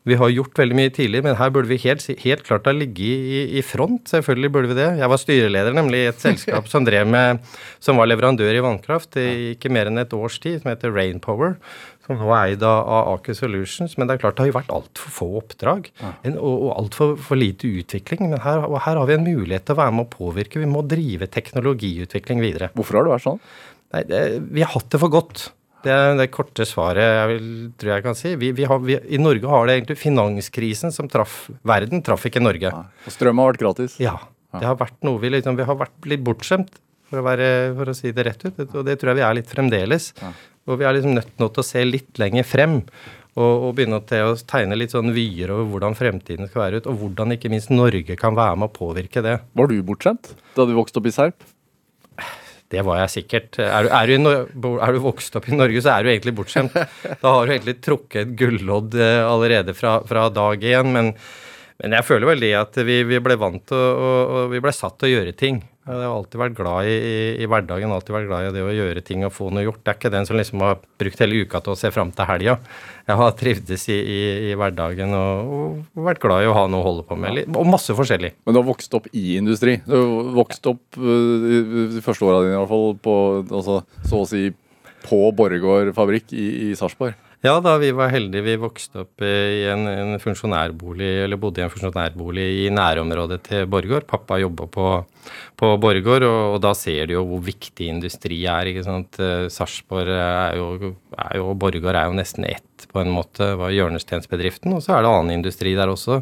Vi 0.08 0.16
har 0.16 0.32
gjort 0.32 0.56
veldig 0.56 0.76
mye 0.78 0.92
tidligere, 0.96 1.26
men 1.26 1.36
her 1.36 1.50
burde 1.52 1.68
vi 1.68 1.76
helt, 1.82 2.06
helt 2.22 2.42
klart 2.46 2.68
ha 2.70 2.72
ligget 2.72 3.04
i, 3.04 3.40
i, 3.60 3.62
front. 3.64 4.08
Selvfølgelig 4.08 4.52
burde 4.54 4.70
vi 4.70 4.78
det. 4.78 4.88
Jeg 4.96 5.12
var 5.12 5.20
styreleder 5.20 5.76
nemlig 5.76 6.00
i 6.00 6.08
et 6.08 6.22
selskap 6.26 6.70
som 6.72 6.86
drev 6.88 7.08
med, 7.10 7.44
som 7.84 8.00
var 8.00 8.08
leverandør 8.08 8.56
i 8.56 8.64
vannkraft 8.64 9.20
i 9.20 9.28
ikke 9.52 9.72
mer 9.72 9.90
enn 9.90 10.00
et 10.00 10.14
års 10.16 10.38
tid, 10.40 10.62
som 10.62 10.72
heter 10.72 10.94
Rainpower. 10.96 11.58
Som 12.06 12.16
nå 12.16 12.30
er 12.32 12.54
eid 12.54 12.64
av 12.64 13.10
Aker 13.12 13.36
Solutions. 13.36 13.98
Men 14.00 14.08
det 14.08 14.16
er 14.16 14.22
klart 14.24 14.38
det 14.38 14.46
har 14.46 14.50
jo 14.50 14.56
vært 14.56 14.72
altfor 14.78 15.14
få 15.18 15.28
oppdrag. 15.42 15.90
En, 16.00 16.38
og, 16.38 16.54
og 16.54 16.70
altfor 16.78 17.12
for 17.20 17.38
lite 17.38 17.68
utvikling. 17.68 18.30
Men 18.32 18.40
her, 18.40 18.64
her 18.64 19.02
har 19.02 19.10
vi 19.10 19.18
en 19.18 19.28
mulighet 19.28 19.68
til 19.68 19.76
å 19.76 19.82
være 19.82 19.98
med 19.98 20.08
å 20.08 20.14
påvirke. 20.16 20.64
Vi 20.64 20.70
må 20.70 20.80
drive 20.88 21.28
teknologiutvikling 21.28 22.40
videre. 22.40 22.72
Hvorfor 22.72 22.98
har 22.98 23.06
det 23.06 23.18
vært 23.18 23.28
sånn? 23.28 23.44
Nei, 23.94 24.04
det, 24.06 24.20
vi 24.54 24.62
har 24.64 24.72
hatt 24.74 24.90
det 24.92 25.00
for 25.02 25.12
godt. 25.12 25.48
Det 25.80 25.92
er 25.94 26.18
det 26.18 26.26
korte 26.34 26.66
svaret 26.68 27.00
jeg 27.00 27.28
vil, 27.30 27.46
tror 27.80 27.92
jeg 27.94 28.04
kan 28.04 28.18
si. 28.18 28.34
Vi, 28.40 28.50
vi 28.56 28.66
har, 28.68 28.82
vi, 28.84 28.98
I 29.00 29.20
Norge 29.20 29.48
har 29.48 29.66
det 29.66 29.78
egentlig 29.78 29.96
finanskrisen 30.02 30.92
som 30.92 31.08
traff 31.08 31.46
verden, 31.66 32.02
traff 32.04 32.26
ikke 32.28 32.42
Norge. 32.42 32.68
Ja, 32.68 32.82
og 32.84 33.14
strøm 33.14 33.40
har 33.40 33.54
vært 33.54 33.62
gratis? 33.64 33.96
Ja. 34.02 34.18
Det 34.50 34.66
har 34.66 34.76
vært 34.80 34.98
noe 35.06 35.20
vi 35.22 35.30
liksom 35.30 35.54
Vi 35.54 35.62
har 35.62 35.76
vært 35.78 36.08
litt 36.10 36.24
bortskjemt, 36.26 36.74
for 37.10 37.22
å, 37.22 37.26
være, 37.26 37.46
for 37.78 37.90
å 37.90 37.94
si 37.96 38.12
det 38.14 38.26
rett 38.26 38.44
ut. 38.46 38.60
Og 38.66 38.84
det 38.86 38.98
tror 39.00 39.12
jeg 39.12 39.20
vi 39.20 39.24
er 39.26 39.38
litt 39.40 39.50
fremdeles. 39.50 40.10
Ja. 40.20 40.34
Og 40.68 40.78
vi 40.78 40.86
er 40.86 40.94
liksom 40.94 41.16
nødt 41.16 41.32
til 41.38 41.62
å 41.62 41.66
se 41.66 41.82
litt 41.86 42.20
lenger 42.22 42.46
frem. 42.46 42.76
Og, 43.38 43.68
og 43.70 43.72
begynne 43.78 44.00
til 44.10 44.26
å 44.26 44.34
tegne 44.50 44.76
litt 44.76 44.92
sånn 44.92 45.12
vyer 45.14 45.52
over 45.54 45.68
hvordan 45.70 45.94
fremtiden 45.96 46.50
skal 46.50 46.64
være 46.64 46.80
ut, 46.80 46.88
og 46.90 46.98
hvordan 46.98 47.36
ikke 47.36 47.50
minst 47.52 47.70
Norge 47.72 48.16
kan 48.18 48.34
være 48.36 48.58
med 48.58 48.68
å 48.68 48.74
påvirke 48.74 49.22
det. 49.24 49.36
Var 49.56 49.70
du 49.70 49.76
bortskjemt 49.86 50.32
da 50.56 50.66
du 50.66 50.74
vokste 50.76 50.98
opp 51.00 51.08
i 51.08 51.14
Serp? 51.14 51.46
Det 52.70 52.82
var 52.86 53.00
jeg 53.00 53.12
sikkert. 53.16 53.58
Er 53.58 53.86
du, 53.86 53.90
er, 53.90 54.12
du, 54.54 54.68
er 54.78 54.94
du, 54.94 55.00
vokst 55.02 55.34
opp 55.38 55.48
i 55.50 55.56
Norge, 55.56 55.80
så 55.82 55.96
er 55.96 56.06
du 56.06 56.12
egentlig 56.12 56.36
bortskjemt. 56.38 56.76
Da 57.22 57.32
har 57.34 57.46
du 57.48 57.54
egentlig 57.56 57.80
trukket 57.82 58.20
et 58.22 58.34
gullodd 58.38 58.94
eh, 58.94 59.22
allerede 59.26 59.74
fra, 59.74 59.96
fra 60.06 60.28
dag 60.30 60.62
én. 60.62 60.92
Men, 60.94 61.10
men, 61.82 61.96
jeg 61.98 62.06
føler 62.06 62.30
vel 62.30 62.44
det 62.46 62.52
at 62.60 62.78
vi, 62.86 63.00
vi 63.08 63.18
ble 63.22 63.38
vant 63.40 63.64
til 63.66 63.74
å, 63.80 64.12
og 64.44 64.54
vi 64.54 64.62
ble 64.62 64.74
satt 64.76 65.00
til 65.00 65.10
å 65.10 65.14
gjøre 65.16 65.34
ting. 65.34 65.58
Jeg 65.90 66.06
har 66.06 66.14
alltid 66.14 66.38
vært 66.38 66.56
glad 66.58 66.86
i, 66.86 66.94
i, 66.94 67.14
i, 67.42 67.46
hverdagen, 67.50 67.92
alltid 67.94 68.14
vært 68.14 68.28
glad 68.28 68.46
i 68.46 68.52
det 68.54 68.62
å 68.62 68.74
gjøre 68.74 69.02
ting 69.06 69.24
og 69.26 69.32
få 69.34 69.48
noe 69.50 69.64
gjort. 69.64 69.80
Det 69.82 69.92
er 69.92 69.98
ikke 69.98 70.12
den 70.14 70.28
som 70.28 70.38
liksom 70.38 70.62
har 70.62 70.78
brukt 71.02 71.22
hele 71.24 71.40
uka 71.42 71.60
til 71.64 71.74
å 71.74 71.78
se 71.80 71.90
fram 71.94 72.12
til 72.14 72.28
helga. 72.28 72.56
Jeg 73.10 73.18
har 73.20 73.34
trivdes 73.40 73.86
i, 73.90 73.98
i 74.50 74.52
hverdagen 74.58 75.16
og, 75.18 75.50
og, 75.50 76.04
vært 76.06 76.22
glad 76.22 76.44
i 76.44 76.50
å 76.50 76.54
ha 76.54 76.66
noe 76.70 76.84
å 76.84 76.86
holde 76.86 77.06
på 77.08 77.18
med. 77.18 77.42
Og 77.50 77.66
masse 77.66 77.96
forskjellig. 77.96 78.36
Men 78.44 78.54
du 78.54 78.62
har 78.62 78.68
vokst 78.70 78.94
opp 78.98 79.08
i 79.10 79.24
industri? 79.40 79.80
Du 79.88 79.96
har 79.96 80.34
vokst 80.38 80.70
opp 80.70 81.00
uh, 81.00 81.48
de 81.96 82.04
første 82.04 82.28
åra 82.28 82.44
dine 82.44 82.54
i 82.54 82.60
hvert 82.60 82.70
fall 82.70 82.94
på, 83.02 83.16
altså, 83.48 83.80
så 84.06 84.22
å 84.22 84.30
si 84.30 84.46
på 85.00 85.24
Borregaard 85.34 85.94
fabrikk 85.96 86.30
i, 86.36 86.46
i 86.68 86.78
Sarpsborg? 86.78 87.18
Ja, 87.40 87.54
da 87.64 87.78
vi 87.80 87.88
var 87.96 88.10
heldige. 88.12 88.44
Vi 88.44 88.54
vokste 88.60 89.00
opp 89.00 89.22
i 89.24 89.62
en, 89.72 89.86
en 89.88 90.18
funksjonærbolig, 90.20 91.08
eller 91.24 91.40
bodde 91.40 91.62
i 91.62 91.64
en 91.64 91.72
funksjonærbolig 91.72 92.44
i 92.66 92.68
nærområdet 92.76 93.38
til 93.46 93.64
Borregaard. 93.72 94.04
Pappa 94.10 94.36
jobba 94.42 94.66
på, 94.68 94.88
på 95.56 95.70
Borregaard, 95.80 96.26
og, 96.28 96.40
og, 96.50 96.58
da 96.60 96.74
ser 96.76 97.08
du 97.08 97.14
jo 97.16 97.24
hvor 97.30 97.40
viktig 97.48 97.88
industri 97.94 98.42
er. 98.44 98.68
ikke 98.68 98.84
sant. 98.84 99.16
Eh, 99.24 99.46
Sarpsborg 99.48 100.12
er 100.18 100.60
jo, 100.60 100.92
er 101.16 101.40
jo 101.40 101.56
Borregaard 101.56 102.02
er 102.02 102.12
jo 102.12 102.20
nesten 102.20 102.44
ett 102.44 102.84
på 102.92 103.00
en 103.00 103.16
måte, 103.16 103.54
var 103.56 103.72
hjørnestensbedriften. 103.72 104.76
Og 104.76 104.84
så 104.84 104.98
er 104.98 105.06
det 105.06 105.16
annen 105.16 105.38
industri 105.40 105.72
der 105.80 105.88
også. 105.88 106.20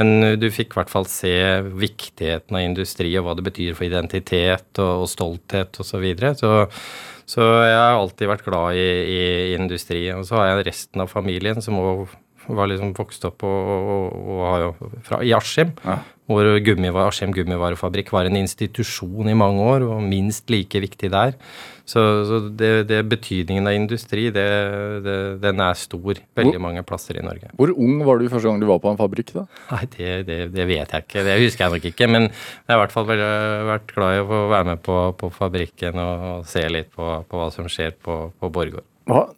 Men 0.00 0.40
du 0.42 0.50
fikk 0.50 0.74
i 0.74 0.80
hvert 0.80 0.90
fall 0.90 1.06
se 1.06 1.36
viktigheten 1.78 2.58
av 2.58 2.66
industri 2.66 3.14
og 3.14 3.28
hva 3.28 3.38
det 3.38 3.46
betyr 3.52 3.78
for 3.78 3.86
identitet 3.86 4.82
og, 4.82 5.06
og 5.06 5.12
stolthet 5.14 5.78
osv. 5.78 5.94
Så, 5.94 6.02
videre. 6.02 6.34
så 6.34 6.66
så 7.26 7.42
jeg 7.66 7.74
har 7.74 7.98
alltid 7.98 8.30
vært 8.30 8.44
glad 8.46 8.78
i, 8.78 8.86
i 9.10 9.22
industri. 9.56 10.04
Og 10.14 10.22
så 10.28 10.38
har 10.38 10.52
jeg 10.52 10.68
resten 10.68 11.02
av 11.02 11.10
familien 11.10 11.62
som 11.64 11.78
òg 11.82 12.06
Var 12.46 12.68
liksom 12.70 12.92
vokst 12.94 13.24
opp 13.26 13.42
og, 13.42 13.70
og, 13.74 14.12
og 14.30 14.60
jo 14.62 14.68
fra, 15.02 15.18
i 15.26 15.32
Askim. 15.34 15.72
Ja. 15.82 15.96
Hvor 16.26 16.48
gummivar, 16.58 17.12
Askim 17.12 17.30
gummivarefabrikk 17.34 18.10
var 18.14 18.26
en 18.26 18.38
institusjon 18.40 19.30
i 19.30 19.38
mange 19.38 19.62
år, 19.62 19.84
og 19.86 20.02
minst 20.02 20.50
like 20.50 20.80
viktig 20.82 21.10
der. 21.12 21.36
Så, 21.86 22.02
så 22.26 22.40
det, 22.50 22.88
det 22.90 22.98
betydningen 23.06 23.68
av 23.70 23.76
industri, 23.78 24.24
det, 24.34 24.46
det, 25.04 25.14
den 25.44 25.62
er 25.62 25.78
stor 25.78 26.18
veldig 26.34 26.58
mange 26.62 26.82
plasser 26.86 27.20
i 27.20 27.22
Norge. 27.22 27.52
Hvor 27.54 27.70
ung 27.78 28.00
var 28.02 28.18
du 28.18 28.26
første 28.26 28.48
gang 28.48 28.58
du 28.58 28.66
var 28.66 28.80
på 28.82 28.90
en 28.90 28.98
fabrikk? 28.98 29.30
da? 29.36 29.46
Nei, 29.70 29.86
det, 29.94 30.50
vet 30.56 30.96
jeg 30.96 31.06
ikke. 31.06 31.22
Det 31.28 31.38
husker 31.44 31.66
jeg 31.66 31.76
nok 31.76 31.88
ikke. 31.92 32.10
Men 32.10 32.26
jeg 32.26 32.72
har 32.72 32.80
i 32.80 32.82
hvert 32.82 32.96
fall 32.96 33.06
vært 33.70 33.94
glad 33.94 34.16
i 34.16 34.24
å 34.24 34.28
få 34.32 34.42
være 34.50 34.70
med 34.72 34.84
på, 34.90 34.98
på 35.22 35.30
fabrikken 35.38 36.02
og, 36.02 36.28
og 36.32 36.50
se 36.50 36.66
litt 36.74 36.90
på, 36.90 37.12
på, 37.30 37.38
hva 37.38 37.52
som 37.54 37.70
skjer 37.70 37.94
på, 38.02 38.18
på 38.34 38.50
Borregaard. 38.50 38.88
Hva? 39.06 39.28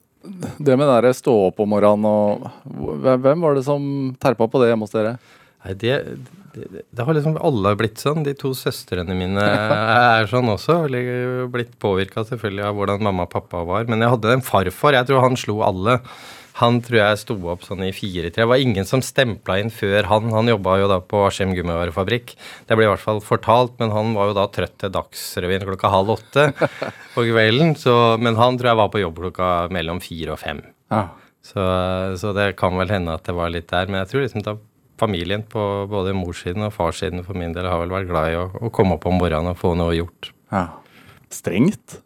Det 0.57 0.75
med 0.77 0.89
det 1.05 1.15
stå 1.17 1.33
opp 1.47 1.61
om 1.63 1.71
morgenen 1.71 2.05
og 2.09 3.05
Hvem 3.23 3.45
var 3.45 3.55
det 3.57 3.63
som 3.65 3.83
terpa 4.21 4.49
på 4.51 4.61
det 4.61 4.73
hjemme 4.73 4.89
hos 4.89 4.97
dere? 4.97 5.15
Nei, 5.65 5.77
det, 5.79 5.95
det, 6.55 6.83
det 6.89 7.05
har 7.05 7.17
liksom 7.17 7.39
alle 7.45 7.75
blitt 7.79 8.01
sånn. 8.03 8.25
De 8.27 8.35
to 8.39 8.55
søstrene 8.57 9.17
mine 9.19 9.45
er 10.15 10.29
sånn 10.31 10.51
også. 10.55 10.81
Blitt 11.53 11.77
påvirka 11.83 12.25
selvfølgelig 12.29 12.67
av 12.71 12.79
hvordan 12.79 13.07
mamma 13.09 13.29
og 13.29 13.33
pappa 13.35 13.63
var. 13.69 13.89
Men 13.91 14.05
jeg 14.05 14.15
hadde 14.15 14.35
en 14.39 14.45
farfar. 14.45 14.99
Jeg 14.99 15.11
tror 15.11 15.25
han 15.27 15.39
slo 15.41 15.61
alle. 15.67 16.01
Han 16.59 16.81
tror 16.83 16.99
jeg 16.99 17.19
sto 17.21 17.37
opp 17.53 17.63
sånn 17.67 17.85
i 17.87 17.93
fire-tre. 17.95 18.43
Det 18.43 18.49
var 18.51 18.63
ingen 18.63 18.87
som 18.89 19.03
stempla 19.05 19.61
inn 19.63 19.71
før 19.71 20.09
han. 20.11 20.33
Han 20.35 20.51
jobba 20.51 20.79
jo 20.81 20.89
da 20.91 20.99
på 20.99 21.21
Askim 21.29 21.53
gummivarefabrikk. 21.55 22.35
Det 22.67 22.79
ble 22.79 22.89
i 22.89 22.91
hvert 22.91 23.05
fall 23.05 23.23
fortalt, 23.23 23.77
men 23.79 23.95
han 23.95 24.11
var 24.17 24.33
jo 24.33 24.39
da 24.41 24.49
trøtt 24.51 24.75
til 24.83 24.91
Dagsrevyen 24.95 25.67
klokka 25.69 25.93
halv 25.93 26.17
åtte 26.17 26.49
på 27.15 27.27
kvelden. 27.29 27.77
Så, 27.79 27.95
men 28.19 28.41
han 28.41 28.59
tror 28.59 28.73
jeg 28.73 28.81
var 28.83 28.91
på 28.95 29.05
jobb 29.05 29.23
klokka 29.23 29.53
mellom 29.75 30.03
fire 30.03 30.35
og 30.35 30.43
fem. 30.43 30.65
Ah. 30.91 31.15
Så, 31.47 31.63
så 32.19 32.35
det 32.35 32.51
kan 32.59 32.75
vel 32.81 32.91
hende 32.91 33.15
at 33.15 33.29
det 33.29 33.37
var 33.39 33.55
litt 33.55 33.71
der. 33.71 33.87
Men 33.87 34.03
jeg 34.03 34.11
tror 34.11 34.27
liksom 34.27 34.47
da 34.49 34.59
familien 34.99 35.45
på 35.47 35.63
både 35.91 36.15
morssiden 36.17 36.67
og 36.67 36.75
farssiden 36.75 37.25
for 37.27 37.39
min 37.39 37.55
del 37.57 37.69
har 37.69 37.81
vel 37.83 37.95
vært 37.95 38.11
glad 38.11 38.33
i 38.33 38.37
å, 38.41 38.49
å 38.69 38.73
komme 38.75 38.99
opp 38.99 39.07
om 39.09 39.19
morgenen 39.21 39.55
og 39.55 39.61
få 39.61 39.75
noe 39.79 39.97
gjort. 39.99 40.33
ja. 40.55 40.69
Strengt? 41.29 41.99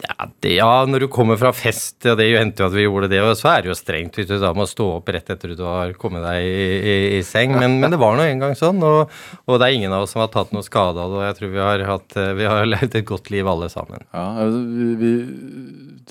Ja, 0.00 0.26
det, 0.40 0.54
ja, 0.56 0.68
når 0.88 1.04
du 1.04 1.08
kommer 1.12 1.36
fra 1.40 1.50
fest, 1.54 1.98
og 2.08 2.16
det 2.20 2.28
hendte 2.32 2.62
jo 2.62 2.68
at 2.70 2.76
vi 2.76 2.84
gjorde 2.86 3.10
det, 3.12 3.20
og 3.24 3.34
så 3.38 3.50
er 3.52 3.64
det 3.64 3.70
jo 3.72 3.76
strengt 3.76 4.16
hvis 4.16 4.28
du 4.30 4.36
da 4.40 4.52
må 4.56 4.64
stå 4.68 4.86
opp 4.96 5.10
rett 5.12 5.28
etter 5.32 5.52
du 5.56 5.62
har 5.66 5.92
kommet 6.00 6.24
deg 6.24 6.46
i, 6.46 6.66
i, 6.78 6.94
i 7.18 7.20
seng. 7.26 7.52
Men, 7.58 7.76
men 7.82 7.92
det 7.92 8.00
var 8.00 8.16
nå 8.16 8.24
en 8.24 8.42
gang 8.42 8.56
sånn, 8.58 8.80
og, 8.86 9.12
og 9.44 9.60
det 9.60 9.68
er 9.68 9.76
ingen 9.76 9.94
av 9.96 10.06
oss 10.06 10.14
som 10.16 10.22
har 10.24 10.32
tatt 10.32 10.54
noe 10.56 10.64
skade 10.66 10.96
av 11.00 11.12
det. 11.12 11.20
Og 11.20 11.26
jeg 11.26 11.38
tror 11.40 11.54
vi 11.54 11.62
har, 11.64 11.86
hatt, 11.90 12.16
eh, 12.16 12.32
vi 12.38 12.48
har 12.48 12.68
levd 12.74 12.98
et 13.00 13.08
godt 13.08 13.32
liv 13.34 13.50
alle 13.50 13.70
sammen. 13.72 14.06
Ja, 14.16 14.46
vi, 14.48 14.90
vi, 15.00 15.12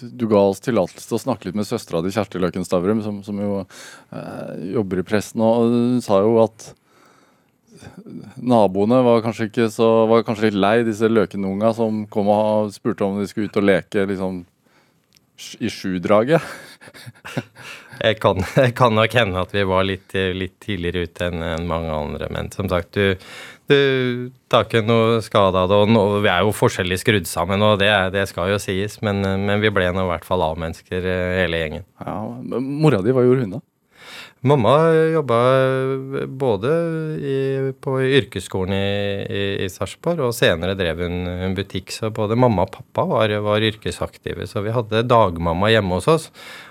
du 0.03 0.27
ga 0.29 0.43
oss 0.51 0.61
tillatelse 0.65 1.09
til 1.09 1.19
å 1.19 1.23
snakke 1.25 1.49
litt 1.49 1.59
med 1.59 1.69
søstera 1.69 2.03
di, 2.05 2.13
Kjersti 2.13 2.41
Løken 2.41 2.67
Stavrum, 2.67 3.01
som, 3.05 3.23
som 3.25 3.41
jo 3.41 3.63
eh, 3.63 4.53
jobber 4.75 5.01
i 5.01 5.07
pressen, 5.07 5.41
og 5.45 5.73
hun 5.73 6.03
sa 6.05 6.21
jo 6.25 6.37
at 6.45 6.73
naboene 8.35 9.01
var 9.05 9.23
kanskje, 9.25 9.49
ikke 9.49 9.67
så, 9.73 9.89
var 10.09 10.25
kanskje 10.27 10.49
litt 10.49 10.59
lei 10.59 10.77
disse 10.87 11.09
løkenunga 11.09 11.73
som 11.77 12.05
kom 12.11 12.31
og 12.33 12.73
spurte 12.75 13.05
om 13.07 13.19
de 13.19 13.27
skulle 13.29 13.51
ut 13.51 13.59
og 13.61 13.67
leke 13.69 14.07
liksom 14.09 14.43
i 15.59 15.71
sjudraget. 15.71 16.43
Jeg 17.99 18.15
kan, 18.23 18.37
jeg 18.55 18.71
kan 18.79 18.93
nok 18.95 19.11
hende 19.11 19.41
at 19.43 19.51
vi 19.51 19.65
var 19.67 19.83
litt, 19.83 20.13
litt 20.15 20.53
tidligere 20.63 21.01
ute 21.03 21.25
enn 21.27 21.41
en 21.43 21.65
mange 21.67 21.91
andre, 21.91 22.29
men 22.31 22.47
som 22.53 22.69
sagt, 22.71 22.95
du, 22.95 23.17
du 23.67 24.29
tar 24.47 24.69
ikke 24.69 24.85
noe 24.87 25.17
skade 25.25 25.59
av 25.59 25.67
det. 25.67 25.79
Og 25.83 25.91
nå, 25.91 26.03
vi 26.23 26.31
er 26.31 26.45
jo 26.47 26.55
forskjellig 26.55 27.01
skrudd 27.01 27.27
sammen, 27.27 27.59
og 27.65 27.81
det, 27.81 27.91
det 28.15 28.23
skal 28.31 28.53
jo 28.53 28.61
sies, 28.63 29.01
men, 29.03 29.19
men 29.43 29.59
vi 29.59 29.73
ble 29.75 29.89
nå 29.91 30.05
i 30.05 30.11
hvert 30.13 30.27
fall 30.27 30.45
A-mennesker 30.47 31.09
eh, 31.11 31.33
hele 31.41 31.59
gjengen. 31.59 31.85
Ja, 31.99 32.15
men 32.39 32.71
Mora 32.79 33.03
di, 33.03 33.11
hva 33.11 33.25
gjorde 33.27 33.43
hun 33.43 33.57
da? 33.57 33.61
Mamma 34.41 34.93
jobba 35.11 35.37
både 36.27 36.69
i, 37.19 37.73
på 37.81 37.97
yrkesskolen 38.01 38.71
i, 38.71 39.25
i, 39.27 39.41
i 39.65 39.67
Sarpsborg, 39.67 40.21
og 40.29 40.35
senere 40.37 40.77
drev 40.79 41.01
hun 41.03 41.27
en 41.27 41.57
butikk. 41.57 41.91
Så 41.91 42.07
både 42.15 42.37
mamma 42.39 42.63
og 42.63 42.71
pappa 42.71 43.03
var, 43.09 43.33
var 43.43 43.65
yrkesaktive. 43.67 44.47
Så 44.47 44.63
vi 44.63 44.71
hadde 44.71 45.03
dagmamma 45.11 45.73
hjemme 45.73 45.99
hos 45.99 46.07
oss, 46.07 46.29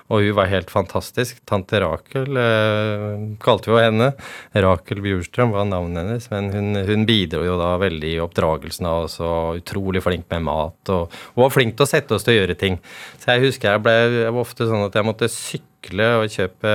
og 0.09 0.25
hun 0.25 0.39
var 0.41 0.49
helt 0.49 0.73
fantastisk. 0.73 1.45
Tante 1.45 1.83
Rakel 1.85 2.41
eh, 2.41 3.29
kalte 3.45 3.69
vi 3.69 3.77
jo 3.77 3.85
henne. 3.85 4.11
Rakel 4.57 5.05
Bjurstrøm 5.05 5.53
var 5.53 5.69
navnet 5.69 6.07
hennes, 6.07 6.33
men 6.33 6.49
hun, 6.57 6.83
hun 6.89 7.05
bidro 7.09 7.45
jo 7.45 7.61
da 7.61 7.75
veldig 7.85 8.15
i 8.15 8.21
oppdragelsen 8.25 8.89
av 8.89 9.11
oss, 9.11 9.21
og 9.21 9.61
utrolig 9.61 10.01
flink 10.09 10.25
med 10.33 10.49
mat, 10.49 10.81
og, 10.89 11.21
og 11.37 11.45
var 11.45 11.53
flink 11.53 11.77
til 11.77 11.85
å 11.85 11.93
sette 11.93 12.17
oss 12.17 12.25
til 12.25 12.39
å 12.39 12.41
gjøre 12.41 12.57
ting. 12.65 12.81
Så 13.21 13.35
jeg 13.35 13.51
husker 13.51 13.75
jeg 13.75 13.85
ble 13.85 13.99
jeg 13.99 14.33
var 14.33 14.41
ofte 14.41 14.65
sånn 14.65 14.89
at 14.89 14.97
jeg 14.97 15.05
måtte 15.05 15.29
sykle 15.29 15.78
og 15.87 16.27
kjøpe, 16.29 16.73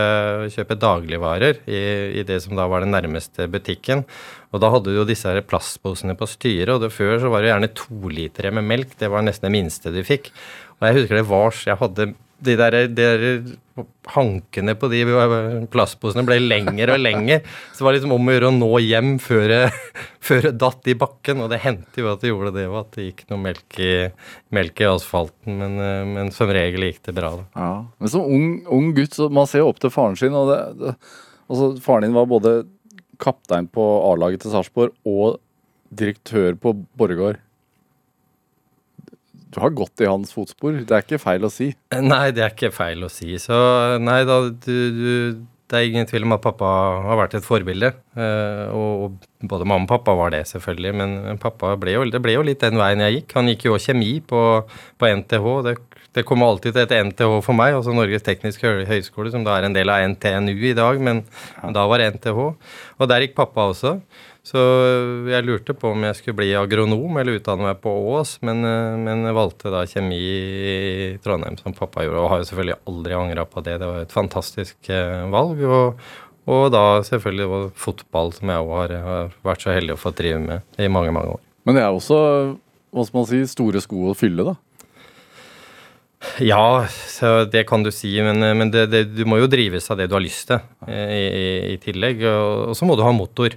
kjøpe 0.53 0.77
dagligvarer 0.79 1.59
i, 1.67 1.81
i 2.19 2.23
det 2.23 2.39
som 2.41 2.55
da 2.55 2.65
var 2.71 2.81
den 2.81 2.93
nærmeste 2.95 3.47
butikken. 3.51 4.05
Og 4.53 4.61
da 4.61 4.69
hadde 4.71 4.89
du 4.89 4.97
jo 4.97 5.05
disse 5.05 5.27
her 5.27 5.41
plastposene 5.41 6.15
på 6.15 6.25
styret, 6.25 6.71
og 6.73 6.81
det, 6.81 6.93
før 6.93 7.19
så 7.19 7.29
var 7.29 7.41
det 7.41 7.51
gjerne 7.51 7.73
to 7.75 8.09
liter 8.09 8.51
med 8.51 8.63
melk. 8.63 8.95
Det 8.97 9.09
var 9.11 9.21
nesten 9.21 9.49
det 9.49 9.55
minste 9.57 9.91
du 9.91 10.01
fikk. 10.03 10.31
Og 10.79 10.87
jeg 10.87 10.97
husker 11.01 11.19
det 11.19 11.27
var 11.29 11.51
så 11.51 11.69
Jeg 11.69 11.81
hadde 11.81 12.13
de 12.43 12.55
der, 12.59 12.71
de 12.87 12.87
der 12.95 13.23
hankene 14.13 14.75
på 14.77 14.88
de 14.91 15.01
plastposene 15.73 16.25
ble 16.27 16.38
lengre 16.43 16.93
og 16.95 17.01
lengre. 17.01 17.39
Så 17.71 17.81
det 17.81 17.88
var 17.88 17.95
liksom 17.97 18.13
om 18.15 18.29
å 18.29 18.36
gjøre 18.36 18.51
å 18.51 18.55
nå 18.55 18.69
hjem 18.83 19.12
før 19.23 19.45
det, 19.49 19.62
før 20.27 20.47
det 20.47 20.53
datt 20.62 20.89
i 20.91 20.97
bakken. 20.99 21.41
Og 21.43 21.49
det 21.51 21.62
hendte 21.63 22.03
jo 22.03 22.12
at 22.12 22.21
det 22.23 22.31
gjorde 22.31 22.53
det, 22.57 22.67
og 22.69 22.79
at 22.83 22.97
det 22.97 23.07
gikk 23.07 23.25
noe 23.31 23.41
melk 23.47 23.79
i, 23.81 23.93
melk 24.53 24.83
i 24.83 24.89
asfalten. 24.91 25.57
Men, 25.62 25.79
eh, 25.81 26.03
men 26.09 26.33
som 26.36 26.51
regel 26.53 26.89
gikk 26.89 27.01
det 27.09 27.17
bra, 27.17 27.33
da. 27.41 27.47
Ja. 27.57 27.71
Men 28.03 28.13
som 28.13 28.27
ung, 28.27 28.49
ung 28.67 28.91
gutt, 28.97 29.17
så 29.17 29.29
man 29.33 29.49
ser 29.49 29.63
jo 29.63 29.71
opp 29.73 29.81
til 29.83 29.93
faren 29.93 30.19
sin. 30.19 30.38
og 30.38 30.53
det, 30.53 30.62
det, 30.81 30.97
altså 31.47 31.73
Faren 31.83 32.07
din 32.07 32.17
var 32.17 32.29
både 32.29 32.62
kaptein 33.21 33.69
på 33.71 33.83
A-laget 34.12 34.43
til 34.43 34.53
Sarpsborg 34.53 34.93
og 35.07 35.39
direktør 35.93 36.57
på 36.59 36.75
Borregaard. 36.97 37.41
Du 39.53 39.59
har 39.61 39.73
gått 39.77 40.01
i 40.01 40.09
hans 40.09 40.33
fotspor. 40.33 40.79
Det 40.81 40.95
er 40.97 41.03
ikke 41.05 41.21
feil 41.21 41.45
å 41.45 41.51
si. 41.53 41.71
Nei, 42.01 42.31
det 42.33 42.41
er 42.45 42.53
ikke 42.55 42.71
feil 42.73 43.05
å 43.05 43.11
si. 43.13 43.35
Så 43.41 43.55
nei 44.01 44.23
da, 44.25 44.39
du, 44.49 44.77
du, 44.97 45.11
det 45.69 45.79
er 45.79 45.89
ingen 45.91 46.09
tvil 46.09 46.25
om 46.27 46.33
at 46.35 46.41
pappa 46.43 46.69
har 47.05 47.19
vært 47.21 47.37
et 47.37 47.45
forbilde. 47.45 47.93
Eh, 48.17 48.65
og, 48.73 49.19
både 49.45 49.67
mamma 49.69 49.85
og 49.85 49.91
pappa 49.93 50.15
var 50.17 50.33
det, 50.33 50.43
selvfølgelig. 50.49 50.93
Men, 50.97 51.15
pappa 51.43 51.75
ble 51.81 51.95
jo, 51.99 52.05
det 52.09 52.21
ble 52.25 52.35
jo 52.37 52.45
litt 52.45 52.65
den 52.65 52.81
veien 52.81 53.01
jeg 53.05 53.19
gikk. 53.19 53.37
Han 53.37 53.51
gikk 53.53 53.67
jo 53.69 53.77
kjemi 53.81 54.15
på, 54.25 54.41
på 54.97 55.11
NTH. 55.21 55.47
Det, 55.69 55.77
det 56.17 56.25
kommer 56.29 56.49
alltid 56.49 56.75
til 56.75 56.85
et 56.87 56.97
NTH 57.11 57.37
for 57.45 57.57
meg, 57.57 57.77
altså 57.77 57.93
Norges 57.93 58.25
tekniske 58.25 58.69
hø- 58.69 58.85
høgskole, 58.89 59.31
som 59.33 59.45
da 59.45 59.55
er 59.57 59.69
en 59.69 59.77
del 59.77 59.89
av 59.89 60.03
NTNU 60.13 60.53
i 60.69 60.75
dag, 60.77 61.01
men 61.01 61.23
da 61.73 61.87
var 61.89 62.01
det 62.01 62.11
NTH. 62.19 62.43
Og 62.97 63.09
der 63.09 63.25
gikk 63.25 63.37
pappa 63.39 63.69
også. 63.71 63.95
Så 64.43 64.60
jeg 65.32 65.45
lurte 65.47 65.71
på 65.71 65.93
om 65.93 66.03
jeg 66.03 66.17
skulle 66.17 66.41
bli 66.41 66.49
agronom 66.60 67.15
eller 67.19 67.38
utdanne 67.38 67.69
meg 67.69 67.77
på 67.84 67.93
Ås, 68.12 68.36
men, 68.43 68.60
eh, 68.67 68.97
men 68.99 69.23
valgte 69.32 69.71
da 69.71 69.86
kjemi 69.88 70.19
i 70.19 70.75
Trondheim, 71.23 71.56
som 71.62 71.75
pappa 71.77 72.03
gjorde, 72.03 72.19
og 72.19 72.29
har 72.34 72.41
jo 72.41 72.49
selvfølgelig 72.49 72.75
aldri 72.91 73.15
angra 73.15 73.47
på 73.47 73.63
det. 73.63 73.77
Det 73.79 73.88
var 73.88 74.03
et 74.03 74.12
fantastisk 74.15 74.91
eh, 74.91 75.23
valg. 75.32 75.63
Og, 75.63 76.03
og 76.51 76.65
da 76.75 76.84
selvfølgelig 77.08 77.47
var 77.53 77.71
fotball, 77.86 78.36
som 78.36 78.51
jeg 78.51 78.67
også 78.67 78.82
har, 78.82 78.97
har 79.08 79.34
vært 79.47 79.63
så 79.63 79.77
heldig 79.77 79.95
å 79.95 80.03
få 80.03 80.12
drive 80.17 80.43
med 80.43 80.84
i 80.84 80.91
mange, 80.91 81.15
mange 81.15 81.38
år. 81.38 81.41
Men 81.63 81.79
det 81.79 81.86
er 81.86 81.95
også 81.95 82.19
hva 82.93 83.08
skal 83.08 83.21
man 83.21 83.32
si, 83.32 83.41
store 83.49 83.79
sko 83.82 84.12
å 84.12 84.17
fylle, 84.17 84.51
da. 84.51 84.60
Ja, 86.43 86.86
så 87.08 87.43
det 87.51 87.65
kan 87.67 87.84
du 87.84 87.91
si, 87.95 88.12
men, 88.23 88.43
men 88.60 88.69
det, 88.71 88.86
det, 88.91 89.06
du 89.15 89.23
må 89.27 89.39
jo 89.41 89.49
drives 89.51 89.89
av 89.91 89.99
det 89.99 90.08
du 90.12 90.15
har 90.15 90.23
lyst 90.23 90.51
til 90.51 90.60
eh, 90.88 91.15
i, 91.15 91.23
i, 91.23 91.47
i 91.73 91.79
tillegg. 91.84 92.27
Og, 92.27 92.73
og 92.73 92.77
så 92.79 92.88
må 92.88 92.99
du 92.99 93.08
ha 93.08 93.15
motor. 93.15 93.56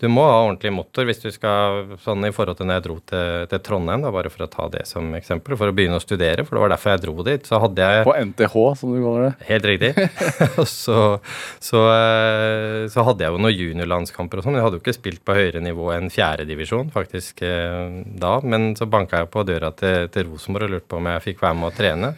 Du 0.00 0.06
må 0.08 0.22
ha 0.24 0.38
ordentlig 0.46 0.72
motor 0.72 1.04
hvis 1.08 1.20
du 1.20 1.28
skal 1.34 1.96
sånn 2.00 2.24
i 2.24 2.32
forhold 2.32 2.56
til 2.56 2.68
når 2.68 2.78
jeg 2.78 2.84
dro 2.86 2.96
til, 3.10 3.46
til 3.50 3.60
Trondheim, 3.66 4.04
da, 4.06 4.12
bare 4.14 4.32
for 4.32 4.46
å 4.46 4.48
ta 4.50 4.68
det 4.72 4.86
som 4.88 5.10
eksempel, 5.18 5.58
for 5.60 5.68
å 5.68 5.76
begynne 5.76 5.98
å 6.00 6.02
studere, 6.02 6.46
for 6.46 6.56
det 6.56 6.64
var 6.64 6.72
derfor 6.72 6.94
jeg 6.94 7.02
dro 7.04 7.26
dit. 7.26 7.44
Så 7.44 7.60
hadde 7.60 7.90
jeg 7.90 8.06
På 8.08 8.16
NTH, 8.16 8.56
som 8.80 8.94
du 8.94 9.00
kaller 9.02 9.26
det. 9.28 9.32
Helt 9.50 9.68
riktig. 9.68 9.92
Så, 10.80 10.96
så, 11.62 11.80
eh, 11.92 12.86
så 12.90 13.02
hadde 13.04 13.24
jeg 13.24 13.32
jo 13.34 13.40
noen 13.42 13.54
juniorlandskamper 13.54 14.40
og 14.40 14.46
sånn. 14.46 14.56
Jeg 14.56 14.64
hadde 14.64 14.78
jo 14.78 14.82
ikke 14.82 14.96
spilt 14.96 15.22
på 15.26 15.34
høyere 15.36 15.62
nivå 15.64 15.90
enn 15.94 16.10
fjerdedivisjon 16.12 16.92
faktisk 16.94 17.42
eh, 17.46 18.00
da, 18.20 18.36
men 18.44 18.72
så 18.78 18.88
banka 18.90 19.22
jeg 19.22 19.30
på 19.32 19.44
døra 19.48 19.72
til, 19.76 20.08
til 20.14 20.30
Rosenborg 20.30 20.68
og 20.68 20.76
lurte 20.76 20.90
på 20.90 21.00
om 21.00 21.10
jeg 21.10 21.24
fikk 21.28 21.42
være 21.44 21.58
med 21.60 21.70
og 21.70 21.76
trene. 21.76 22.12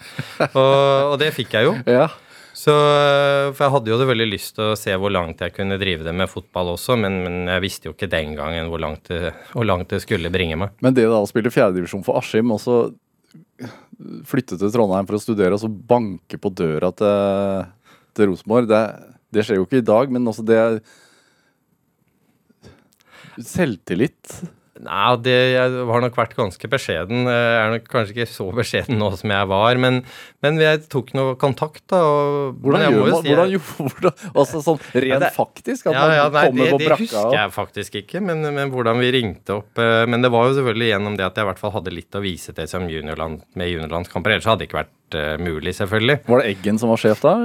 Og, 0.53 0.75
og 1.15 1.17
det 1.23 1.33
fikk 1.37 1.57
jeg 1.59 1.71
jo. 1.71 1.75
Ja. 1.91 2.11
Så, 2.63 2.71
eh, 2.71 3.49
for 3.51 3.65
jeg 3.65 3.75
hadde 3.75 3.91
jo 3.91 3.97
det 3.99 4.07
veldig 4.07 4.27
lyst 4.29 4.55
til 4.55 4.71
å 4.71 4.79
se 4.79 4.95
hvor 4.95 5.11
langt 5.11 5.41
jeg 5.43 5.55
kunne 5.57 5.81
drive 5.81 6.07
det 6.07 6.13
med 6.15 6.31
fotball 6.31 6.77
også, 6.77 6.95
men, 7.01 7.17
men 7.25 7.51
jeg 7.51 7.65
visste 7.65 7.89
jo 7.89 7.95
ikke 7.97 8.11
den 8.13 8.37
gangen 8.39 8.71
hvor 8.71 8.83
langt, 8.83 9.09
det, 9.11 9.33
hvor 9.51 9.67
langt 9.67 9.91
det 9.91 10.03
skulle 10.05 10.31
bringe 10.31 10.59
meg. 10.61 10.77
Men 10.85 10.95
det 10.95 11.09
da 11.11 11.19
å 11.19 11.27
spille 11.27 11.51
fjerdedivisjon 11.51 12.05
for 12.07 12.21
Askim, 12.21 12.53
og 12.55 12.63
så 12.63 12.77
flytte 14.29 14.59
til 14.61 14.71
Trondheim 14.75 15.09
for 15.09 15.19
å 15.19 15.23
studere, 15.23 15.57
og 15.57 15.63
så 15.65 15.71
banke 15.71 16.39
på 16.39 16.53
døra 16.55 16.93
til, 16.95 17.67
til 18.15 18.31
Rosenborg, 18.31 18.71
det, 18.71 18.83
det 19.35 19.47
skjer 19.47 19.59
jo 19.59 19.67
ikke 19.67 19.83
i 19.83 19.89
dag, 19.91 20.15
men 20.15 20.31
også 20.31 20.47
det 20.47 20.63
Selvtillit. 23.43 24.43
Nei, 24.83 25.11
det, 25.23 25.35
jeg 25.55 25.83
har 25.87 26.03
nok 26.03 26.17
vært 26.19 26.33
ganske 26.35 26.69
beskjeden. 26.71 27.29
Jeg 27.31 27.59
er 27.61 27.73
nok 27.77 27.85
kanskje 27.91 28.17
ikke 28.17 28.27
så 28.31 28.47
beskjeden 28.57 28.99
nå 28.99 29.13
som 29.19 29.31
jeg 29.31 29.49
var, 29.53 29.79
men, 29.83 30.01
men 30.43 30.59
jeg 30.59 30.81
tok 30.91 31.13
noe 31.15 31.37
kontakt, 31.39 31.85
da. 31.93 32.01
Og, 32.03 32.57
hvordan 32.65 32.87
gjør 32.89 32.97
man 32.99 33.13
si, 33.15 33.35
hvordan, 33.37 33.53
hvordan, 33.93 34.25
Altså 34.33 34.63
sånn 34.65 34.81
rent 34.97 35.23
det, 35.23 35.31
faktisk? 35.37 35.91
At 35.93 35.99
ja, 35.99 36.07
ja, 36.19 36.25
nei, 36.27 36.33
man 36.33 36.51
kommer 36.51 36.65
det, 36.65 36.73
på 36.73 36.81
brakka? 36.83 37.05
Det 37.05 37.11
husker 37.13 37.39
jeg 37.39 37.53
faktisk 37.59 38.01
ikke, 38.03 38.25
men, 38.27 38.43
men, 38.49 38.73
hvordan 38.75 39.03
vi 39.03 39.13
ringte 39.15 39.59
opp 39.61 39.83
eh, 39.83 40.03
Men 40.11 40.25
det 40.25 40.33
var 40.35 40.49
jo 40.49 40.57
selvfølgelig 40.59 40.91
gjennom 40.91 41.19
det 41.21 41.29
at 41.29 41.39
jeg 41.39 41.47
i 41.47 41.51
hvert 41.53 41.63
fall 41.63 41.77
hadde 41.77 41.95
litt 41.95 42.19
å 42.19 42.25
vise 42.25 42.57
til 42.57 42.71
som 42.71 42.89
juniorland, 42.91 43.45
med 43.59 43.71
juniorlandskamper. 43.71 44.35
Ellers 44.35 44.51
hadde 44.51 44.65
det 44.65 44.71
ikke 44.71 44.83
vært 44.83 45.19
uh, 45.19 45.37
mulig, 45.43 45.77
selvfølgelig. 45.79 46.25
Var 46.27 46.43
det 46.43 46.51
Eggen 46.57 46.83
som 46.83 46.91
var 46.93 47.01
sjef 47.03 47.23
da? 47.23 47.37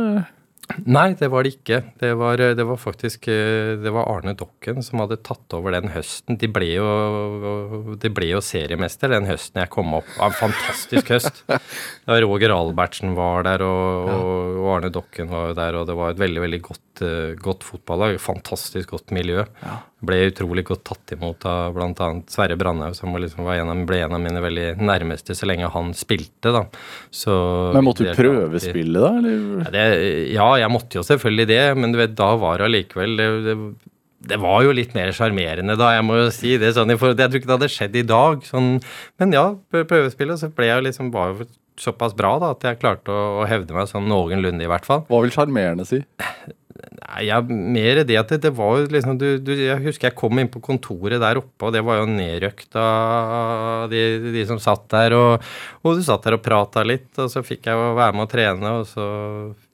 Nei, 0.88 1.14
det 1.16 1.30
var 1.32 1.46
det 1.46 1.54
ikke. 1.56 1.80
Det 2.00 2.10
var, 2.20 2.42
det 2.58 2.66
var, 2.68 2.80
faktisk 2.80 3.30
eh, 3.32 3.78
det 3.80 3.92
var 3.96 4.10
Arne 4.12 4.34
Dokken 4.38 4.84
som 4.84 5.00
hadde 5.02 5.20
tatt 5.26 5.56
over 5.56 5.74
den 5.74 5.90
høsten. 5.94 6.38
De 6.40 6.50
ble 6.52 6.68
jo, 6.74 7.96
de 8.00 8.12
ble 8.14 8.30
jo 8.34 8.42
seriemester 8.44 9.14
den 9.16 9.30
høsten 9.30 9.62
jeg 9.64 9.72
kom 9.74 9.96
opp. 9.98 10.10
En 10.20 10.36
fantastisk 10.36 11.14
høst. 11.16 11.44
Da 12.08 12.16
Roger 12.24 12.54
Albertsen 12.56 13.16
var 13.18 13.44
der, 13.48 13.64
og, 13.66 14.12
og 14.62 14.68
Arne 14.78 14.92
Dokken 14.94 15.32
var 15.32 15.56
der, 15.58 15.76
og 15.80 15.88
det 15.90 15.96
var 15.98 16.14
et 16.14 16.22
veldig, 16.22 16.44
veldig 16.46 16.62
godt, 16.68 17.04
eh, 17.04 17.34
godt 17.40 17.68
fotballag. 17.68 18.20
Fantastisk 18.24 18.96
godt 18.96 19.16
miljø. 19.16 19.44
Ble 20.06 20.28
utrolig 20.30 20.62
godt 20.68 20.84
tatt 20.86 21.16
imot 21.16 21.46
av 21.50 21.74
bl.a. 21.74 22.08
Sverre 22.30 22.58
Brandhaug, 22.60 22.94
som 22.94 23.16
liksom 23.18 23.48
en 23.50 23.72
av, 23.74 23.80
ble 23.90 24.04
en 24.06 24.14
av 24.14 24.22
mine 24.22 24.44
veldig 24.44 24.68
nærmeste 24.78 25.34
så 25.34 25.50
lenge 25.50 25.72
han 25.74 25.90
spilte. 25.98 26.54
da. 26.54 26.68
Så 27.10 27.34
men 27.74 27.86
måtte 27.88 28.06
du 28.06 28.12
prøvespille, 28.18 29.02
da? 29.02 29.12
Eller? 29.18 29.40
Ja, 29.64 29.72
det, 29.74 29.86
ja, 30.36 30.50
jeg 30.62 30.74
måtte 30.74 31.00
jo 31.00 31.06
selvfølgelig 31.08 31.48
det, 31.50 31.62
men 31.82 31.96
du 31.96 32.02
vet, 32.04 32.14
da 32.20 32.30
var 32.38 32.62
det 32.62 32.68
allikevel 32.70 33.18
det, 33.18 33.28
det, 33.48 33.56
det, 34.30 34.40
var 34.44 34.62
jo 34.68 34.76
litt 34.78 34.94
mer 34.98 35.10
sjarmerende 35.18 35.78
da, 35.80 35.96
jeg 35.98 36.06
må 36.06 36.20
jo 36.22 36.28
si 36.36 36.54
det. 36.62 36.76
sånn, 36.78 36.94
Jeg 36.94 37.02
tror 37.02 37.18
ikke 37.18 37.50
det 37.50 37.58
hadde 37.58 37.74
skjedd 37.74 37.98
i 37.98 38.06
dag. 38.14 38.46
sånn, 38.46 38.76
Men 39.18 39.34
ja, 39.34 39.48
prøvespillet, 39.74 40.44
så 40.44 40.54
ble 40.54 40.70
jeg 40.70 40.86
liksom 40.92 41.10
bare 41.16 41.50
såpass 41.82 42.14
bra 42.18 42.36
da, 42.42 42.54
at 42.54 42.64
jeg 42.66 42.80
klarte 42.82 43.14
å, 43.14 43.26
å 43.42 43.50
hevde 43.50 43.74
meg 43.74 43.90
sånn 43.90 44.06
noenlunde, 44.10 44.66
i 44.66 44.70
hvert 44.70 44.86
fall. 44.86 45.06
Hva 45.10 45.22
vil 45.26 45.34
sjarmerende 45.34 45.86
si? 45.90 46.04
Ja, 47.24 47.38
mer 47.42 48.02
det 48.04 48.18
at 48.20 48.32
det, 48.34 48.42
det 48.44 48.50
var 48.58 48.82
liksom 48.92 49.16
du, 49.20 49.28
du, 49.40 49.54
Jeg 49.56 49.80
husker 49.86 50.10
jeg 50.10 50.18
kom 50.20 50.42
inn 50.42 50.50
på 50.52 50.60
kontoret 50.64 51.22
der 51.24 51.40
oppe, 51.40 51.70
og 51.70 51.72
det 51.76 51.84
var 51.88 52.02
jo 52.02 52.10
nedrøkt 52.12 52.76
av 52.82 53.88
de, 53.92 54.02
de, 54.34 54.44
som 54.50 54.60
satt 54.62 54.90
der. 54.92 55.16
Og, 55.16 55.46
og 55.88 55.96
du 55.96 56.04
satt 56.04 56.28
der 56.28 56.36
og 56.36 56.44
prata 56.44 56.84
litt, 56.84 57.10
og 57.16 57.32
så 57.32 57.46
fikk 57.48 57.72
jeg 57.72 57.80
være 57.80 58.18
med 58.18 58.28
og 58.28 58.34
trene, 58.34 58.74
og 58.82 58.92
så 58.92 59.08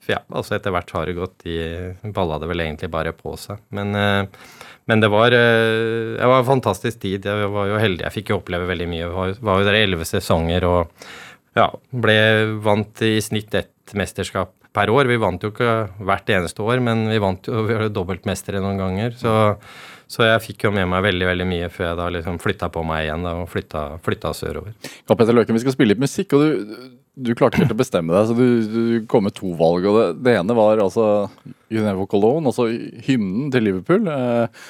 Ja, 0.03 0.19
altså 0.35 0.57
etter 0.57 0.73
hvert 0.75 0.91
har 0.91 1.07
det 1.07 1.15
gått. 1.15 1.45
De 1.47 2.11
balla 2.13 2.37
det 2.41 2.49
vel 2.51 2.65
egentlig 2.65 2.91
bare 2.91 3.15
på 3.15 3.37
seg. 3.39 3.61
Men, 3.71 3.95
eh, 3.95 4.49
men 4.91 4.99
det 4.99 5.09
var, 5.09 5.31
eh, 5.31 6.17
det 6.19 6.27
var 6.27 6.41
en 6.41 6.49
fantastisk 6.49 6.99
tid. 6.99 7.25
Jeg 7.25 7.51
var 7.53 7.69
jo 7.71 7.79
heldig. 7.79 8.03
Jeg 8.03 8.15
fikk 8.17 8.33
jo 8.33 8.41
oppleve 8.41 8.67
veldig 8.67 8.89
mye. 8.91 9.05
Jeg 9.05 9.13
var, 9.15 9.37
var 9.39 9.61
jo 9.61 9.69
der 9.69 9.79
elleve 9.79 10.05
sesonger 10.05 10.67
og 10.67 11.07
ja, 11.55 11.69
ble 11.93 12.17
vant 12.65 13.01
i 13.05 13.15
snitt 13.23 13.55
ett 13.55 13.95
mesterskap 13.95 14.51
per 14.73 14.91
år. 14.93 15.09
Vi 15.09 15.19
vant 15.21 15.43
jo 15.43 15.51
ikke 15.53 15.73
hvert 16.03 16.29
eneste 16.33 16.65
år, 16.65 16.81
men 16.83 17.05
vi 17.11 17.19
vant 17.21 17.49
jo 17.49 17.63
vi 17.69 17.77
var 17.77 17.89
dobbeltmestere 17.93 18.61
noen 18.63 18.81
ganger. 18.81 19.15
Så, 19.19 19.33
så, 20.07 20.25
jeg 20.27 20.43
fikk 20.47 20.67
jo 20.67 20.73
med 20.75 20.89
meg 20.91 21.05
veldig 21.05 21.29
veldig 21.29 21.49
mye 21.49 21.71
før 21.73 21.89
jeg 21.91 21.99
da 22.01 22.09
liksom 22.17 22.39
flytta 22.43 22.69
på 22.73 22.85
meg 22.87 23.07
igjen 23.07 23.27
da, 23.27 23.35
og 23.43 23.51
flytta, 23.51 23.85
flytta 24.05 24.33
sørover. 24.37 24.75
Ja, 24.83 25.15
Petter 25.15 25.37
Løken, 25.37 25.57
vi 25.57 25.63
skal 25.63 25.77
spille 25.77 25.93
litt 25.93 26.03
musikk, 26.03 26.35
og 26.37 26.43
du, 26.45 26.87
du 27.13 27.33
klarte 27.33 27.57
ikke 27.57 27.67
helt 27.67 27.77
å 27.77 27.81
bestemme 27.83 28.15
deg, 28.15 28.29
så 28.29 28.37
du, 28.37 28.47
du 28.73 29.05
kom 29.09 29.27
med 29.27 29.37
to 29.37 29.53
valg. 29.59 29.85
og 29.89 29.99
Det, 29.99 30.07
det 30.25 30.39
ene 30.39 30.57
var 30.57 30.81
altså 30.83 31.05
You 31.73 31.85
Never 31.85 32.07
altså 32.41 32.67
hymnen 33.07 33.53
til 33.53 33.69
Liverpool. 33.69 34.09
Eh, 34.09 34.65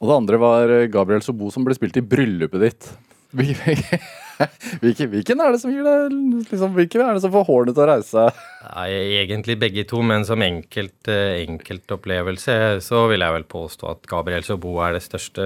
og 0.00 0.08
det 0.08 0.16
andre 0.16 0.40
var 0.40 0.74
Gabriel 0.88 1.22
Sobo 1.24 1.50
som 1.52 1.64
ble 1.66 1.76
spilt 1.76 1.98
i 2.00 2.04
bryllupet 2.04 2.62
ditt. 2.64 2.90
Hvilken, 4.82 5.10
hvilken, 5.12 5.40
er 5.42 5.52
det 5.52 5.60
som 5.62 5.72
gir 5.72 5.84
deg 5.84 6.14
liksom, 6.50 6.74
Hvilken 6.76 7.04
er 7.04 7.16
det 7.16 7.22
som 7.24 7.32
får 7.34 7.46
hårene 7.48 7.74
til 7.76 7.84
å 7.84 7.88
reise 7.90 8.26
Nei, 8.64 8.88
Egentlig 9.20 9.58
begge 9.60 9.84
to, 9.90 10.02
men 10.06 10.24
som 10.28 10.42
enkelt, 10.44 11.10
eh, 11.10 11.42
enkeltopplevelse 11.44 12.56
så 12.84 13.04
vil 13.10 13.24
jeg 13.24 13.36
vel 13.36 13.46
påstå 13.50 13.90
at 13.90 14.10
Gabriel 14.10 14.44
Sobo 14.46 14.78
er 14.84 14.96
det 14.96 15.04
største 15.04 15.44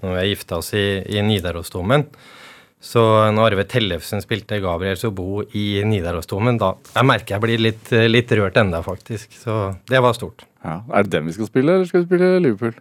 når 0.00 0.06
vi 0.06 0.18
har 0.18 0.28
gifta 0.28 0.60
oss 0.60 0.72
i, 0.76 0.84
i 1.08 1.22
Nidarosdomen. 1.24 2.06
Så 2.80 3.02
når 3.34 3.50
Arve 3.50 3.66
Tellefsen 3.68 4.22
spilte 4.24 4.60
Gabriel 4.64 4.96
Sobo 5.00 5.42
i 5.56 5.82
Nidarosdomen, 5.84 6.60
da 6.60 6.72
jeg 6.94 7.08
merker 7.08 7.36
jeg 7.36 7.44
blir 7.44 7.60
litt, 7.60 7.92
litt 8.08 8.32
rørt 8.38 8.56
enda, 8.60 8.80
faktisk. 8.84 9.34
Så 9.36 9.56
det 9.90 10.00
var 10.00 10.16
stort. 10.16 10.46
Ja. 10.64 10.80
Er 10.88 11.04
det 11.04 11.12
dem 11.16 11.28
vi 11.28 11.36
skal 11.36 11.50
spille, 11.50 11.76
eller 11.76 11.88
skal 11.88 12.04
vi 12.04 12.08
spille 12.08 12.32
Liverpool? 12.40 12.76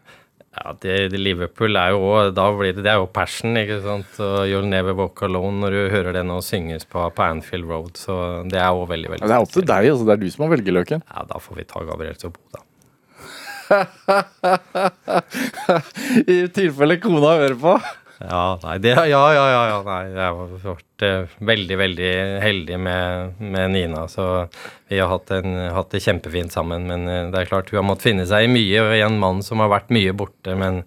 Ja, 0.60 0.74
det, 0.84 0.95
Liverpool 1.15 1.78
er 1.80 1.93
jo 1.93 2.00
òg 2.04 2.34
Da 2.36 2.50
blir 2.52 2.74
det 2.76 2.84
Det 2.84 2.91
er 2.91 2.98
jo 3.00 3.06
passion, 3.15 3.56
ikke 3.60 3.80
sant. 3.86 4.17
Og 4.24 4.39
You'll 4.50 4.67
Never 4.67 4.98
Walk 4.98 5.22
Alone 5.24 5.62
når 5.63 5.76
du 5.76 5.82
hører 5.93 6.17
det 6.19 6.26
nå 6.28 6.39
synges 6.43 6.84
på, 6.89 7.00
på 7.15 7.26
Anfield 7.26 7.69
Road. 7.69 7.93
Så 8.00 8.17
det 8.52 8.60
er 8.60 8.74
òg 8.74 8.89
veldig, 8.91 9.13
veldig 9.13 9.24
ja, 9.24 9.30
Det 9.32 9.38
er 9.38 9.45
opp 9.45 9.54
til 9.56 9.67
deg, 9.69 9.91
altså. 9.93 10.10
Det 10.10 10.17
er 10.17 10.24
du 10.24 10.28
som 10.34 10.43
må 10.45 10.52
velge 10.52 10.76
løken. 10.76 11.06
Ja, 11.08 11.24
da 11.30 11.39
får 11.43 11.62
vi 11.62 11.67
ta 11.69 11.86
Gabriel 11.88 12.19
Sobo, 12.19 12.43
da. 12.56 12.65
I 16.34 16.38
tilfelle 16.54 16.98
kona 17.04 17.36
hører 17.38 17.58
på. 17.62 17.74
Ja, 18.19 18.60
nei, 18.63 18.77
det, 18.84 18.89
ja, 19.08 19.21
ja, 19.32 19.43
ja, 19.69 19.75
nei, 19.86 19.99
jeg 20.12 20.34
har 20.36 20.49
vært 20.63 21.03
uh, 21.08 21.36
veldig, 21.47 21.75
veldig 21.79 22.10
heldig 22.43 22.79
med, 22.84 23.38
med, 23.39 23.71
Nina. 23.71 24.01
Så 24.12 24.25
vi 24.91 24.99
har 24.99 25.08
hatt, 25.13 25.32
en, 25.38 25.55
hatt, 25.71 25.91
det 25.93 26.01
kjempefint 26.03 26.51
sammen. 26.51 26.89
Men 26.89 27.08
uh, 27.08 27.29
det 27.32 27.39
er 27.45 27.51
klart 27.51 27.71
hun 27.71 27.79
har 27.79 27.88
måttet 27.88 28.10
finne 28.10 28.27
seg 28.27 28.49
i 28.49 28.51
mye. 28.51 28.84
Og 28.84 28.95
en 28.97 29.19
mann 29.21 29.39
som 29.45 29.63
har 29.63 29.71
vært 29.71 29.93
mye 29.95 30.12
borte. 30.12 30.58
Men 30.60 30.82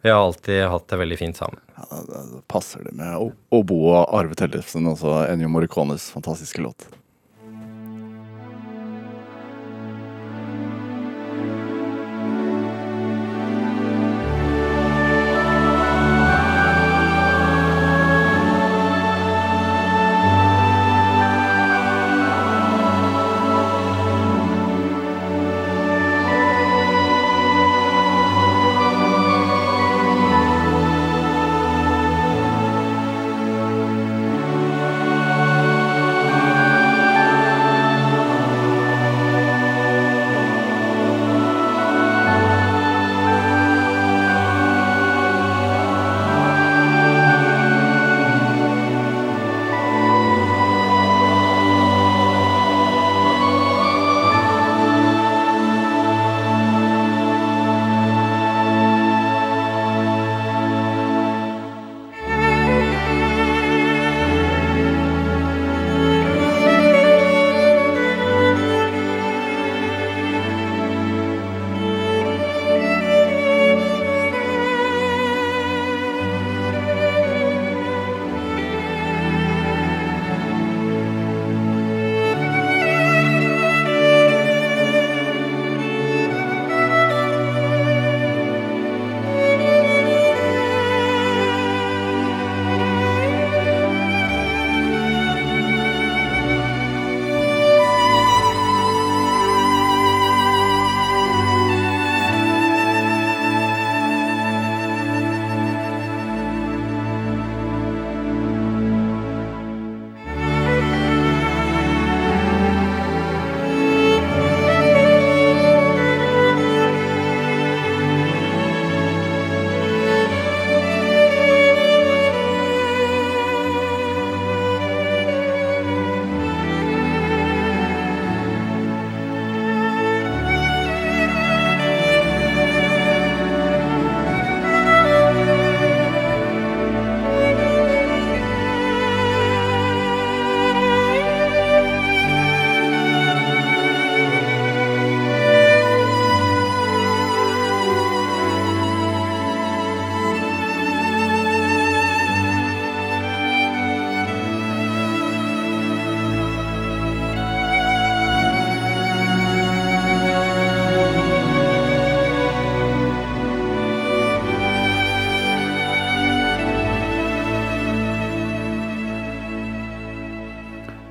vi 0.00 0.08
har 0.08 0.22
alltid 0.22 0.64
hatt 0.72 0.88
det 0.88 1.00
veldig 1.02 1.20
fint 1.20 1.42
sammen. 1.42 1.60
Ja, 1.76 2.00
da, 2.08 2.22
passer 2.48 2.88
det 2.88 2.96
med 2.96 3.34
Obo 3.52 3.82
og 3.92 4.16
Arve 4.16 4.38
Tellefsen, 4.38 4.88
også 4.88 5.26
Ennio 5.26 5.52
Morricones 5.52 6.08
fantastiske 6.14 6.64
låt. 6.64 6.88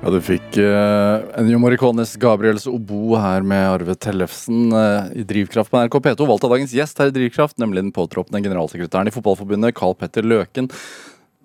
Ja, 0.08 0.12
du 0.14 0.22
fikk 0.24 0.54
uh, 0.56 1.20
Ennio 1.36 1.58
Morricones 1.60 2.14
Gabriels 2.16 2.62
Obo 2.70 3.10
her 3.20 3.44
med 3.44 3.60
Arve 3.60 3.92
Tellefsen 4.00 4.70
uh, 4.72 5.10
i 5.12 5.20
Drivkraft 5.28 5.68
på 5.68 5.82
NRK 5.82 5.98
P2. 6.06 6.24
Valgt 6.30 6.46
av 6.48 6.54
dagens 6.54 6.72
gjest 6.72 7.02
her 7.02 7.10
i 7.10 7.12
Drivkraft, 7.12 7.58
nemlig 7.60 7.82
den 7.82 7.90
påtroppende 7.92 8.40
generalsekretæren 8.40 9.10
i 9.10 9.12
Fotballforbundet, 9.12 9.76
Carl 9.76 9.92
Petter 10.00 10.24
Løken. 10.24 10.70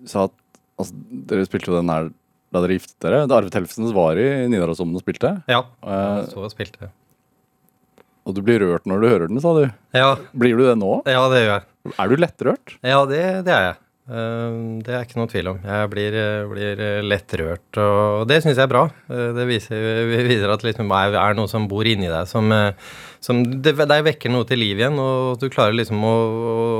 Sa 0.08 0.30
at 0.30 0.34
altså, 0.80 0.96
dere 1.28 1.44
spilte 1.44 1.68
jo 1.68 1.76
den 1.76 1.92
her 1.92 2.08
da 2.56 2.64
dere 2.64 2.78
giftet 2.78 2.96
dere. 3.04 3.20
Da 3.28 3.36
Arve 3.42 3.52
Tellefsen 3.52 3.92
var 3.92 4.16
i 4.16 4.30
Nidarosdomen 4.48 4.96
og 4.96 5.04
spilte. 5.04 5.34
Ja, 5.52 5.60
Uh, 5.84 6.24
så 6.32 6.48
spilte 6.48 6.86
jeg. 6.86 6.94
og 8.24 8.32
du 8.32 8.40
blir 8.48 8.64
rørt 8.64 8.88
når 8.88 9.04
du 9.04 9.10
hører 9.10 9.28
den, 9.28 9.44
sa 9.44 9.52
du. 9.60 9.66
Ja, 9.92 10.14
Blir 10.32 10.56
du 10.56 10.64
det 10.70 10.78
nå? 10.80 11.02
ja, 11.04 11.28
det 11.28 11.44
gjør 11.44 11.52
jeg. 11.58 11.98
Er 12.00 12.08
du 12.08 12.16
lettrørt? 12.16 12.78
Ja, 12.80 13.04
det, 13.12 13.24
det 13.44 13.52
er 13.52 13.66
jeg. 13.74 13.80
Eh, 14.04 14.56
Det 14.84 14.92
er 14.92 15.06
ikke 15.06 15.16
noe 15.16 15.30
tvil 15.32 15.48
om. 15.48 15.58
Jeg 15.64 15.88
blir, 15.92 16.12
eh, 16.18 16.44
blir 16.50 16.80
eh, 16.80 17.00
lett 17.00 17.34
rørt, 17.40 17.78
og 17.80 18.26
det 18.28 18.42
syns 18.42 18.58
jeg 18.58 18.66
er 18.66 18.72
bra. 18.72 18.82
Det 19.08 19.46
viser, 19.48 20.04
viser 20.28 20.52
at 20.52 20.64
liksom 20.66 20.92
er, 20.92 21.16
er 21.16 21.36
noe 21.38 21.48
som 21.48 21.64
bor 21.70 21.88
inni 21.88 22.10
deg, 22.12 22.28
som, 22.28 22.52
som 23.24 23.40
det, 23.64 23.72
det 23.80 24.00
vekker 24.10 24.32
noe 24.34 24.44
til 24.48 24.60
liv 24.60 24.82
igjen, 24.82 25.00
og 25.00 25.40
du 25.40 25.48
klarer 25.48 25.76
liksom 25.78 26.04
å, 26.04 26.14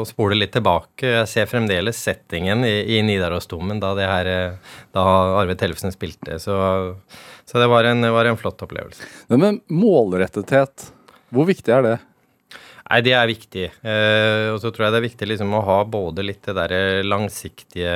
å 0.02 0.04
spole 0.08 0.36
litt 0.36 0.52
tilbake. 0.52 1.14
Jeg 1.22 1.30
ser 1.32 1.48
fremdeles 1.48 1.96
settingen 1.96 2.66
i, 2.68 2.74
i 2.98 3.02
Nidarosdomen 3.06 3.80
da, 3.80 3.94
det 3.96 4.10
her, 4.10 4.32
da 4.92 5.06
Arve 5.40 5.56
Tellefsen 5.56 5.96
spilte, 5.96 6.36
så, 6.42 6.58
så 7.48 7.62
det 7.62 7.70
var 7.72 7.88
en, 7.88 8.04
det 8.04 8.12
var 8.12 8.28
en 8.28 8.40
flott 8.40 8.60
opplevelse. 8.68 9.08
Men 9.32 9.62
målrettethet, 9.72 10.90
hvor 11.32 11.48
viktig 11.48 11.72
er 11.72 11.88
det? 11.88 11.96
Nei, 12.85 12.99
det 13.01 13.14
er 13.16 13.28
viktig. 13.30 13.64
Eh, 13.80 14.51
og 14.53 14.59
så 14.61 14.68
tror 14.68 14.87
jeg 14.87 14.93
det 14.93 14.99
er 14.99 15.07
viktig 15.07 15.28
liksom 15.30 15.55
å 15.57 15.62
ha 15.64 15.76
både 15.89 16.24
litt 16.26 16.45
det 16.45 16.55
der 16.59 16.74
langsiktige 17.07 17.95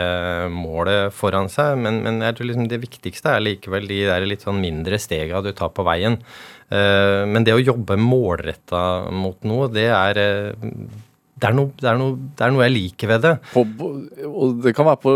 målet 0.49 1.12
foran 1.12 1.51
seg, 1.53 1.76
men, 1.84 2.01
men 2.07 2.22
jeg 2.24 2.39
tror 2.39 2.49
liksom 2.49 2.70
det 2.72 2.80
viktigste 2.86 3.34
er 3.34 3.45
likevel 3.45 3.89
de 3.91 3.99
der 4.09 4.24
litt 4.24 4.47
sånn 4.47 4.62
mindre 4.62 4.97
stega 5.03 5.43
du 5.45 5.53
tar 5.53 5.74
på 5.76 5.84
veien. 5.84 6.16
Eh, 6.72 7.24
men 7.28 7.45
det 7.45 7.57
å 7.57 7.61
jobbe 7.61 8.01
målretta 8.01 8.80
mot 9.12 9.45
noe, 9.49 9.68
det 9.72 9.91
er 9.93 10.22
eh, 10.24 10.72
det 11.39 11.49
er, 11.49 11.55
noe, 11.55 11.70
det, 11.78 11.86
er 11.86 11.99
noe, 12.01 12.16
det 12.34 12.45
er 12.45 12.53
noe 12.55 12.64
jeg 12.66 12.74
liker 12.74 13.11
ved 13.12 13.22
det. 13.24 13.34
På, 13.53 13.62
og 14.26 14.59
det 14.64 14.72
kan 14.76 14.89
være 14.89 15.01
på 15.03 15.12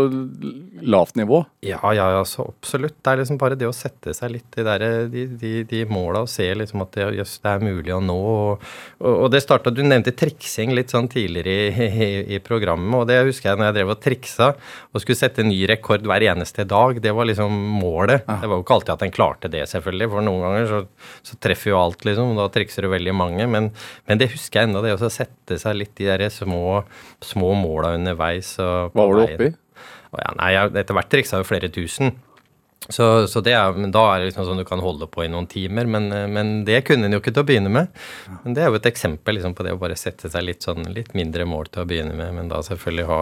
lavt 0.93 1.17
nivå. 1.19 1.41
Ja, 1.65 1.79
ja, 1.95 2.07
ja, 2.15 2.21
så 2.27 2.45
absolutt. 2.47 2.95
Det 3.03 3.11
er 3.11 3.21
liksom 3.21 3.39
bare 3.41 3.57
det 3.59 3.67
å 3.67 3.75
sette 3.75 4.13
seg 4.15 4.33
litt 4.35 4.57
i 4.59 4.65
de, 4.67 4.91
de, 5.11 5.25
de, 5.39 5.51
de 5.67 5.81
måla 5.89 6.23
og 6.23 6.31
se 6.31 6.47
liksom 6.55 6.83
at 6.85 6.95
det, 6.95 7.09
yes, 7.19 7.35
det 7.43 7.51
er 7.51 7.65
mulig 7.65 7.93
å 7.95 7.99
nå. 8.03 8.17
Og, 8.33 8.63
og, 9.01 9.09
og 9.25 9.31
det 9.33 9.43
starta 9.43 9.73
Du 9.73 9.81
nevnte 9.83 10.15
triksing 10.15 10.73
litt 10.77 10.93
sånn 10.93 11.09
tidligere 11.11 11.55
i, 11.71 11.89
i, 11.89 12.09
i 12.37 12.41
programmet, 12.43 12.95
og 13.01 13.09
det 13.09 13.19
husker 13.27 13.51
jeg 13.51 13.61
når 13.61 13.69
jeg 13.69 13.77
drev 13.79 13.93
og 13.95 14.01
triksa 14.03 14.51
og 14.53 15.03
skulle 15.03 15.19
sette 15.19 15.45
ny 15.45 15.59
rekord 15.69 16.05
hver 16.07 16.27
eneste 16.31 16.67
dag. 16.69 16.99
Det 17.03 17.13
var 17.15 17.27
liksom 17.29 17.51
målet. 17.79 18.23
Det 18.27 18.47
var 18.49 18.59
jo 18.59 18.63
ikke 18.63 18.77
alltid 18.77 18.95
at 18.95 19.05
en 19.07 19.15
klarte 19.15 19.51
det, 19.51 19.65
selvfølgelig, 19.71 20.09
for 20.13 20.27
noen 20.27 20.47
ganger 20.47 20.69
så, 20.71 20.81
så 21.25 21.39
treffer 21.43 21.73
jo 21.73 21.79
alt, 21.81 22.07
liksom. 22.07 22.33
og 22.33 22.41
Da 22.43 22.49
trikser 22.53 22.85
du 22.85 22.91
veldig 22.93 23.15
mange. 23.17 23.47
Men, 23.49 23.71
men 24.09 24.21
det 24.21 24.31
husker 24.35 24.61
jeg 24.61 24.71
ennå, 24.71 24.83
det 24.85 24.95
å 24.95 25.11
sette 25.11 25.59
seg 25.59 25.79
litt 25.79 26.03
i 26.03 26.09
der 26.13 26.29
små, 26.33 26.83
små 27.23 27.53
måla 27.59 27.95
underveis. 27.97 28.55
Hva 28.59 28.91
var 28.93 29.17
du 29.17 29.25
oppi? 29.25 29.49
Ja, 30.13 30.29
nei, 30.37 30.53
etter 30.77 30.93
hvert 30.93 31.09
triksa 31.09 31.41
jo 31.41 31.47
flere 31.47 31.71
tusen. 31.73 32.13
Så, 32.89 33.27
så 33.27 33.39
det 33.39 33.53
er, 33.55 33.75
men 33.79 33.93
da 33.95 34.01
er 34.11 34.19
det 34.19 34.29
liksom 34.29 34.43
sånn 34.47 34.59
du 34.59 34.65
kan 34.67 34.81
holde 34.83 35.07
på 35.07 35.23
i 35.23 35.29
noen 35.31 35.45
timer, 35.47 35.87
men, 35.87 36.09
eh, 36.11 36.25
men 36.27 36.51
det 36.67 36.81
kunne 36.87 37.07
en 37.07 37.15
jo 37.15 37.21
ikke 37.21 37.31
til 37.31 37.45
å 37.45 37.47
begynne 37.47 37.71
med. 37.71 38.01
Men 38.43 38.57
det 38.57 38.63
er 38.63 38.71
jo 38.71 38.79
et 38.79 38.89
eksempel 38.89 39.37
liksom, 39.37 39.55
på 39.55 39.63
det 39.63 39.75
å 39.75 39.79
bare 39.79 39.95
sette 39.99 40.31
seg 40.31 40.43
litt 40.43 40.67
sånn 40.67 40.83
litt 40.91 41.13
mindre 41.15 41.47
mål 41.47 41.71
til 41.71 41.85
å 41.85 41.87
begynne 41.87 42.17
med, 42.17 42.33
men 42.35 42.51
da 42.51 42.59
selvfølgelig 42.65 43.07
ha 43.07 43.21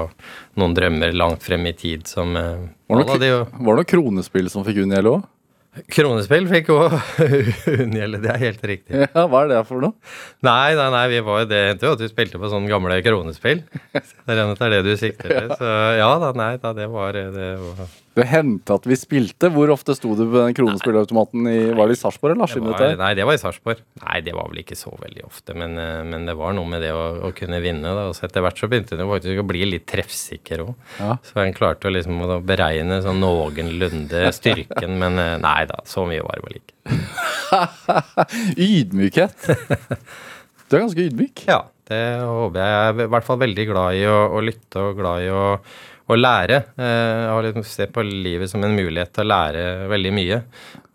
noen 0.62 0.74
drømmer 0.78 1.14
langt 1.14 1.46
frem 1.46 1.70
i 1.70 1.76
tid 1.78 2.10
som 2.10 2.34
eh, 2.40 2.66
Var 2.90 3.04
det 3.04 3.30
noe, 3.30 3.46
var 3.54 3.78
det 3.78 3.84
noe 3.84 3.92
kronespill 3.94 4.50
som 4.52 4.66
fikk 4.66 4.82
Uniel 4.88 5.14
òg? 5.14 5.30
Kronespill 5.72 6.50
fikk 6.52 6.68
òg 6.76 6.94
unngjelde, 7.86 8.20
det 8.26 8.32
er 8.34 8.42
helt 8.42 8.66
riktig. 8.68 9.06
Ja, 9.06 9.24
hva 9.32 9.46
er 9.46 9.52
det 9.54 9.60
for 9.70 9.80
noe? 9.80 9.96
Nei, 10.44 10.74
nei, 10.76 10.88
nei, 10.92 11.04
vi 11.14 11.22
var 11.24 11.46
jo 11.46 11.48
det 11.48 11.62
hendte 11.70 11.88
jo 11.88 11.96
at 11.96 12.04
vi 12.04 12.10
spilte 12.12 12.42
på 12.42 12.50
sånne 12.52 12.68
gamle 12.72 12.98
kronespill. 13.06 13.64
Det 14.28 14.36
er 14.36 14.74
det 14.76 14.82
du 14.86 14.92
sikter 15.00 15.32
til. 15.32 15.54
Så 15.56 15.70
ja 15.98 16.10
da, 16.20 16.32
nei 16.36 16.54
da, 16.60 16.74
det 16.76 16.90
var 16.92 17.16
det 17.16 17.48
var 17.62 17.88
Det 18.12 18.26
hendte 18.28 18.76
at 18.76 18.86
vi 18.90 18.96
spilte. 19.00 19.48
Hvor 19.54 19.72
ofte 19.72 19.94
sto 19.96 20.12
du 20.20 20.26
på 20.26 20.36
den 20.36 20.56
kronespillautomaten 20.58 21.46
i 21.48 21.58
Var 21.78 21.88
det 21.88 21.96
i 21.96 22.00
Sarpsborg 22.02 22.34
eller 22.36 22.50
Askim? 22.50 22.66
nei, 23.00 23.12
det 23.16 23.24
var 23.28 23.38
i 23.38 23.40
Sarpsborg. 23.40 23.80
Nei, 24.02 24.18
det 24.26 24.34
var 24.36 24.50
vel 24.52 24.60
ikke 24.66 24.76
så 24.76 24.92
veldig 25.00 25.24
ofte, 25.30 25.56
men, 25.56 25.78
eh, 25.80 26.02
men 26.08 26.28
det 26.28 26.36
var 26.40 26.52
noe 26.58 26.68
med 26.68 26.84
det 26.84 26.92
å, 26.92 27.06
å 27.30 27.32
kunne 27.38 27.62
vinne. 27.64 27.94
Da. 27.96 28.10
Så 28.18 28.28
etter 28.28 28.44
hvert 28.44 28.60
så 28.60 28.68
begynte 28.72 29.00
det 29.00 29.08
faktisk 29.08 29.40
å 29.40 29.48
bli 29.48 29.64
litt 29.70 29.88
treffsikker 29.88 30.66
òg. 30.66 30.74
Ja. 31.00 31.16
Så 31.24 31.40
en 31.44 31.56
klarte 31.56 31.88
å 31.88 31.94
liksom 31.96 32.20
å 32.26 32.42
beregne 32.44 33.00
sånn 33.06 33.24
noenlunde 33.24 34.26
styrken, 34.36 34.98
men 35.00 35.22
eh, 35.22 35.38
nei 35.40 35.62
da, 35.72 35.80
så 35.88 36.04
mye 36.10 36.26
var 36.28 36.42
det 36.42 36.50
vel 36.50 36.60
ikke. 36.60 36.76
Ydmykhet. 38.68 39.48
Du 40.72 40.78
er 40.78 40.84
ganske 40.86 41.04
ydmyk. 41.08 41.46
Ja, 41.50 41.64
det 41.92 42.02
håper 42.24 42.60
jeg. 42.62 42.76
Jeg 42.76 42.92
er 42.92 43.06
i 43.06 43.12
hvert 43.16 43.28
fall 43.28 43.40
veldig 43.42 43.66
glad 43.72 43.98
i 44.00 44.06
å, 44.08 44.20
å 44.36 44.44
lytte 44.44 44.84
og 44.88 45.00
glad 45.00 45.26
i 45.26 45.32
å, 45.36 45.42
å 46.10 46.18
lære. 46.18 46.62
Eh, 46.78 47.18
Jeg 47.22 47.30
har 47.34 47.44
liksom 47.46 47.64
sett 47.68 47.94
på 47.94 48.04
livet 48.08 48.50
som 48.50 48.64
en 48.64 48.76
mulighet 48.76 49.12
til 49.14 49.26
å 49.26 49.32
lære 49.32 49.66
veldig 49.92 50.14
mye. 50.18 50.42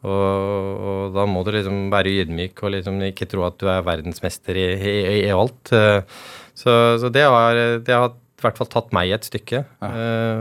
Og, 0.06 0.82
og 0.86 1.14
da 1.16 1.24
må 1.26 1.42
du 1.46 1.50
liksom 1.54 1.86
være 1.90 2.12
ydmyk 2.22 2.60
og 2.62 2.74
liksom 2.76 3.00
ikke 3.08 3.26
tro 3.30 3.46
at 3.46 3.56
du 3.58 3.66
er 3.72 3.86
verdensmester 3.86 4.58
i, 4.58 4.66
i, 4.76 4.96
i 5.26 5.30
alt. 5.34 5.72
Eh, 5.72 6.02
Så, 6.56 6.72
så 7.02 7.10
det, 7.12 7.20
har, 7.28 7.58
det 7.84 7.92
har 7.92 8.14
i 8.36 8.44
hvert 8.44 8.58
fall 8.58 8.68
tatt 8.68 8.90
meg 8.92 9.14
et 9.16 9.24
stykke. 9.24 9.62
Ja. 9.80 9.88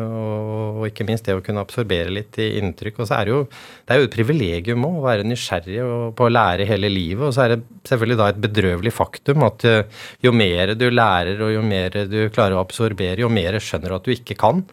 og, 0.04 0.80
og 0.82 0.88
ikke 0.90 1.06
minst 1.08 1.28
det 1.28 1.36
å 1.38 1.44
kunne 1.44 1.64
absorbere 1.64 2.12
litt 2.12 2.36
i 2.44 2.50
inntrykk. 2.60 3.00
Og 3.00 3.08
så 3.08 3.20
er 3.20 3.28
det 3.28 3.32
jo 3.32 3.42
det 3.48 3.96
er 3.96 4.02
jo 4.02 4.08
et 4.10 4.16
privilegium 4.18 4.84
òg, 4.88 4.98
å 5.00 5.06
være 5.06 5.28
nysgjerrig 5.28 5.78
og, 5.86 6.02
på 6.18 6.28
å 6.28 6.34
lære 6.34 6.68
hele 6.68 6.92
livet. 6.92 7.24
Og 7.30 7.36
så 7.36 7.46
er 7.46 7.56
det 7.56 7.62
selvfølgelig 7.88 8.20
da 8.20 8.28
et 8.32 8.42
bedrøvelig 8.44 8.94
faktum 8.96 9.46
at 9.48 9.68
uh, 9.70 10.02
jo 10.26 10.34
mer 10.36 10.76
du 10.76 10.90
lærer 10.92 11.40
og 11.46 11.54
jo 11.56 11.62
mer 11.64 11.96
du 12.12 12.20
klarer 12.36 12.58
å 12.58 12.66
absorbere, 12.66 13.24
jo 13.24 13.32
mer 13.32 13.60
skjønner 13.64 13.94
du 13.94 14.00
at 14.00 14.10
du 14.10 14.16
ikke 14.16 14.38
kan. 14.44 14.66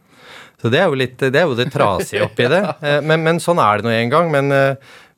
Så 0.63 0.71
det 0.71 0.83
er 0.83 0.91
jo 0.91 0.99
litt, 0.99 1.17
det 1.19 1.39
er 1.39 1.47
jo 1.47 1.59
det 1.59 1.71
trasige 1.75 2.27
oppi 2.27 2.51
det. 2.51 2.63
Uh, 2.83 2.99
Men, 3.09 3.23
men 3.23 3.39
sånn 3.43 3.63
er 3.63 3.79
det 3.79 3.87
nå 3.87 3.95
en 3.95 4.13
gang. 4.17 4.35
Men, 4.35 4.57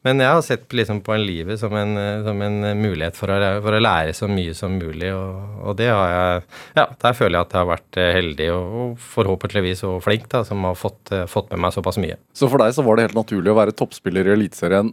men 0.05 0.21
jeg 0.21 0.29
har 0.37 0.43
sett 0.45 0.75
liksom 0.77 1.01
på 1.05 1.15
en 1.15 1.23
livet 1.25 1.59
som 1.61 1.73
en, 1.81 1.95
eh, 1.99 2.23
som 2.27 2.41
en 2.45 2.59
mulighet 2.81 3.17
for 3.17 3.33
å, 3.33 3.39
for 3.65 3.77
å 3.77 3.81
lære 3.83 4.13
så 4.17 4.29
mye 4.29 4.55
som 4.57 4.75
mulig, 4.79 5.09
og, 5.17 5.61
og 5.65 5.77
det 5.81 5.89
har 5.91 6.11
jeg 6.15 6.43
Ja, 6.79 6.87
der 7.07 7.17
føler 7.17 7.39
jeg 7.39 7.47
at 7.49 7.55
jeg 7.57 7.63
har 7.63 7.71
vært 7.73 8.01
eh, 8.03 8.11
heldig 8.19 8.51
og, 8.55 8.75
og 8.85 8.99
forhåpentligvis 9.15 9.85
og 9.89 10.03
flink, 10.05 10.29
da, 10.33 10.45
som 10.45 10.63
har 10.69 10.77
fått, 10.79 11.01
eh, 11.17 11.25
fått 11.31 11.49
med 11.55 11.65
meg 11.65 11.75
såpass 11.77 11.99
mye. 12.03 12.19
Så 12.37 12.51
for 12.53 12.61
deg 12.63 12.77
så 12.77 12.85
var 12.87 12.97
det 13.01 13.09
helt 13.09 13.19
naturlig 13.23 13.51
å 13.55 13.59
være 13.59 13.75
toppspiller 13.77 14.29
i 14.29 14.37
Eliteserien 14.37 14.93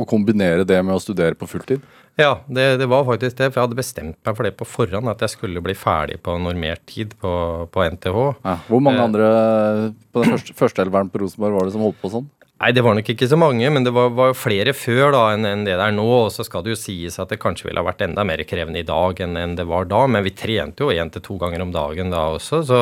og 0.00 0.06
kombinere 0.08 0.64
det 0.64 0.78
med 0.86 0.96
å 0.96 1.02
studere 1.02 1.36
på 1.36 1.48
fulltid? 1.50 1.82
Ja, 2.16 2.38
det, 2.48 2.78
det 2.80 2.86
var 2.88 3.04
faktisk 3.04 3.36
det. 3.36 3.50
For 3.50 3.60
jeg 3.60 3.66
hadde 3.68 3.78
bestemt 3.78 4.16
meg 4.24 4.36
for 4.36 4.46
det 4.46 4.54
på 4.56 4.66
forhånd, 4.68 5.08
at 5.12 5.20
jeg 5.24 5.32
skulle 5.34 5.60
bli 5.64 5.74
ferdig 5.76 6.16
på 6.24 6.34
normert 6.40 6.82
tid 6.88 7.12
på, 7.20 7.32
på 7.72 7.84
NTH. 7.96 8.16
Ja. 8.46 8.54
Hvor 8.68 8.80
mange 8.84 9.00
Eh. 9.00 9.04
andre 9.04 9.28
på 10.12 10.24
den 10.24 10.32
første, 10.34 10.56
førsteelveren 10.56 11.10
på 11.12 11.20
Rosenborg 11.22 11.58
var 11.58 11.68
det 11.68 11.74
som 11.76 11.84
holdt 11.84 12.00
på 12.00 12.12
sånn? 12.12 12.28
Nei, 12.60 12.74
det 12.76 12.82
var 12.84 12.92
nok 12.92 13.06
ikke 13.08 13.24
så 13.24 13.38
mange, 13.40 13.64
men 13.72 13.86
det 13.86 13.92
var, 13.96 14.10
var 14.12 14.34
flere 14.36 14.74
før 14.76 15.14
da 15.14 15.22
enn 15.32 15.48
enn 15.48 15.62
det 15.64 15.78
det 15.78 15.84
er 15.86 15.94
nå. 15.96 16.04
Og 16.26 16.28
så 16.34 16.44
skal 16.44 16.64
det 16.64 16.74
jo 16.74 16.80
sies 16.80 17.16
at 17.22 17.32
det 17.32 17.40
kanskje 17.40 17.70
ville 17.70 17.80
ha 17.80 17.86
vært 17.86 18.04
enda 18.04 18.24
mer 18.28 18.42
krevende 18.44 18.82
i 18.82 18.88
dag 18.88 19.22
enn, 19.24 19.38
enn 19.40 19.54
det 19.56 19.64
var 19.70 19.88
da. 19.88 20.02
Men 20.04 20.26
vi 20.26 20.34
trente 20.36 20.84
jo 20.84 20.92
én 20.92 21.08
til 21.12 21.24
to 21.24 21.38
ganger 21.40 21.64
om 21.64 21.72
dagen 21.72 22.12
da 22.12 22.26
også, 22.36 22.60
så 22.68 22.80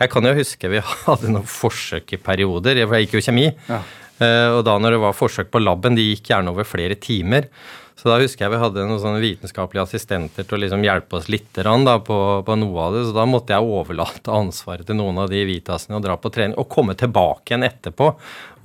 jeg 0.00 0.12
kan 0.14 0.30
jo 0.30 0.36
huske 0.38 0.72
vi 0.72 0.80
hadde 1.08 1.34
noen 1.34 1.48
forsøk 1.58 2.16
i 2.16 2.22
perioder. 2.30 2.80
Jeg 2.80 3.04
gikk 3.04 3.18
jo 3.18 3.26
kjemi. 3.28 3.50
Ja. 3.68 3.82
Eh, 4.18 4.48
og 4.56 4.62
da 4.66 4.78
når 4.80 4.96
det 4.96 5.02
var 5.04 5.18
forsøk 5.18 5.52
på 5.52 5.60
laben, 5.60 5.98
de 5.98 6.08
gikk 6.08 6.32
gjerne 6.32 6.56
over 6.56 6.64
flere 6.66 6.96
timer. 6.96 7.52
Så 7.98 8.06
da 8.06 8.20
husker 8.22 8.44
jeg 8.44 8.52
vi 8.52 8.60
hadde 8.62 8.84
noen 8.86 9.00
sånne 9.02 9.18
vitenskapelige 9.18 9.82
assistenter 9.82 10.46
til 10.46 10.54
å 10.54 10.60
liksom 10.62 10.84
hjelpe 10.86 11.18
oss 11.18 11.26
litt 11.32 11.50
da, 11.58 11.96
på, 11.98 12.18
på 12.46 12.56
noe 12.60 12.84
av 12.84 12.94
det. 12.94 13.00
Så 13.08 13.14
da 13.16 13.24
måtte 13.26 13.56
jeg 13.56 13.66
overlate 13.66 14.34
ansvaret 14.34 14.86
til 14.86 15.00
noen 15.00 15.18
av 15.24 15.32
de 15.32 15.42
Vitasene 15.48 15.98
og 15.98 16.04
dra 16.06 16.14
på 16.14 16.30
trening. 16.30 16.54
Og 16.62 16.70
komme 16.70 16.94
tilbake 16.98 17.50
igjen 17.50 17.66
etterpå 17.66 18.12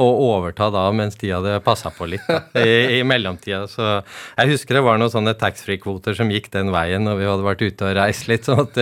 og 0.02 0.22
overta 0.26 0.70
da 0.74 0.86
mens 0.96 1.18
de 1.22 1.32
hadde 1.34 1.58
passa 1.66 1.92
på 1.94 2.08
litt 2.10 2.26
da, 2.30 2.42
i, 2.64 3.00
i 3.00 3.02
mellomtida. 3.08 3.66
Så 3.72 3.90
jeg 4.00 4.54
husker 4.54 4.80
det 4.80 4.86
var 4.86 5.02
noen 5.02 5.14
sånne 5.14 5.36
taxfree-kvoter 5.40 6.18
som 6.18 6.32
gikk 6.34 6.50
den 6.54 6.74
veien 6.74 7.06
når 7.06 7.20
vi 7.20 7.30
hadde 7.30 7.48
vært 7.48 7.66
ute 7.66 7.90
og 7.90 7.98
reist 8.00 8.30
litt. 8.32 8.50
sånn 8.50 8.66
at 8.66 8.80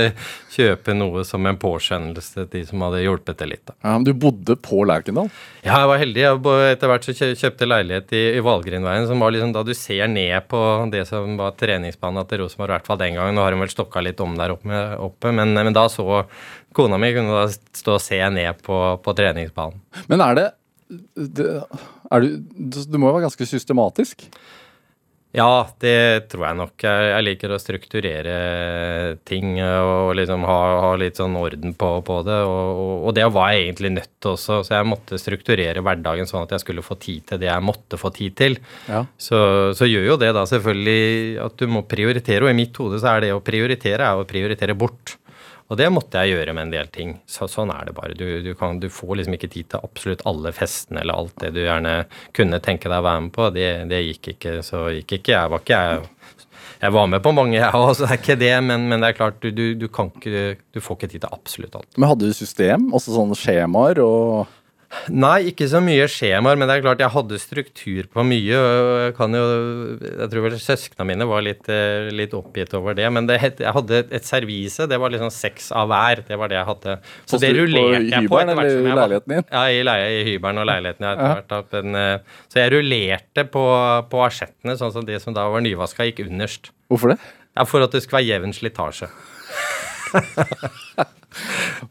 kjøpe 0.52 0.96
noe 0.98 1.24
som 1.28 1.46
en 1.48 1.60
påskjønnelse 1.60 2.34
til 2.36 2.50
de 2.52 2.64
som 2.68 2.84
hadde 2.86 3.04
hjulpet 3.04 3.40
til 3.40 3.52
litt. 3.54 3.64
da. 3.68 3.76
Ja, 3.80 3.96
men 3.96 4.08
du 4.08 4.14
bodde 4.18 4.58
på 4.60 4.84
Lerkendal? 4.88 5.30
Ja, 5.62 5.82
jeg 5.84 5.92
var 5.92 6.02
heldig. 6.02 6.24
Jeg, 6.24 6.40
etter 6.72 6.92
hvert 6.92 7.08
så 7.08 7.16
kjøpte 7.44 7.70
leilighet 7.70 8.16
i, 8.18 8.24
i 8.38 8.44
Valgrindveien, 8.46 9.08
som 9.10 9.24
var 9.24 9.36
liksom 9.36 9.54
da 9.56 9.64
du 9.68 9.74
ser 9.78 10.08
ned 10.12 10.48
på 10.52 10.62
det 10.92 11.06
som 11.10 11.38
var 11.40 11.56
treningsbanen 11.60 12.28
til 12.30 12.44
Rosenborg, 12.44 12.74
i 12.74 12.78
hvert 12.78 12.90
fall 12.90 13.02
den 13.02 13.20
gangen. 13.20 13.38
Nå 13.38 13.46
har 13.46 13.56
hun 13.56 13.64
vel 13.64 13.74
stokka 13.74 14.04
litt 14.04 14.20
om 14.24 14.36
der 14.40 14.56
oppe, 14.56 14.82
oppe 15.00 15.36
men, 15.36 15.56
men 15.56 15.76
da 15.76 15.88
så 15.92 16.24
kona 16.76 17.00
mi 17.02 17.12
kunne 17.16 17.36
da 17.36 17.46
stå 17.52 17.98
og 17.98 18.04
se 18.04 18.20
ned 18.32 18.64
på, 18.66 18.80
på 19.04 19.16
treningsbanen. 19.18 19.80
Men 20.12 20.24
er 20.24 20.38
det, 20.38 20.48
det 21.16 21.52
du, 22.22 22.82
du 22.84 22.98
må 23.00 23.08
jo 23.10 23.16
være 23.16 23.28
ganske 23.30 23.48
systematisk? 23.48 24.28
Ja, 25.32 25.64
det 25.80 26.28
tror 26.32 26.44
jeg 26.44 26.58
nok. 26.60 26.74
Jeg, 26.84 27.04
jeg 27.08 27.24
liker 27.24 27.54
å 27.56 27.60
strukturere 27.62 28.34
ting 29.28 29.54
og 29.64 30.12
liksom 30.20 30.44
ha, 30.44 30.58
ha 30.84 30.90
litt 31.00 31.22
sånn 31.22 31.38
orden 31.40 31.72
på, 31.80 31.92
på 32.08 32.18
det. 32.28 32.40
Og, 32.44 33.06
og, 33.08 33.14
det 33.16 33.30
var 33.32 33.54
jeg 33.54 33.70
egentlig 33.70 33.94
nødt 33.96 34.12
til 34.20 34.34
også, 34.34 34.60
så 34.68 34.76
jeg 34.76 34.90
måtte 34.92 35.20
strukturere 35.22 35.84
hverdagen 35.86 36.28
sånn 36.28 36.44
at 36.44 36.58
jeg 36.58 36.66
skulle 36.66 36.84
få 36.84 37.00
tid 37.00 37.24
til 37.32 37.40
det 37.44 37.48
jeg 37.48 37.64
måtte 37.64 38.00
få 38.02 38.12
tid 38.16 38.36
til. 38.42 38.60
Ja. 38.92 39.06
Så, 39.16 39.40
så 39.78 39.88
gjør 39.88 40.10
jo 40.12 40.20
det 40.20 40.34
da 40.36 40.44
selvfølgelig 40.52 41.40
at 41.48 41.56
du 41.64 41.68
må 41.72 41.86
prioritere, 41.88 42.44
og 42.44 42.52
i 42.52 42.60
mitt 42.60 42.76
hode 42.84 43.00
så 43.00 43.16
er 43.16 43.28
det 43.28 43.34
å 43.36 43.44
prioritere 43.46 44.12
er 44.12 44.20
å 44.20 44.28
prioritere 44.28 44.76
bort. 44.76 45.16
Og 45.72 45.78
det 45.80 45.88
måtte 45.94 46.20
jeg 46.20 46.36
gjøre 46.36 46.52
med 46.52 46.68
en 46.68 46.74
del 46.74 46.90
ting. 46.92 47.14
Så, 47.30 47.48
sånn 47.48 47.72
er 47.72 47.88
det 47.88 47.96
bare. 47.96 48.16
Du, 48.20 48.26
du, 48.44 48.52
kan, 48.60 48.82
du, 48.84 48.90
får 48.92 49.22
liksom 49.22 49.38
ikke 49.38 49.52
tid 49.54 49.70
til 49.72 49.86
absolutt 49.88 50.26
alle 50.28 50.52
festene 50.56 51.00
eller 51.00 51.16
alt 51.16 51.38
det 51.40 51.54
du 51.56 51.62
gjerne 51.64 51.94
kunne 52.36 52.60
tenke 52.64 52.92
deg 52.92 53.00
å 53.00 53.06
være 53.08 53.22
med 53.28 53.34
på. 53.38 53.48
Det, 53.56 53.70
det 53.88 54.02
gikk 54.04 54.34
ikke. 54.34 54.58
Så 54.68 54.90
gikk 54.98 55.16
ikke 55.22 55.38
jeg. 55.38 55.54
Var 55.54 55.64
ikke 55.64 55.80
jeg 55.80 56.10
jeg 56.82 56.94
var 56.96 57.10
med 57.12 57.22
på 57.22 57.30
mange, 57.38 57.60
jeg 57.60 57.78
òg, 57.78 57.92
så 57.94 58.08
det 58.08 58.16
er 58.16 58.18
ikke 58.18 58.36
det. 58.42 58.54
Men, 58.66 58.88
men 58.90 59.04
det 59.04 59.12
er 59.12 59.18
klart, 59.20 59.44
du, 59.44 59.62
du, 59.78 59.86
kan 59.94 60.10
ikke, 60.10 60.56
du 60.74 60.80
får 60.82 60.98
ikke 60.98 61.10
tid 61.12 61.22
til 61.22 61.36
absolutt 61.36 61.78
alt. 61.78 61.90
Men 61.94 62.10
hadde 62.10 62.26
du 62.26 62.34
system? 62.34 62.88
Også 62.98 63.14
sånne 63.14 63.38
skjemaer 63.38 64.02
og 64.02 64.50
Nei, 65.12 65.48
ikke 65.52 65.66
så 65.72 65.80
mye 65.84 66.06
skjemaer, 66.12 66.58
men 66.60 66.68
det 66.68 66.76
er 66.76 66.84
klart 66.84 67.02
jeg 67.02 67.14
hadde 67.14 67.38
struktur 67.42 68.08
på 68.12 68.26
mye. 68.28 68.58
og 68.60 68.90
Jeg 69.06 69.14
kan 69.18 69.38
jo, 69.38 69.44
jeg 70.04 70.28
tror 70.34 70.46
vel 70.46 70.58
søsknene 70.62 71.08
mine 71.08 71.28
var 71.30 71.46
litt, 71.46 71.70
eh, 71.72 72.10
litt 72.14 72.36
oppgitt 72.38 72.76
over 72.78 72.98
det. 72.98 73.08
Men 73.14 73.30
det, 73.30 73.40
jeg 73.42 73.76
hadde 73.78 74.02
et 74.04 74.28
servise, 74.28 74.88
det 74.92 75.00
var 75.02 75.14
liksom 75.14 75.32
seks 75.34 75.72
av 75.72 75.90
hver. 75.92 76.24
Det 76.28 76.38
var 76.40 76.52
det 76.52 76.60
jeg 76.60 76.70
hadde. 76.70 76.98
Så, 77.24 77.38
så 77.38 77.42
det 77.46 77.54
rullerte 77.58 78.12
jeg 78.12 78.30
på. 78.30 78.42
Hvert 78.42 78.72
som 78.76 78.90
jeg 78.92 79.00
leiligheten 79.00 79.36
din? 79.38 79.48
Ja, 79.48 79.64
i, 79.72 79.82
leie, 79.88 80.12
i 80.20 80.22
hybelen 80.28 80.62
og 80.62 80.70
leiligheten. 80.70 81.08
Jeg 81.08 81.40
etter 81.40 81.64
hvert, 81.64 81.78
men, 81.80 82.00
eh, 82.02 82.46
så 82.52 82.64
jeg 82.64 82.76
rullerte 82.76 83.48
på, 83.56 83.66
på 84.12 84.24
asjettene, 84.28 84.78
sånn 84.80 84.96
som 84.98 85.08
de 85.08 85.20
som 85.24 85.36
da 85.38 85.48
var 85.52 85.64
nyvaska, 85.66 86.10
gikk 86.12 86.26
underst. 86.28 86.74
Hvorfor 86.92 87.16
det? 87.16 87.22
Ja, 87.56 87.66
For 87.68 87.84
at 87.84 87.96
det 87.96 88.04
skulle 88.04 88.22
være 88.22 88.32
jevn 88.36 88.56
slitasje. 88.56 89.12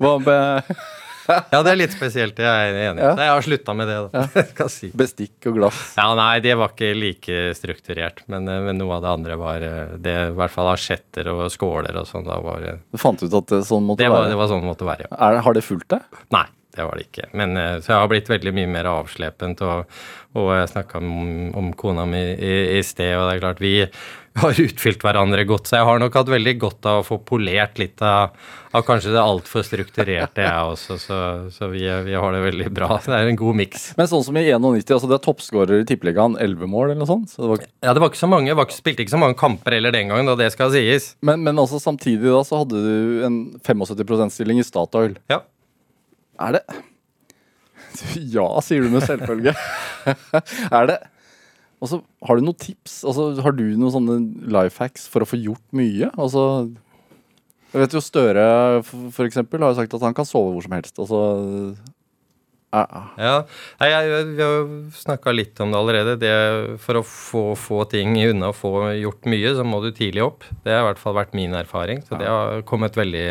Hva 0.00 0.16
med 0.20 0.72
ja, 1.52 1.62
det 1.62 1.72
er 1.72 1.78
litt 1.78 1.94
spesielt. 1.94 2.38
Jeg 2.40 2.70
er 2.70 2.78
enig. 2.90 3.04
Ja. 3.04 3.14
Jeg 3.18 3.32
har 3.34 3.46
slutta 3.46 3.74
med 3.76 3.90
det. 3.90 3.98
da. 4.10 4.24
Ja. 4.34 4.68
si. 4.76 4.90
Bestikk 4.96 5.50
og 5.50 5.58
glass. 5.60 5.80
Ja, 5.98 6.08
Nei, 6.18 6.32
det 6.44 6.56
var 6.60 6.74
ikke 6.74 6.92
like 6.96 7.40
strukturert. 7.58 8.24
Men, 8.30 8.48
eh, 8.50 8.62
men 8.68 8.80
noe 8.80 8.98
av 8.98 9.04
det 9.06 9.12
andre 9.14 9.40
var 9.40 9.66
eh, 9.66 9.96
det, 10.02 10.16
i 10.30 10.38
hvert 10.38 10.54
fall 10.54 10.72
asjetter 10.74 11.32
og 11.34 11.44
skåler 11.52 12.00
og 12.00 12.08
sånn. 12.08 12.26
Du 12.26 13.00
fant 13.00 13.22
ut 13.22 13.36
at 13.42 13.52
det 13.54 13.64
sånn 13.68 13.86
måtte 13.86 14.04
det 14.04 14.12
var, 14.12 14.24
være? 14.24 14.34
Det 14.34 14.40
var 14.40 14.50
sånn 14.52 14.64
det 14.64 14.72
måtte 14.72 14.88
være, 14.88 15.08
ja. 15.08 15.20
Er, 15.28 15.42
har 15.46 15.56
det 15.56 15.66
fulgt 15.66 15.90
deg? 15.94 16.22
Nei. 16.34 16.46
Det 16.70 16.86
var 16.86 16.96
det 16.96 17.08
ikke. 17.08 17.26
Men, 17.34 17.56
eh, 17.58 17.76
så 17.82 17.94
jeg 17.94 17.98
har 18.04 18.10
blitt 18.10 18.30
veldig 18.30 18.54
mye 18.54 18.70
mer 18.70 18.88
avslepent. 18.92 19.62
Og, 19.66 20.00
og 20.38 20.54
jeg 20.54 20.70
snakka 20.70 21.02
om, 21.02 21.50
om, 21.58 21.74
kona 21.74 22.06
mi 22.06 22.22
i, 22.36 22.54
i, 22.78 22.82
sted, 22.86 23.16
og 23.18 23.26
det 23.26 23.36
er 23.36 23.42
klart 23.42 23.62
vi 23.62 23.74
har 24.38 24.60
utfylt 24.62 25.02
hverandre 25.02 25.42
godt. 25.48 25.66
Så 25.66 25.80
jeg 25.80 25.88
har 25.88 25.98
nok 25.98 26.14
hatt 26.20 26.30
veldig 26.30 26.54
godt 26.62 26.86
av 26.86 27.00
å 27.00 27.06
få 27.08 27.18
polert 27.26 27.80
litt 27.82 27.98
av, 28.06 28.36
av 28.70 28.86
kanskje 28.86 29.16
det 29.16 29.18
altfor 29.18 29.66
strukturerte, 29.66 30.46
jeg 30.46 30.70
også. 30.76 30.98
Så, 31.02 31.18
så 31.56 31.70
vi, 31.72 31.82
vi, 32.06 32.14
har 32.14 32.36
det 32.36 32.44
veldig 32.46 32.70
bra. 32.78 32.92
Det 33.02 33.18
er 33.18 33.32
en 33.32 33.42
god 33.42 33.58
miks. 33.64 33.90
Men 33.98 34.10
sånn 34.12 34.24
som 34.30 34.38
i 34.38 34.46
91, 34.46 34.94
altså 34.94 35.10
det 35.10 35.18
er 35.18 35.24
toppskårer 35.26 35.82
i 35.82 35.88
Tippeligaen, 35.90 36.38
11 36.38 36.70
mål 36.70 36.92
eller 36.92 37.02
noe 37.02 37.10
sånt? 37.10 37.34
Så 37.34 37.42
det 37.42 37.54
var... 37.56 37.68
Ja, 37.82 37.96
det 37.96 38.04
var 38.04 38.14
ikke 38.14 38.22
så 38.22 38.30
mange. 38.30 38.54
Jeg 38.54 38.78
spilte 38.78 39.02
ikke 39.02 39.16
så 39.18 39.24
mange 39.26 39.40
kamper 39.42 39.74
heller 39.74 39.98
den 39.98 40.14
gangen, 40.14 40.30
da 40.30 40.38
det 40.38 40.52
skal 40.54 40.70
sies. 40.76 41.16
Men, 41.26 41.42
men 41.42 41.58
altså, 41.58 41.82
samtidig 41.82 42.30
da 42.30 42.44
så 42.46 42.62
hadde 42.62 42.84
du 42.86 43.24
en 43.26 43.40
75 43.66 44.06
%-stilling 44.06 44.62
i 44.62 44.66
Statoil. 44.70 45.18
Ja. 45.32 45.42
Er 46.40 46.58
det 46.58 46.64
Ja, 48.36 48.46
sier 48.64 48.84
du 48.84 48.92
med 48.92 49.04
selvfølge. 49.06 49.54
er 50.78 50.90
det 50.90 50.98
Og 51.80 51.90
så 51.90 52.00
har 52.28 52.38
du 52.38 52.44
noen 52.46 52.60
tips? 52.60 53.00
Altså, 53.08 53.32
har 53.44 53.56
du 53.56 53.64
noen 53.74 53.94
sånne 53.94 54.18
life 54.52 54.80
hacks 54.82 55.08
for 55.10 55.24
å 55.24 55.28
få 55.28 55.40
gjort 55.40 55.64
mye? 55.76 56.10
Altså, 56.20 56.44
jeg 57.70 57.84
vet 57.84 57.96
jo 57.96 58.02
Støre 58.02 58.44
for 58.84 59.26
eksempel 59.26 59.62
har 59.62 59.72
jo 59.72 59.80
sagt 59.80 59.96
at 59.96 60.04
han 60.04 60.16
kan 60.16 60.28
sove 60.28 60.54
hvor 60.54 60.64
som 60.66 60.74
helst. 60.76 60.96
Altså, 60.98 61.20
ja, 63.18 63.34
jeg, 63.82 64.26
Vi 64.30 64.42
har 64.42 64.52
jo 64.60 64.66
snakka 64.94 65.32
litt 65.34 65.58
om 65.62 65.72
det 65.72 65.78
allerede. 65.80 66.16
Det, 66.20 66.34
for 66.82 67.00
å 67.00 67.02
få, 67.06 67.42
få 67.58 67.80
ting 67.90 68.14
unna 68.28 68.52
og 68.52 68.58
få 68.58 68.72
gjort 69.00 69.26
mye, 69.30 69.54
så 69.58 69.64
må 69.66 69.80
du 69.82 69.90
tidlig 69.90 70.22
opp. 70.22 70.46
Det 70.62 70.74
har 70.74 70.84
i 70.84 70.88
hvert 70.90 71.02
fall 71.02 71.16
vært 71.18 71.34
min 71.34 71.56
erfaring. 71.58 72.04
Så 72.06 72.18
det 72.20 72.30
har 72.30 72.62
kommet 72.68 72.98
veldig 72.98 73.26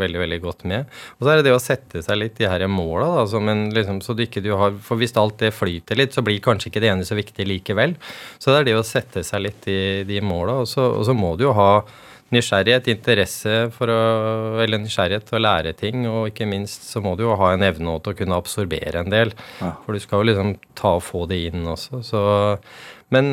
veldig, 0.00 0.20
veldig 0.24 0.40
godt 0.42 0.66
med. 0.70 0.90
Og 1.18 1.24
så 1.26 1.32
er 1.32 1.40
det 1.40 1.48
det 1.48 1.54
å 1.56 1.62
sette 1.62 2.02
seg 2.04 2.18
litt 2.18 2.42
i 2.42 2.50
her 2.50 2.66
måla. 2.70 3.08
Da, 3.20 3.54
liksom, 3.76 4.02
så 4.04 4.16
du 4.16 4.24
ikke 4.26 4.42
du 4.44 4.52
har, 4.58 4.74
for 4.84 5.00
hvis 5.00 5.16
alt 5.20 5.38
det 5.42 5.54
flyter 5.54 5.98
litt, 5.98 6.16
så 6.16 6.24
blir 6.26 6.42
kanskje 6.42 6.72
ikke 6.72 6.82
det 6.82 6.92
ene 6.92 7.06
så 7.06 7.18
viktig 7.18 7.46
likevel. 7.46 7.96
Så 8.38 8.52
det 8.52 8.62
er 8.62 8.70
det 8.70 8.78
å 8.80 8.86
sette 8.86 9.24
seg 9.26 9.46
litt 9.46 9.70
i 9.70 9.80
de 10.08 10.22
måla. 10.24 10.60
Og 10.64 10.68
og 10.80 11.04
så 11.06 11.14
må 11.16 11.34
du 11.38 11.46
jo 11.48 11.56
ha 11.56 11.72
nysgjerrighet, 12.34 12.88
interesse 12.92 13.56
for 13.74 13.90
å 13.90 13.98
Eller 14.62 14.80
nysgjerrighet 14.82 15.26
til 15.28 15.38
å 15.38 15.42
lære 15.42 15.74
ting, 15.78 16.06
og 16.10 16.30
ikke 16.30 16.48
minst 16.48 16.86
så 16.90 17.02
må 17.02 17.16
du 17.18 17.24
jo 17.26 17.36
ha 17.40 17.52
en 17.54 17.66
evne 17.66 17.96
til 18.00 18.14
å 18.14 18.18
kunne 18.18 18.38
absorbere 18.38 19.02
en 19.02 19.12
del. 19.12 19.34
Ja. 19.60 19.74
For 19.84 19.96
du 19.96 20.02
skal 20.02 20.22
jo 20.22 20.30
liksom 20.30 20.54
ta 20.78 20.96
og 20.98 21.04
få 21.06 21.26
det 21.30 21.42
inn 21.50 21.66
også. 21.68 22.02
Så 22.06 22.22
men 23.10 23.26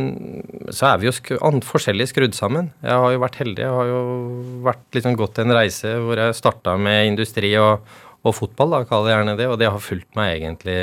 så 0.73 0.89
er 0.89 0.97
vi 0.97 1.05
jo 1.05 1.13
sk 1.13 1.35
forskjellig 1.67 2.09
skrudd 2.09 2.33
sammen. 2.33 2.71
Jeg 2.81 2.97
har 2.97 3.13
jo 3.13 3.21
vært 3.21 3.39
heldig. 3.43 3.61
Jeg 3.61 3.75
har 3.75 3.91
jo 3.91 4.01
vært 4.65 4.97
liksom 4.97 5.17
gått 5.19 5.41
en 5.43 5.53
reise 5.53 5.93
hvor 6.01 6.17
jeg 6.17 6.37
starta 6.37 6.73
med 6.81 7.11
industri 7.11 7.53
og, 7.61 7.85
og 8.25 8.33
fotball, 8.33 8.73
da, 8.73 8.83
kaller 8.89 9.13
jeg 9.13 9.19
gjerne 9.19 9.37
det. 9.37 9.49
Og 9.53 9.59
det 9.61 9.69
har 9.69 9.83
fulgt 9.83 10.17
meg 10.17 10.39
egentlig, 10.39 10.79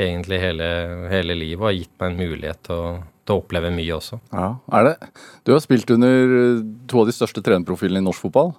egentlig 0.00 0.40
hele, 0.40 0.68
hele 1.12 1.36
livet 1.36 1.68
og 1.68 1.76
gitt 1.76 1.92
meg 2.00 2.08
en 2.08 2.22
mulighet 2.22 2.64
til 2.70 2.80
å 2.80 2.94
å 3.30 3.38
oppleve 3.42 3.70
mye 3.74 3.94
også. 3.96 4.18
Ja, 4.34 4.48
er 4.78 4.90
det? 4.90 4.94
Du 5.46 5.54
har 5.54 5.62
spilt 5.62 5.90
under 5.94 6.36
eh, 6.40 6.60
to 6.90 7.02
av 7.02 7.08
de 7.08 7.16
største 7.16 7.44
trenerprofilene 7.44 8.02
i 8.02 8.08
norsk 8.08 8.26
fotball. 8.26 8.54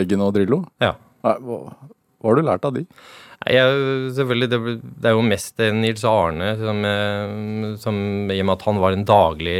Eggen 0.00 0.22
og 0.24 0.34
Drillo. 0.36 0.64
Ja. 0.82 0.94
Hva, 1.22 1.36
hva 1.40 2.30
har 2.30 2.38
du 2.38 2.46
lært 2.46 2.66
av 2.66 2.74
de? 2.76 2.84
Jeg, 3.40 3.78
selvfølgelig, 4.18 4.48
det, 4.52 4.58
det, 4.82 5.06
er 5.08 5.14
jo 5.16 5.24
mest 5.24 5.62
Nils 5.72 6.02
Arne, 6.08 6.50
som, 6.60 6.82
eh, 6.84 7.78
som, 7.80 8.02
i 8.28 8.36
og 8.42 8.50
med 8.50 8.54
at 8.58 8.66
han 8.68 8.82
var 8.82 8.96
en 8.96 9.06
daglig, 9.08 9.56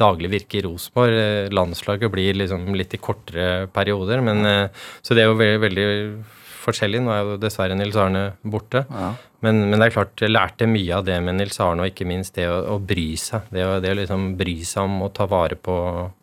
daglig 0.00 0.32
virke 0.32 0.58
i 0.58 0.64
Rosenborg. 0.66 1.52
Landslaget 1.54 2.12
blir 2.12 2.40
liksom 2.40 2.66
litt 2.74 2.96
i 2.96 3.02
kortere 3.02 3.68
perioder, 3.70 4.24
men 4.26 4.42
så 5.04 5.14
det 5.14 5.24
er 5.24 5.30
jo 5.30 5.38
veldig, 5.38 5.62
veldig 5.68 5.88
forskjellig. 6.64 7.02
Nå 7.04 7.14
er 7.14 7.24
jo 7.24 7.40
dessverre 7.42 7.78
Nils 7.78 7.98
Arne 8.00 8.30
borte. 8.42 8.84
Ja. 8.90 9.14
Men, 9.40 9.62
men, 9.70 9.78
det 9.80 9.88
er 9.88 9.94
klart, 9.94 10.20
jeg 10.20 10.32
lærte 10.32 10.68
mye 10.68 10.96
av 10.98 11.06
det 11.06 11.16
med 11.24 11.38
Nils 11.38 11.56
Arne, 11.64 11.84
og 11.84 11.92
ikke 11.92 12.08
minst 12.08 12.36
det 12.36 12.46
å, 12.50 12.58
å 12.74 12.78
bry 12.84 13.08
seg. 13.20 13.48
Det 13.54 13.64
å, 13.64 13.78
det 13.80 13.94
å 13.94 13.98
liksom 14.02 14.32
bry 14.40 14.56
seg 14.68 14.84
om 14.84 15.06
å 15.06 15.12
ta 15.16 15.24
vare 15.30 15.56
på, 15.56 15.76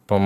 på, 0.10 0.20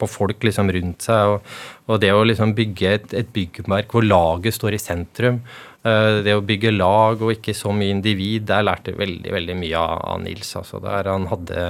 på 0.00 0.08
folk 0.08 0.46
liksom 0.48 0.72
rundt 0.76 1.04
seg. 1.08 1.34
Og, 1.34 1.50
og 1.90 2.00
det 2.00 2.14
å 2.16 2.24
liksom 2.24 2.54
bygge 2.56 2.94
et, 2.96 3.16
et 3.20 3.34
byggverk 3.34 3.92
hvor 3.92 4.06
laget 4.06 4.56
står 4.56 4.78
i 4.78 4.80
sentrum. 4.80 5.42
Eh, 5.80 6.18
det 6.20 6.34
å 6.36 6.42
bygge 6.44 6.74
lag 6.74 7.22
og 7.24 7.30
ikke 7.32 7.54
så 7.56 7.70
mye 7.72 7.94
individ, 7.94 8.44
der 8.50 8.66
lærte 8.66 8.92
jeg 8.92 8.98
veldig 9.00 9.30
veldig 9.32 9.54
mye 9.56 9.80
av, 9.80 10.18
Nils. 10.20 10.50
Altså 10.58 10.76
der 10.84 11.08
Han 11.08 11.24
hadde, 11.30 11.62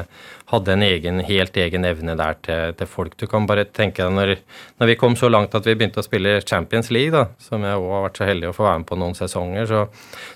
hadde, 0.51 0.73
en 0.75 0.83
egen, 0.83 1.21
helt 1.29 1.55
egen 1.55 1.87
evne 1.87 2.17
der 2.19 2.41
til, 2.43 2.75
til 2.75 2.91
folk. 2.91 3.15
Du 3.21 3.29
kan 3.31 3.47
bare 3.47 3.69
tenke 3.71 4.03
deg 4.03 4.17
når, 4.17 4.35
når, 4.83 4.91
vi 4.91 4.99
kom 4.99 5.15
så 5.15 5.31
langt 5.31 5.55
at 5.55 5.69
vi 5.69 5.77
begynte 5.79 6.03
å 6.03 6.07
spille 6.07 6.41
Champions 6.43 6.91
League, 6.91 7.15
da, 7.15 7.31
som 7.39 7.63
jeg 7.63 7.79
òg 7.79 7.95
har 7.95 8.05
vært 8.09 8.19
så 8.19 8.29
heldig 8.33 8.51
å 8.51 8.57
få 8.57 8.67
være 8.67 8.83
med 8.83 8.91
på 8.91 8.99
noen 8.99 9.15
sesonger, 9.15 9.71
så, 9.71 9.87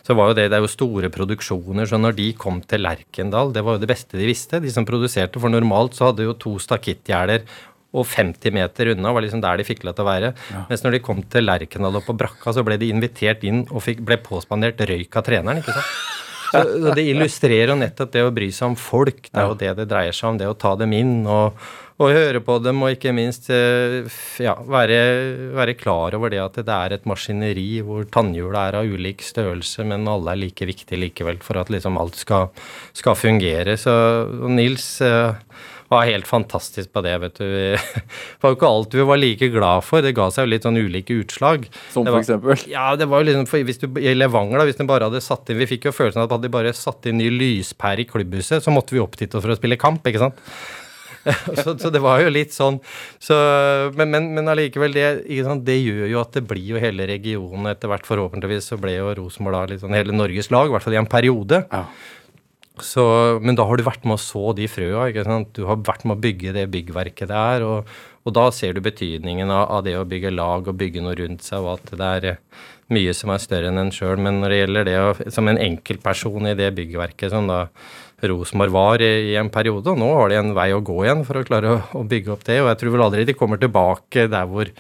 så, 0.07 0.15
var 0.15 0.31
jo 0.31 0.39
det 0.39 0.49
Det 0.53 0.61
er 0.61 0.67
jo 0.69 0.71
store 0.77 1.11
produksjoner. 1.11 1.91
Så 1.91 1.99
når 1.99 2.15
de 2.23 2.31
kom 2.39 2.63
til 2.63 2.87
Lerkendal, 2.87 3.51
det 3.51 3.67
var 3.67 3.75
jo 3.75 3.83
det 3.83 3.91
beste 3.91 4.21
de 4.21 4.31
visste, 4.31 4.63
de 4.63 4.71
som 4.71 4.87
produserte. 4.87 5.43
For 5.43 5.51
normalt 5.51 5.99
så 5.99 6.13
hadde 6.13 6.31
jo 6.31 6.39
to 6.39 6.61
stakittgjerder 6.63 7.43
og 7.95 8.09
50 8.11 8.55
meter 8.55 8.93
unna 8.95 9.15
var 9.15 9.25
liksom 9.25 9.43
der 9.45 9.61
de 9.61 9.67
fikk 9.67 9.87
lov 9.87 9.97
til 9.97 10.05
å 10.05 10.11
være. 10.11 10.33
Ja. 10.51 10.65
Mens 10.71 10.83
når 10.85 10.97
de 10.97 11.05
kom 11.07 11.23
til 11.31 11.47
Lerkendal 11.47 12.01
og 12.01 12.07
på 12.09 12.17
brakka, 12.19 12.57
så 12.57 12.67
ble 12.67 12.79
de 12.81 12.91
invitert 12.91 13.47
inn 13.47 13.65
og 13.71 13.85
fikk, 13.87 14.03
ble 14.07 14.19
påspandert 14.25 14.83
røyk 14.91 15.21
av 15.21 15.27
treneren. 15.27 15.63
ikke 15.63 15.77
sant? 15.79 15.95
Så, 16.55 16.61
så 16.83 16.93
Det 16.95 17.07
illustrerer 17.11 17.73
jo 17.73 17.79
nettopp 17.81 18.13
det 18.15 18.27
å 18.27 18.35
bry 18.35 18.51
seg 18.55 18.73
om 18.73 18.77
folk. 18.79 19.27
Det 19.31 19.41
er 19.41 19.49
jo 19.51 19.57
det 19.59 19.73
det 19.81 19.89
dreier 19.91 20.15
seg 20.15 20.33
om. 20.33 20.39
Det 20.41 20.51
å 20.51 20.59
ta 20.59 20.75
dem 20.79 20.95
inn 20.95 21.15
og, 21.27 21.59
og 22.03 22.15
høre 22.15 22.41
på 22.45 22.59
dem, 22.63 22.83
og 22.85 22.95
ikke 22.95 23.15
minst 23.17 23.49
eh, 23.55 24.07
ja, 24.43 24.55
være, 24.59 25.01
være, 25.57 25.77
klar 25.79 26.17
over 26.19 26.33
det 26.33 26.43
at 26.43 26.59
det 26.61 26.77
er 26.77 26.97
et 26.97 27.07
maskineri 27.11 27.69
hvor 27.87 28.07
tannhjula 28.15 28.69
er 28.69 28.81
av 28.81 28.91
ulik 28.91 29.23
størrelse, 29.27 29.87
men 29.91 30.09
alle 30.11 30.35
er 30.35 30.43
like 30.45 30.69
viktige 30.71 31.01
likevel 31.03 31.39
for 31.45 31.59
at 31.63 31.71
liksom 31.75 31.99
alt 32.01 32.19
skal, 32.19 32.51
skal 32.95 33.19
fungere. 33.19 33.79
Så 33.81 33.95
Nils 34.51 34.89
eh, 35.05 35.35
var 35.95 36.09
helt 36.11 36.29
fantastisk 36.29 36.93
på 36.95 37.03
det, 37.07 37.15
vet 37.23 37.41
du. 37.41 37.47
Det 38.35 38.43
var 38.45 38.53
jo 38.53 38.59
ikke 38.59 38.71
alt 38.71 38.95
vi 38.99 39.07
var 39.09 39.21
like 39.21 39.49
glad 39.55 39.87
for. 39.87 40.05
Det 40.05 40.13
ga 40.17 40.29
seg 40.35 40.45
jo 40.45 40.53
litt 40.53 40.67
sånn 40.67 40.77
ulike 40.77 41.17
utslag. 41.23 41.67
Som 41.95 42.05
for 42.09 42.21
eksempel? 42.21 42.67
Ja, 42.69 42.91
det 43.01 43.09
var 43.09 43.23
jo 43.23 43.31
liksom 43.31 43.49
for 43.49 43.65
hvis 43.65 43.81
du, 43.81 43.89
I 44.03 44.13
Levanger, 44.17 44.61
da, 44.61 44.69
hvis 44.69 44.81
de 44.81 44.89
bare 44.89 45.09
hadde 45.09 45.23
satt 45.25 45.49
inn 45.49 45.61
Vi 45.63 45.71
fikk 45.71 45.89
jo 45.89 45.95
følelsen 45.97 46.21
av 46.21 46.29
at 46.29 46.37
hadde 46.37 46.51
de 46.51 46.55
bare 46.55 46.77
satt 46.77 47.09
inn 47.09 47.21
ny 47.23 47.31
lyspære 47.33 48.05
i 48.05 48.09
klubbhuset, 48.11 48.65
så 48.65 48.75
måtte 48.75 48.97
vi 48.97 49.03
opp 49.03 49.17
dit 49.21 49.33
for 49.33 49.55
å 49.55 49.59
spille 49.59 49.81
kamp, 49.81 50.05
ikke 50.09 50.27
sant. 50.27 50.41
så, 51.65 51.73
så, 51.79 51.89
det 51.89 52.03
var 52.05 52.21
jo 52.21 52.33
litt 52.33 52.53
sånn 52.53 52.77
så, 53.23 53.37
Men, 53.97 54.11
men, 54.13 54.27
men 54.37 54.51
allikevel, 54.53 54.93
det, 54.93 55.07
det, 55.65 55.77
gjør 55.81 56.11
jo 56.11 56.21
at 56.21 56.35
det 56.37 56.45
blir 56.49 56.75
jo 56.75 56.83
hele 56.83 57.07
regionen 57.09 57.71
etter 57.73 57.89
hvert, 57.91 58.05
forhåpentligvis, 58.09 58.69
så 58.73 58.79
ble 58.81 58.99
jo 58.99 59.15
Rosenborg 59.17 59.57
da 59.57 59.65
litt 59.73 59.85
sånn 59.85 59.97
hele 59.97 60.17
Norges 60.17 60.51
lag, 60.53 60.69
i 60.69 60.75
hvert 60.75 60.85
fall 60.85 60.97
i 60.97 61.01
en 61.01 61.11
periode. 61.11 61.65
Ja. 61.71 61.87
Så, 62.83 63.05
men 63.39 63.55
da 63.55 63.69
har 63.69 63.79
du 63.79 63.85
vært 63.87 64.03
med 64.03 64.17
å 64.17 64.23
så 64.23 64.51
de 64.59 64.67
frøa. 64.67 65.07
ikke 65.07 65.23
sant? 65.27 65.53
Du 65.55 65.63
har 65.69 65.79
vært 65.87 66.03
med 66.09 66.17
å 66.17 66.23
bygge 66.25 66.55
det 66.57 66.67
byggverket 66.73 67.31
der. 67.31 67.63
Og, 67.63 67.91
og 68.27 68.35
da 68.35 68.49
ser 68.55 68.75
du 68.75 68.83
betydningen 68.83 69.51
av, 69.51 69.69
av, 69.77 69.85
det 69.87 69.95
å 69.99 70.07
bygge 70.09 70.33
lag 70.35 70.67
og 70.67 70.79
bygge 70.81 71.05
noe 71.05 71.15
rundt 71.21 71.47
seg, 71.47 71.63
og 71.63 71.77
at 71.77 71.93
det 71.95 72.09
er 72.19 72.27
eh, 72.33 72.65
mye 72.95 73.15
som 73.15 73.31
er 73.31 73.43
større 73.43 73.71
enn 73.71 73.79
en 73.79 73.95
sjøl. 73.95 74.19
Men 74.19 74.43
når 74.43 74.51
det 74.51 74.59
gjelder 74.59 74.89
det 74.91 74.97
å, 75.05 75.13
som 75.37 75.51
en 75.51 75.61
enkeltperson 75.63 76.51
i 76.51 76.57
det 76.59 76.73
byggverket 76.75 77.31
som 77.35 77.47
da 77.51 77.69
Rosenborg 78.31 78.73
var 78.75 79.03
i, 79.05 79.35
en 79.41 79.51
periode, 79.53 79.93
og 79.93 80.01
nå 80.01 80.09
har 80.17 80.31
de 80.31 80.39
en 80.41 80.53
vei 80.57 80.69
å 80.75 80.83
gå 80.85 80.97
igjen 81.05 81.25
for 81.27 81.41
å 81.41 81.45
klare 81.47 81.75
å, 81.95 82.05
bygge 82.09 82.33
opp 82.35 82.45
det. 82.47 82.61
Og 82.63 82.71
jeg 82.71 82.81
tror 82.81 82.95
vel 82.95 83.05
aldri 83.07 83.27
de 83.29 83.37
kommer 83.39 83.61
tilbake 83.61 84.27
der 84.33 84.49
hvor, 84.51 84.71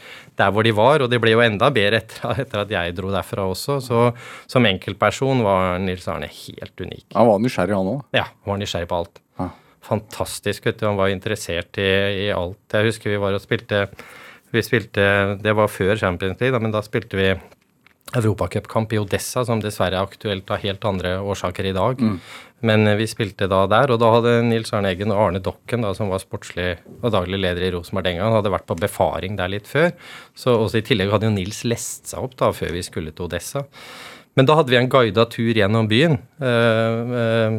der 0.40 0.54
hvor 0.54 0.66
de 0.66 0.74
var, 0.76 1.04
og 1.04 1.12
det 1.12 1.20
ble 1.22 1.34
jo 1.34 1.42
enda 1.44 1.70
bedre 1.74 2.02
etter, 2.02 2.24
etter, 2.44 2.64
at 2.64 2.74
jeg 2.76 2.96
dro 2.98 3.12
derfra 3.14 3.48
også. 3.50 3.78
Så 3.84 4.06
som 4.50 4.70
enkeltperson 4.70 5.44
var 5.46 5.78
Nils 5.82 6.08
Arne 6.10 6.30
helt 6.30 6.80
unik. 6.80 7.06
Han 7.14 7.30
var 7.30 7.44
nysgjerrig, 7.44 7.76
han 7.78 7.92
òg? 7.96 8.02
Ja, 8.16 8.28
han 8.30 8.54
var 8.54 8.60
nysgjerrig 8.62 8.90
på 8.90 9.00
alt. 9.02 9.22
Ja. 9.40 9.50
Fantastisk. 9.84 10.66
vet 10.66 10.80
du, 10.80 10.86
Han 10.88 11.00
var 11.00 11.12
interessert 11.12 11.80
i, 11.80 11.90
i, 12.26 12.28
alt. 12.34 12.62
Jeg 12.72 12.92
husker 12.92 13.12
vi 13.12 13.20
var 13.20 13.36
og 13.36 13.44
spilte 13.44 13.86
vi 14.54 14.62
spilte, 14.62 15.04
Det 15.42 15.50
var 15.58 15.66
før 15.66 15.96
Champions 15.98 16.38
League, 16.38 16.54
da, 16.54 16.62
men 16.62 16.70
da 16.70 16.82
spilte 16.86 17.18
vi 17.18 17.32
europacupkamp 18.16 18.92
i 18.94 19.00
Odessa, 19.02 19.44
som 19.46 19.62
dessverre 19.62 19.98
er 19.98 20.06
aktuelt 20.06 20.50
av 20.50 20.62
helt 20.62 20.84
andre 20.88 21.16
årsaker 21.22 21.70
i 21.70 21.74
dag. 21.76 22.00
Mm. 22.00 22.18
Men 22.64 22.88
vi 22.96 23.06
spilte 23.10 23.48
da 23.50 23.64
der, 23.68 23.92
og 23.92 24.00
da 24.00 24.10
hadde 24.14 24.38
Nils 24.46 24.72
Arne 24.72 24.94
Eggen 24.94 25.12
og 25.12 25.20
Arne 25.20 25.42
Dokken, 25.44 25.84
da, 25.84 25.92
som 25.96 26.12
var 26.12 26.22
sportslig 26.22 26.78
og 27.02 27.10
daglig 27.12 27.42
leder 27.42 27.66
i 27.66 27.70
Rosenborg 27.74 28.08
den 28.08 28.18
gangen, 28.20 28.38
hadde 28.38 28.54
vært 28.54 28.68
på 28.70 28.78
befaring 28.80 29.36
der 29.40 29.52
litt 29.52 29.68
før. 29.68 29.92
Så 30.38 30.56
også 30.56 30.80
I 30.80 30.86
tillegg 30.88 31.12
hadde 31.12 31.28
jo 31.28 31.36
Nils 31.36 31.64
lest 31.68 32.08
seg 32.12 32.24
opp 32.24 32.38
da, 32.40 32.54
før 32.56 32.72
vi 32.76 32.84
skulle 32.86 33.12
til 33.12 33.28
Odessa. 33.28 33.66
Men 34.34 34.48
da 34.48 34.56
hadde 34.58 34.72
vi 34.72 34.78
en 34.80 34.90
guida 34.90 35.24
tur 35.30 35.52
gjennom 35.54 35.86
byen. 35.90 36.16
Øh, 36.42 37.12
øh, 37.20 37.58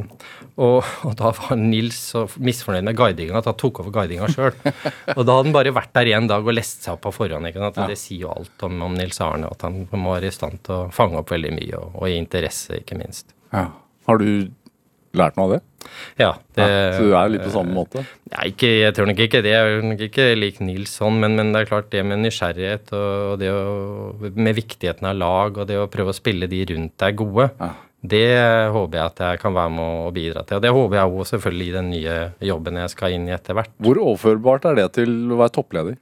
og, 0.56 0.88
og, 1.08 1.14
da 1.20 1.32
var 1.36 1.60
Nils 1.60 1.98
så 2.12 2.26
misfornøyd 2.40 2.86
med 2.88 2.98
guidinga 3.00 3.40
at 3.40 3.48
han 3.50 3.58
tok 3.60 3.82
over 3.84 3.94
guidinga 3.96 4.28
sjøl. 4.32 4.52
og 5.16 5.22
da 5.22 5.38
hadde 5.38 5.46
han 5.48 5.56
bare 5.56 5.74
vært 5.76 5.94
der 5.96 6.12
en 6.16 6.30
dag 6.32 6.44
og 6.44 6.56
lest 6.56 6.84
seg 6.84 6.96
opp 6.96 7.06
på 7.08 7.14
forhånd. 7.16 7.48
Ikke 7.50 7.64
sant? 7.64 7.80
Ja. 7.80 7.88
Det 7.92 8.00
sier 8.00 8.26
jo 8.26 8.34
alt 8.36 8.68
om, 8.68 8.84
om 8.90 8.96
Nils 8.96 9.20
Arne, 9.24 9.52
at 9.52 9.66
han 9.68 9.84
må 9.92 10.18
være 10.18 10.32
i 10.32 10.36
stand 10.36 10.62
til 10.68 10.78
å 10.78 10.92
fange 10.96 11.20
opp 11.20 11.32
veldig 11.36 11.56
mye, 11.56 11.80
og, 11.80 11.98
og 12.02 12.12
i 12.12 12.20
interesse, 12.20 12.82
ikke 12.84 13.00
minst. 13.00 13.36
Ja. 13.56 13.70
Har 14.08 14.22
du 14.22 14.30
lært 15.20 15.40
noe 15.40 15.48
av 15.48 15.56
det? 15.56 15.62
Ja. 16.18 16.32
Det, 16.56 16.66
ja, 16.66 16.92
så 16.96 17.06
du 17.06 17.16
er 17.18 17.32
litt 17.32 17.46
på 17.46 17.54
samme 17.54 17.76
måte? 17.76 18.04
Ja, 18.32 18.44
ikke, 18.50 18.70
jeg 18.82 18.96
tror 18.98 19.10
nok 19.10 19.22
ikke 19.26 19.42
det. 19.46 19.54
Jeg 19.54 19.78
er 19.78 19.86
nok 19.86 20.04
ikke 20.08 20.28
lik 20.38 20.62
Nils 20.64 20.96
sånn, 21.00 21.20
men, 21.22 21.38
men, 21.40 21.52
det 21.54 21.64
er 21.64 21.72
klart 21.72 21.92
det 21.94 22.04
med 22.08 22.24
nysgjerrighet 22.24 22.94
og 22.98 23.42
det 23.42 23.52
å, 23.54 23.66
med 24.36 24.56
viktigheten 24.58 25.10
av 25.10 25.20
lag 25.20 25.60
og 25.60 25.68
det 25.70 25.80
å 25.82 25.90
prøve 25.92 26.14
å 26.14 26.18
spille 26.18 26.50
de 26.52 26.64
rundt 26.72 26.96
deg 27.02 27.20
gode, 27.20 27.50
ja. 27.60 27.72
det 28.16 28.26
håper 28.76 29.00
jeg 29.00 29.06
at 29.06 29.24
jeg 29.28 29.44
kan 29.44 29.58
være 29.58 29.76
med 29.76 30.08
å 30.08 30.16
bidra 30.16 30.46
til. 30.46 30.60
Og 30.60 30.66
det 30.66 30.74
håper 30.80 31.00
jeg 31.02 31.14
òg 31.20 31.30
selvfølgelig 31.34 31.68
i 31.68 31.78
den 31.78 31.94
nye 31.94 32.18
jobben 32.54 32.82
jeg 32.84 32.96
skal 32.96 33.18
inn 33.18 33.30
i 33.30 33.36
etter 33.36 33.58
hvert. 33.58 33.76
Hvor 33.84 34.02
overførbart 34.08 34.72
er 34.72 34.82
det 34.82 34.90
til 35.00 35.16
å 35.32 35.42
være 35.44 35.58
toppleder? 35.60 36.02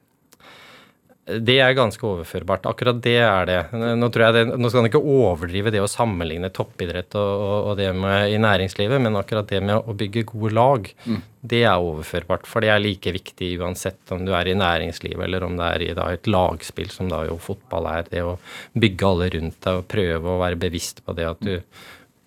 Det 1.23 1.55
er 1.63 1.71
ganske 1.77 2.03
overførbart. 2.03 2.65
Akkurat 2.67 2.97
det 2.99 3.15
er 3.23 3.45
det. 3.47 3.59
Nå, 3.71 4.09
tror 4.11 4.25
jeg 4.25 4.35
det, 4.35 4.57
nå 4.59 4.67
skal 4.67 4.83
man 4.83 4.89
ikke 4.89 4.99
overdrive 4.99 5.71
det 5.71 5.79
å 5.79 5.87
sammenligne 5.87 6.49
toppidrett 6.51 7.15
og, 7.15 7.29
og, 7.45 7.53
og, 7.69 7.77
det 7.79 7.93
med 7.95 8.33
i 8.33 8.41
næringslivet, 8.43 8.99
men 8.99 9.15
akkurat 9.15 9.47
det 9.47 9.61
med 9.63 9.77
å 9.79 9.95
bygge 9.95 10.25
gode 10.33 10.51
lag, 10.57 10.89
mm. 11.07 11.21
det 11.53 11.61
er 11.63 11.79
overførbart. 11.79 12.49
For 12.49 12.65
det 12.65 12.73
er 12.73 12.83
like 12.83 13.15
viktig 13.15 13.53
uansett 13.63 14.11
om 14.11 14.25
du 14.27 14.33
er 14.35 14.51
i 14.51 14.57
næringslivet 14.59 15.29
eller 15.29 15.47
om 15.47 15.55
det 15.59 15.69
er 15.69 15.85
i 15.85 15.89
da, 15.95 16.09
et 16.11 16.27
lagspill, 16.27 16.91
som 16.91 17.07
da 17.11 17.23
jo 17.29 17.39
fotball 17.39 17.87
er. 17.93 18.09
Det 18.11 18.25
å 18.27 18.35
bygge 18.75 19.11
alle 19.13 19.29
rundt 19.37 19.61
deg 19.63 19.79
og 19.79 19.87
prøve 19.95 20.33
å 20.33 20.41
være 20.43 20.59
bevisst 20.59 21.05
på 21.07 21.15
det 21.15 21.29
at 21.29 21.39
du 21.39 21.55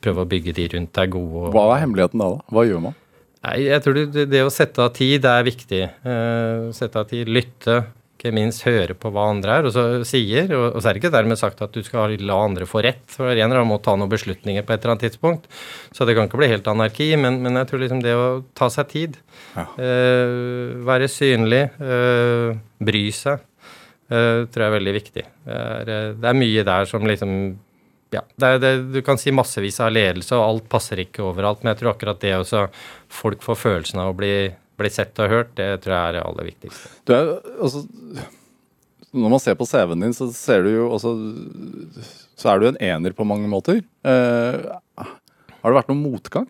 prøver 0.00 0.24
å 0.24 0.30
bygge 0.30 0.56
de 0.56 0.70
rundt 0.72 0.94
deg 0.96 1.12
gode. 1.12 1.50
Hva 1.52 1.66
er 1.74 1.84
hemmeligheten 1.84 2.24
da? 2.24 2.30
da? 2.38 2.48
Hva 2.48 2.64
gjør 2.64 2.88
man? 2.88 2.96
Nei, 3.44 3.58
jeg 3.68 3.84
tror 3.84 4.00
det, 4.00 4.26
det, 4.32 4.40
å 4.42 4.50
sette 4.50 4.82
av 4.82 4.96
tid 4.96 5.28
er 5.28 5.44
viktig. 5.46 5.84
Eh, 5.84 6.66
sette 6.74 7.04
av 7.04 7.12
tid, 7.12 7.28
lytte 7.28 7.82
ikke 8.16 8.32
minst 8.34 8.64
høre 8.64 8.96
på 8.96 9.10
hva 9.12 9.28
andre 9.30 9.58
er 9.58 9.66
og 9.68 9.74
så 9.74 9.84
sier. 10.08 10.48
Og, 10.56 10.70
og 10.72 10.80
så 10.80 10.88
er 10.88 10.96
det 10.96 11.02
ikke 11.02 11.12
dermed 11.14 11.38
sagt 11.40 11.60
at 11.64 11.74
du 11.74 11.82
skal 11.84 12.16
la 12.24 12.38
andre 12.46 12.68
få 12.68 12.82
rett, 12.86 13.04
for 13.12 13.28
en 13.28 13.36
eller 13.36 13.60
annen 13.60 13.70
må 13.70 13.78
ta 13.84 13.96
noen 13.98 14.12
beslutninger 14.12 14.64
på 14.64 14.72
et 14.72 14.80
eller 14.80 14.96
annet 14.96 15.06
tidspunkt. 15.10 15.50
Så 15.94 16.08
det 16.08 16.16
kan 16.16 16.30
ikke 16.30 16.40
bli 16.40 16.50
helt 16.54 16.70
anarki, 16.72 17.10
men, 17.20 17.38
men 17.44 17.60
jeg 17.60 17.70
tror 17.70 17.84
liksom 17.84 18.00
det 18.04 18.16
å 18.16 18.26
ta 18.56 18.70
seg 18.72 18.88
tid, 18.92 19.20
ja. 19.56 19.68
øh, 19.76 20.80
være 20.88 21.10
synlig, 21.12 21.62
øh, 21.76 22.56
bry 22.88 23.04
seg, 23.14 23.44
øh, 24.08 24.46
tror 24.48 24.64
jeg 24.64 24.70
er 24.70 24.76
veldig 24.78 24.96
viktig. 24.96 25.28
Det 25.46 25.94
er, 26.00 26.12
det 26.16 26.32
er, 26.32 26.42
mye 26.42 26.66
der 26.66 26.90
som 26.90 27.06
liksom 27.06 27.38
ja, 28.14 28.22
det 28.38 28.48
er, 28.48 28.60
det, 28.62 28.70
Du 28.94 29.00
kan 29.04 29.18
si 29.18 29.32
massevis 29.34 29.80
av 29.82 29.90
ledelse, 29.92 30.36
og 30.38 30.44
alt 30.46 30.68
passer 30.72 31.02
ikke 31.02 31.24
overalt, 31.26 31.62
men 31.62 31.74
jeg 31.74 31.82
tror 31.82 31.92
akkurat 31.92 32.22
det 32.22 32.36
også 32.38 32.68
folk 33.12 33.42
får 33.44 33.58
følelsen 33.64 34.00
av 34.00 34.12
å 34.12 34.16
bli 34.16 34.36
bli 34.76 34.90
sett 34.92 35.18
og 35.22 35.32
hørt, 35.32 35.54
det 35.58 35.68
tror 35.84 35.94
jeg 35.94 36.08
er 36.08 36.16
det 36.16 36.24
aller 36.26 36.48
viktigste. 36.50 36.90
Du 37.08 37.14
er, 37.16 37.30
altså, 37.56 37.84
når 39.16 39.32
man 39.32 39.42
ser 39.42 39.56
på 39.58 39.66
CV-en 39.68 40.04
din, 40.06 40.16
så 40.16 40.28
ser 40.36 40.66
du 40.66 40.72
jo 40.74 40.88
også 40.92 41.14
Så 42.36 42.50
er 42.52 42.60
du 42.60 42.68
en 42.68 42.80
ener 42.84 43.14
på 43.16 43.24
mange 43.24 43.48
måter. 43.48 43.80
Eh, 44.04 44.66
har 45.00 45.72
det 45.72 45.78
vært 45.78 45.88
noen 45.92 46.04
motgang? 46.04 46.48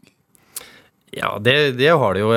Ja, 1.15 1.39
det, 1.41 1.73
det, 1.79 1.89
har 1.89 2.15
det 2.15 2.21
jo. 2.21 2.33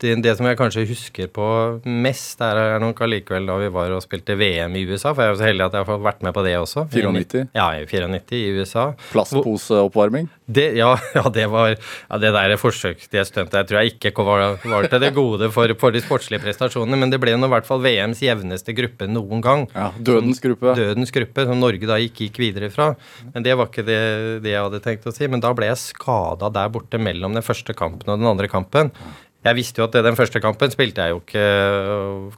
Det, 0.00 0.14
det, 0.22 0.34
som 0.38 0.46
jeg 0.46 0.56
kanskje 0.56 0.86
husker 0.88 1.30
på 1.34 1.46
mest, 1.84 2.40
er 2.40 2.78
nok 2.80 3.02
allikevel 3.04 3.48
da 3.48 3.56
vi 3.60 3.70
var 3.74 3.90
og 3.96 4.04
spilte 4.04 4.36
VM 4.38 4.76
i 4.78 4.84
USA. 4.86 5.10
For 5.12 5.24
jeg 5.24 5.34
er 5.34 5.40
så 5.40 5.48
heldig 5.48 5.66
at 5.66 5.76
jeg 5.76 5.88
har 5.88 6.04
vært 6.06 6.22
med 6.24 6.36
på 6.36 6.44
det 6.46 6.54
også. 6.60 6.86
94? 6.94 7.50
Ja, 7.58 7.66
94 7.90 8.38
i 8.38 8.52
USA. 8.54 8.86
Plastposeoppvarming? 9.10 10.30
Det, 10.46 10.68
ja, 10.78 10.92
ja, 11.18 11.24
det 11.34 11.48
var 11.50 11.74
ja, 11.74 12.20
det 12.22 12.30
der 12.34 12.56
forsøk, 12.60 13.02
det 13.12 13.26
stuntet, 13.28 13.58
jeg 13.58 13.68
tror 13.68 13.80
jeg 13.80 13.94
ikke 13.94 14.24
var, 14.26 14.44
var 14.64 14.88
til 14.90 15.02
det 15.02 15.12
gode 15.16 15.50
for, 15.54 15.74
for, 15.78 15.94
de 15.94 16.02
sportslige 16.02 16.42
prestasjonene, 16.42 16.98
men 16.98 17.12
det 17.12 17.20
ble 17.22 17.36
nå 17.38 17.46
i 17.46 17.54
hvert 17.54 17.68
fall 17.68 17.82
VMs 17.84 18.22
jevneste 18.24 18.74
gruppe 18.78 19.06
noen 19.10 19.44
gang. 19.44 19.66
Ja, 19.74 19.90
Dødens 19.98 20.42
gruppe. 20.42 20.74
Dødens 20.78 21.14
gruppe, 21.14 21.46
som 21.46 21.60
Norge 21.62 21.90
da 21.90 21.98
ikke 22.02 22.28
gikk 22.28 22.40
videre 22.42 22.70
fra. 22.72 22.92
Men 23.34 23.46
det 23.46 23.54
var 23.58 23.70
ikke 23.70 23.86
det, 23.86 24.00
det 24.44 24.54
jeg 24.54 24.64
hadde 24.66 24.82
tenkt 24.84 25.06
å 25.10 25.14
si. 25.14 25.28
Men 25.30 25.42
da 25.42 25.52
ble 25.56 25.70
jeg 25.70 25.82
skada 25.82 26.50
der 26.54 26.72
borte 26.72 26.98
mellom 27.00 27.36
den 27.40 27.46
første 27.46 27.76
kampen 27.76 28.12
og 28.12 28.22
den 28.22 28.30
andre 28.30 28.48
kampen. 28.52 28.94
Jeg 29.40 29.56
visste 29.56 29.80
jo 29.80 29.86
at 29.86 29.94
den 30.04 30.16
første 30.18 30.40
kampen 30.42 30.68
spilte 30.68 31.00
jeg 31.00 31.14
jo 31.14 31.20
ikke 31.22 31.44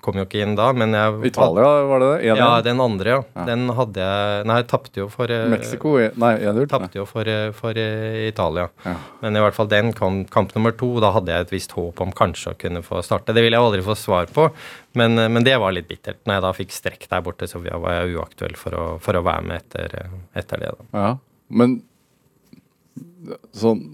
Kom 0.05 0.21
jo 0.21 0.23
ikke 0.23 0.45
inn 0.45 0.53
da, 0.55 0.69
men 0.77 0.95
jeg 0.95 1.33
Italia, 1.33 1.71
var 1.91 2.03
det 2.03 2.11
det? 2.13 2.29
Ja, 2.29 2.51
den 2.63 2.83
andre, 2.83 3.17
ja. 3.17 3.17
ja. 3.35 3.47
Den 3.49 3.73
hadde 3.75 4.05
jeg 4.07 4.45
Nei, 4.47 4.59
jeg 4.61 4.69
tapte 4.71 5.03
jo 5.03 5.09
for 5.11 5.33
eh, 5.35 5.49
Mexico? 5.51 5.97
Nei, 6.23 6.33
jeg 6.45 6.69
tapte 6.71 7.01
jo 7.01 7.07
for, 7.11 7.27
eh, 7.27 7.49
for 7.57 7.75
Italia. 7.75 8.69
Ja. 8.87 8.95
Men 9.25 9.39
i 9.39 9.43
hvert 9.43 9.57
fall 9.57 9.71
den 9.73 9.91
kamp, 9.97 10.31
kamp 10.31 10.55
nummer 10.55 10.75
to. 10.79 10.93
Da 11.03 11.11
hadde 11.17 11.35
jeg 11.35 11.49
et 11.49 11.55
visst 11.57 11.75
håp 11.75 11.99
om 12.05 12.15
kanskje 12.15 12.55
å 12.55 12.61
kunne 12.61 12.85
få 12.87 13.03
starte. 13.03 13.35
Det 13.35 13.43
ville 13.43 13.59
jeg 13.59 13.67
aldri 13.67 13.83
få 13.87 13.99
svar 13.99 14.31
på, 14.31 14.47
men, 14.99 15.19
men, 15.19 15.43
det 15.47 15.57
var 15.63 15.75
litt 15.75 15.91
bittert. 15.91 16.21
Når 16.23 16.39
jeg 16.39 16.47
da 16.47 16.55
fikk 16.61 16.77
strekk 16.77 17.11
der 17.11 17.27
borte, 17.27 17.51
så 17.51 17.63
var 17.65 17.99
jeg 17.99 18.15
uaktuell 18.15 18.55
for 18.59 18.79
å, 18.79 18.87
for 19.03 19.19
å 19.19 19.27
være 19.27 19.49
med 19.49 19.65
etter, 19.65 19.99
etter 20.39 20.63
det. 20.63 20.73
da. 20.79 20.89
Ja, 21.03 21.13
men 21.51 21.81
sånn 23.59 23.89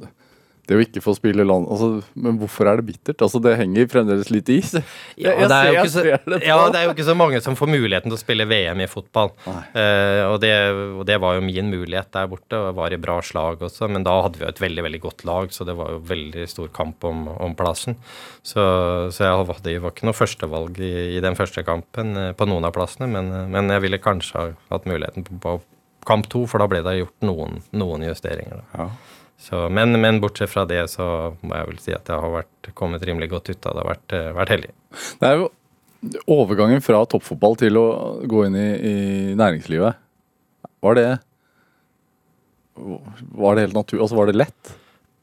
det 0.68 0.76
å 0.76 0.82
ikke 0.84 1.00
få 1.00 1.14
spille 1.16 1.46
land 1.46 1.64
altså, 1.72 2.02
Men 2.18 2.36
hvorfor 2.40 2.68
er 2.68 2.80
det 2.80 2.90
bittert? 2.90 3.22
Altså, 3.24 3.40
Det 3.42 3.54
henger 3.56 3.88
fremdeles 3.90 4.28
litt 4.32 4.50
i. 4.52 4.58
Ja, 5.18 5.32
det 5.40 5.56
er, 5.56 5.68
jo 5.72 5.80
ikke 5.80 5.92
så, 5.92 6.02
ja, 6.44 6.58
det 6.70 6.78
er 6.78 6.84
jo 6.86 6.92
ikke 6.92 7.06
så 7.06 7.14
mange 7.16 7.40
som 7.42 7.56
får 7.58 7.70
muligheten 7.72 8.10
til 8.10 8.16
å 8.16 8.20
spille 8.20 8.46
VM 8.48 8.82
i 8.84 8.88
fotball. 8.90 9.32
Uh, 9.46 10.28
og, 10.28 10.36
det, 10.42 10.52
og, 10.92 11.02
det, 11.08 11.16
var 11.22 11.38
jo 11.38 11.44
min 11.44 11.70
mulighet 11.72 12.10
der 12.14 12.28
borte, 12.30 12.58
og 12.58 12.76
var 12.78 12.94
i 12.94 13.00
bra 13.00 13.18
slag 13.24 13.64
også. 13.66 13.88
Men 13.90 14.06
da 14.06 14.14
hadde 14.22 14.40
vi 14.40 14.46
jo 14.46 14.52
et 14.52 14.62
veldig 14.62 14.84
veldig 14.86 15.02
godt 15.02 15.24
lag, 15.28 15.52
så 15.54 15.66
det 15.68 15.76
var 15.78 15.94
jo 15.94 16.02
veldig 16.10 16.46
stor 16.50 16.70
kamp 16.76 17.04
om, 17.08 17.26
om 17.34 17.56
plassen. 17.58 17.98
Så, 18.42 18.62
så 19.14 19.24
jeg 19.24 19.48
hadde 19.50 19.74
jo 19.74 19.90
ikke 19.90 20.08
noe 20.08 20.16
førstevalg 20.16 20.78
i, 20.84 20.92
i 21.16 21.24
den 21.24 21.38
første 21.38 21.64
kampen 21.66 22.14
uh, 22.18 22.30
på 22.38 22.48
noen 22.48 22.68
av 22.68 22.76
plassene, 22.76 23.10
men, 23.10 23.32
uh, 23.34 23.44
men, 23.50 23.72
jeg 23.74 23.86
ville 23.88 24.02
kanskje 24.02 24.38
ha 24.38 24.48
hatt 24.74 24.88
muligheten 24.88 25.26
på, 25.26 25.40
på 25.44 25.58
kamp 26.08 26.28
to, 26.32 26.46
for 26.48 26.62
da 26.62 26.68
ble 26.70 26.84
det 26.86 27.00
gjort 27.00 27.26
noen, 27.26 27.62
noen 27.76 28.06
justeringer. 28.08 28.62
Da. 28.62 28.84
Ja. 28.84 29.17
Så, 29.38 29.68
men, 29.70 29.94
men, 30.02 30.18
bortsett 30.20 30.50
fra 30.50 30.64
det, 30.66 30.80
så 30.90 31.04
må 31.46 31.54
jeg 31.54 31.68
vel 31.70 31.78
si 31.82 31.94
at 31.94 32.10
jeg 32.10 32.20
har 32.24 32.34
vært, 32.34 32.72
kommet 32.76 33.04
rimelig 33.06 33.30
godt 33.30 33.52
ut 33.52 33.68
av 33.70 33.76
det. 33.76 33.84
Har 33.84 33.90
vært, 33.92 34.16
eh, 34.18 34.32
vært 34.34 34.52
heldig. 34.56 34.72
Det 35.20 35.28
er 35.28 35.38
jo 35.38 35.46
overgangen 36.30 36.82
fra 36.84 37.04
toppfotball 37.10 37.56
til 37.60 37.78
å 37.78 37.86
gå 38.28 38.44
inn 38.48 38.58
i, 38.58 38.68
i 38.74 38.98
næringslivet. 39.38 40.04
Var 40.84 40.98
det 40.98 41.08
Var 42.78 43.56
det 43.56 43.64
helt 43.66 43.78
naturlig? 43.78 44.02
Altså, 44.04 44.18
var 44.18 44.30
det 44.30 44.38
lett? 44.38 44.74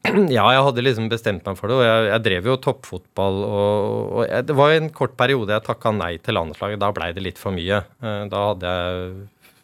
Ja, 0.36 0.44
jeg 0.54 0.64
hadde 0.68 0.84
liksom 0.84 1.08
bestemt 1.12 1.46
meg 1.46 1.56
for 1.58 1.70
det, 1.70 1.78
og 1.78 1.86
jeg, 1.86 2.10
jeg 2.10 2.24
drev 2.26 2.50
jo 2.50 2.58
toppfotball. 2.66 3.40
Og, 3.46 3.86
og 4.16 4.20
jeg, 4.26 4.48
det 4.48 4.56
var 4.58 4.74
en 4.74 4.90
kort 4.96 5.16
periode 5.18 5.54
jeg 5.54 5.66
takka 5.66 5.92
nei 5.96 6.14
til 6.22 6.38
landslaget. 6.38 6.80
Da 6.82 6.92
blei 6.96 7.12
det 7.16 7.24
litt 7.24 7.40
for 7.40 7.56
mye. 7.56 7.82
Eh, 8.00 8.22
da 8.32 8.44
hadde 8.50 8.76
jeg 8.76 9.16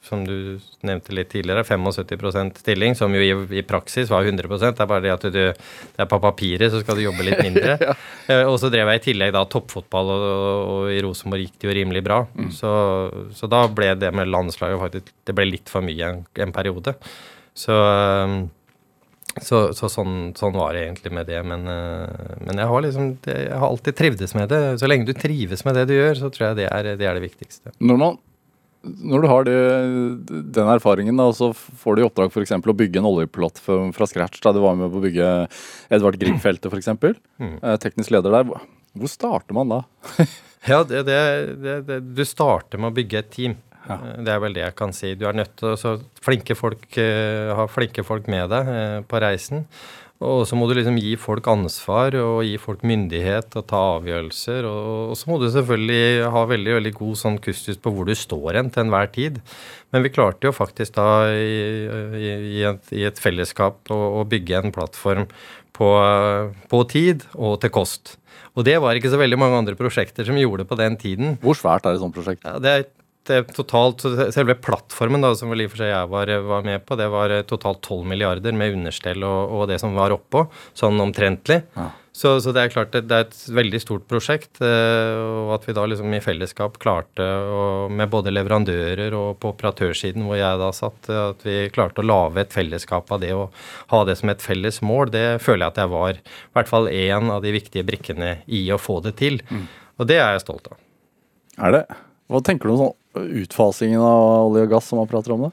som 0.02 0.24
du 0.26 0.58
nevnte 0.82 1.14
litt 1.14 1.28
tidligere, 1.30 1.62
75% 1.62 2.58
stilling, 2.58 2.96
som 2.98 3.12
jo 3.14 3.22
i, 3.22 3.30
i, 3.58 3.62
praksis 3.62 4.10
var 4.10 4.26
100 4.26 4.48
Det 4.58 4.70
er 4.72 4.88
bare 4.90 5.04
det 5.04 5.12
at 5.14 5.26
du, 5.30 5.42
det 5.54 6.02
er 6.02 6.08
på 6.10 6.18
papiret, 6.22 6.72
så 6.72 6.80
skal 6.82 6.98
du 6.98 7.04
jobbe 7.04 7.26
litt 7.26 7.38
mindre. 7.38 7.76
ja. 7.86 7.94
Eh, 8.26 8.42
og 8.48 8.58
så 8.58 8.70
drev 8.72 8.90
jeg 8.90 9.02
i 9.02 9.04
tillegg 9.04 9.34
da 9.36 9.44
toppfotball, 9.46 10.10
og, 10.10 10.24
og 10.72 10.88
i 10.90 10.98
Rosenborg 11.06 11.46
gikk 11.46 11.60
det 11.62 11.70
jo 11.70 11.76
rimelig 11.78 12.02
bra. 12.08 12.24
Mm. 12.34 12.50
Så, 12.54 12.72
så, 13.38 13.50
da 13.52 13.62
ble 13.70 13.92
det 14.00 14.10
med 14.14 14.30
landslaget 14.32 14.82
faktisk 14.82 15.14
Det 15.22 15.36
ble 15.38 15.46
litt 15.52 15.70
for 15.70 15.86
mye 15.86 16.10
en, 16.10 16.24
en 16.46 16.56
periode. 16.56 16.96
Så, 17.54 17.78
så, 19.38 19.62
så 19.76 19.92
sånn, 19.92 20.32
sånn, 20.34 20.58
var 20.58 20.74
det 20.74 20.82
egentlig 20.88 21.14
med 21.14 21.30
det. 21.30 21.38
Men, 21.46 21.68
uh, 21.68 22.42
men 22.42 22.58
jeg, 22.58 22.68
har 22.74 22.84
liksom, 22.88 23.14
jeg 23.28 23.54
har 23.54 23.68
alltid 23.68 24.00
trivdes 24.02 24.34
med 24.34 24.50
det. 24.50 24.62
Så 24.82 24.90
lenge 24.90 25.06
du 25.06 25.14
trives 25.14 25.62
med 25.68 25.78
det 25.78 25.86
du 25.92 25.94
gjør, 25.94 26.24
så 26.24 26.34
tror 26.34 26.48
jeg 26.48 26.62
det 26.64 26.68
er 26.72 26.90
det, 26.90 27.06
er 27.06 27.20
det 27.20 27.26
viktigste. 27.28 27.76
Når, 27.78 28.02
man, 28.02 28.18
når 28.82 29.22
du 29.22 29.28
har 29.30 29.46
det, 29.46 29.56
den 30.54 30.70
erfaringen, 30.72 31.18
da, 31.18 31.28
så 31.36 31.52
får 31.54 31.96
du 31.96 32.02
i 32.02 32.06
oppdrag 32.06 32.32
f.eks. 32.32 32.54
å 32.58 32.76
bygge 32.76 32.98
en 32.98 33.08
oljeplattform 33.08 33.92
fra 33.94 34.08
scratch. 34.10 34.42
Da 34.42 34.54
du 34.54 34.62
var 34.64 34.78
med 34.78 34.90
på 34.90 34.98
å 34.98 35.04
bygge 35.04 35.32
Edvard 35.92 36.18
Grieg-feltet 36.18 36.72
f.eks. 36.72 36.90
Mm. 37.38 37.58
Eh, 37.60 37.76
teknisk 37.82 38.14
leder 38.14 38.34
der. 38.34 38.50
Hvor 38.98 39.10
starter 39.10 39.56
man 39.56 39.70
da? 39.70 39.82
ja, 40.72 40.82
det, 40.88 41.04
det, 41.06 42.00
Du 42.02 42.24
starter 42.26 42.82
med 42.82 42.90
å 42.90 42.96
bygge 42.98 43.22
et 43.22 43.30
team. 43.34 43.56
Ja. 43.86 44.00
Eh, 44.00 44.18
det 44.26 44.34
er 44.34 44.42
vel 44.42 44.58
det 44.58 44.66
jeg 44.66 44.78
kan 44.82 44.94
si. 44.96 45.14
Du 45.18 45.28
er 45.30 45.38
nødt 45.38 45.54
til 45.62 45.76
å 45.76 45.96
flinke 46.22 46.58
folk, 46.58 46.88
uh, 46.98 47.54
ha 47.60 47.68
flinke 47.70 48.06
folk 48.06 48.30
med 48.32 48.50
deg 48.50 48.72
på 49.10 49.22
reisen. 49.22 49.66
Og 50.22 50.44
så 50.46 50.56
må 50.58 50.68
du 50.68 50.74
liksom 50.76 50.98
gi 51.02 51.14
folk 51.18 51.46
ansvar 51.50 52.14
og 52.20 52.42
gi 52.46 52.54
folk 52.60 52.84
myndighet 52.86 53.56
å 53.58 53.64
ta 53.66 53.80
avgjørelser. 53.96 54.68
Og, 54.68 55.14
så 55.18 55.30
må 55.30 55.38
du 55.42 55.48
selvfølgelig 55.50 56.30
ha 56.34 56.44
veldig 56.50 56.76
veldig 56.78 56.92
god 56.98 57.20
sånn 57.24 57.40
kustus 57.42 57.80
på 57.82 57.92
hvor 57.94 58.06
du 58.06 58.14
står 58.18 58.60
hen 58.60 58.70
til 58.72 58.84
enhver 58.84 59.10
tid. 59.14 59.40
Men 59.94 60.06
vi 60.06 60.12
klarte 60.14 60.48
jo 60.48 60.54
faktisk 60.54 60.94
da 60.98 61.08
i, 61.34 61.58
i, 62.22 62.30
i, 62.54 62.62
et, 62.70 62.94
i 62.94 63.04
et, 63.08 63.20
fellesskap 63.22 63.92
å, 63.92 64.00
å, 64.22 64.24
bygge 64.28 64.62
en 64.62 64.74
plattform 64.74 65.26
på, 65.74 65.92
på 66.70 66.82
tid 66.92 67.26
og 67.34 67.58
til 67.64 67.74
kost. 67.74 68.16
Og 68.54 68.66
det 68.68 68.78
var 68.84 68.96
ikke 68.96 69.10
så 69.12 69.20
veldig 69.20 69.40
mange 69.40 69.58
andre 69.58 69.76
prosjekter 69.78 70.28
som 70.28 70.38
gjorde 70.38 70.62
det 70.62 70.70
på 70.70 70.78
den 70.80 70.98
tiden. 71.00 71.38
Hvor 71.42 71.56
svært 71.58 71.88
er 71.88 71.96
et 71.96 72.04
sånt 72.04 72.14
prosjekt? 72.14 72.44
Ja, 72.46 72.60
det 72.62 72.72
er 72.72 72.90
totalt, 73.28 74.04
Selve 74.34 74.56
plattformen 74.58 75.22
da, 75.22 75.32
som 75.38 75.52
vel 75.52 75.64
i 75.64 75.68
og 75.68 75.74
for 75.74 75.84
seg 75.84 75.92
jeg 75.92 76.12
var, 76.12 76.34
var, 76.48 76.66
med 76.66 76.84
på, 76.86 76.98
det 76.98 77.08
var 77.12 77.32
eh, 77.34 77.46
totalt 77.48 77.82
12 77.82 78.06
milliarder 78.08 78.54
med 78.56 78.78
understell 78.78 79.22
og, 79.26 79.56
og 79.56 79.66
det 79.70 79.78
som 79.82 79.94
var 79.96 80.14
oppå, 80.14 80.46
sånn 80.78 81.00
omtrentlig. 81.02 81.62
Ja. 81.76 81.90
Så, 82.12 82.34
så, 82.44 82.52
det 82.52 82.60
er 82.60 82.72
klart 82.74 82.90
det, 82.92 83.06
det, 83.08 83.16
er 83.16 83.24
et 83.24 83.38
veldig 83.56 83.78
stort 83.80 84.04
prosjekt. 84.10 84.60
Eh, 84.60 85.16
og 85.16 85.54
at 85.56 85.64
vi 85.64 85.74
da 85.76 85.86
liksom 85.88 86.12
i 86.12 86.20
fellesskap 86.20 86.76
klarte, 86.82 87.24
og 87.24 87.94
med 87.94 88.10
både 88.12 88.34
leverandører 88.34 89.16
og 89.16 89.38
på 89.40 89.54
operatørsiden 89.54 90.26
hvor 90.28 90.36
jeg 90.36 90.60
da 90.60 90.68
satt, 90.76 91.08
at 91.08 91.46
vi 91.46 91.56
klarte 91.72 92.04
å 92.04 92.08
lage 92.08 92.44
et 92.44 92.52
fellesskap 92.52 93.08
av 93.16 93.22
det 93.24 93.32
og 93.36 93.56
ha 93.94 94.02
det 94.08 94.18
som 94.20 94.32
et 94.32 94.44
felles 94.44 94.82
mål, 94.84 95.14
det 95.14 95.26
føler 95.44 95.64
jeg 95.64 95.72
at 95.72 95.84
jeg 95.84 95.94
var 95.94 96.18
i 96.18 96.22
hvert 96.58 96.72
fall 96.72 96.90
en 96.92 97.36
av 97.38 97.44
de 97.44 97.54
viktige 97.56 97.86
brikkene 97.88 98.34
i 98.46 98.66
å 98.74 98.80
få 98.80 99.00
det 99.06 99.16
til. 99.22 99.40
Mm. 99.48 99.68
Og 100.02 100.10
det 100.10 100.20
er 100.20 100.34
jeg 100.36 100.44
stolt 100.44 100.68
av. 100.68 100.80
Er 101.62 101.78
det? 101.78 101.86
Hva 102.32 102.40
tenker 102.44 102.68
du 102.68 102.74
om 102.74 102.82
sånn 102.82 102.98
utfasingen 103.18 104.00
av 104.00 104.48
olje 104.48 104.66
og 104.66 104.72
gass 104.76 104.88
som 104.90 105.02
man 105.02 105.10
prater 105.10 105.34
om 105.34 105.46
det? 105.46 105.52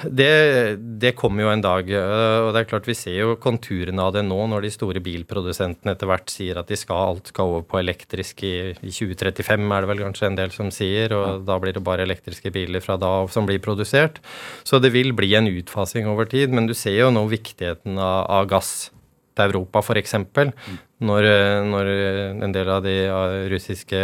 Det, 0.00 0.76
det 1.02 1.12
kommer 1.18 1.44
jo 1.44 1.50
en 1.52 1.62
dag. 1.62 1.88
Øh, 1.92 2.46
og 2.46 2.50
det 2.54 2.62
er 2.62 2.68
klart 2.70 2.86
Vi 2.88 2.96
ser 2.96 3.18
jo 3.18 3.34
konturene 3.40 4.00
av 4.00 4.14
det 4.14 4.22
nå, 4.24 4.38
når 4.48 4.64
de 4.64 4.72
store 4.72 5.02
bilprodusentene 5.04 5.92
etter 5.92 6.08
hvert 6.08 6.32
sier 6.32 6.60
at 6.60 6.70
de 6.70 6.78
skal, 6.78 7.10
alt 7.10 7.32
skal 7.32 7.50
over 7.50 7.66
på 7.68 7.80
elektrisk 7.82 8.44
i, 8.46 8.54
i 8.72 8.92
2035, 8.94 9.66
er 9.66 9.84
det 9.84 9.90
vel 9.90 10.04
kanskje 10.06 10.30
en 10.30 10.38
del 10.38 10.54
som 10.54 10.70
sier. 10.74 11.12
Og 11.16 11.26
ja. 11.26 11.34
da 11.50 11.58
blir 11.62 11.76
det 11.76 11.84
bare 11.84 12.06
elektriske 12.08 12.52
biler 12.54 12.84
fra 12.84 12.96
da 13.00 13.12
som 13.32 13.48
blir 13.48 13.60
produsert. 13.62 14.22
Så 14.64 14.80
det 14.80 14.94
vil 14.96 15.12
bli 15.16 15.34
en 15.36 15.50
utfasing 15.50 16.08
over 16.10 16.30
tid. 16.30 16.54
Men 16.54 16.70
du 16.70 16.76
ser 16.78 16.96
jo 17.02 17.12
nå 17.12 17.26
viktigheten 17.30 18.00
av, 18.00 18.24
av 18.40 18.48
gass 18.54 18.72
til 19.36 19.50
Europa, 19.50 19.84
f.eks. 19.84 20.16
Mm. 20.16 20.80
Når, 21.00 21.26
når 21.64 21.88
en 22.44 22.52
del 22.52 22.68
av 22.68 22.82
de 22.84 22.94
russiske 23.48 24.00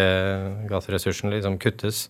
gassressursene 0.71 1.35
liksom 1.35 1.59
kuttes. 1.61 2.07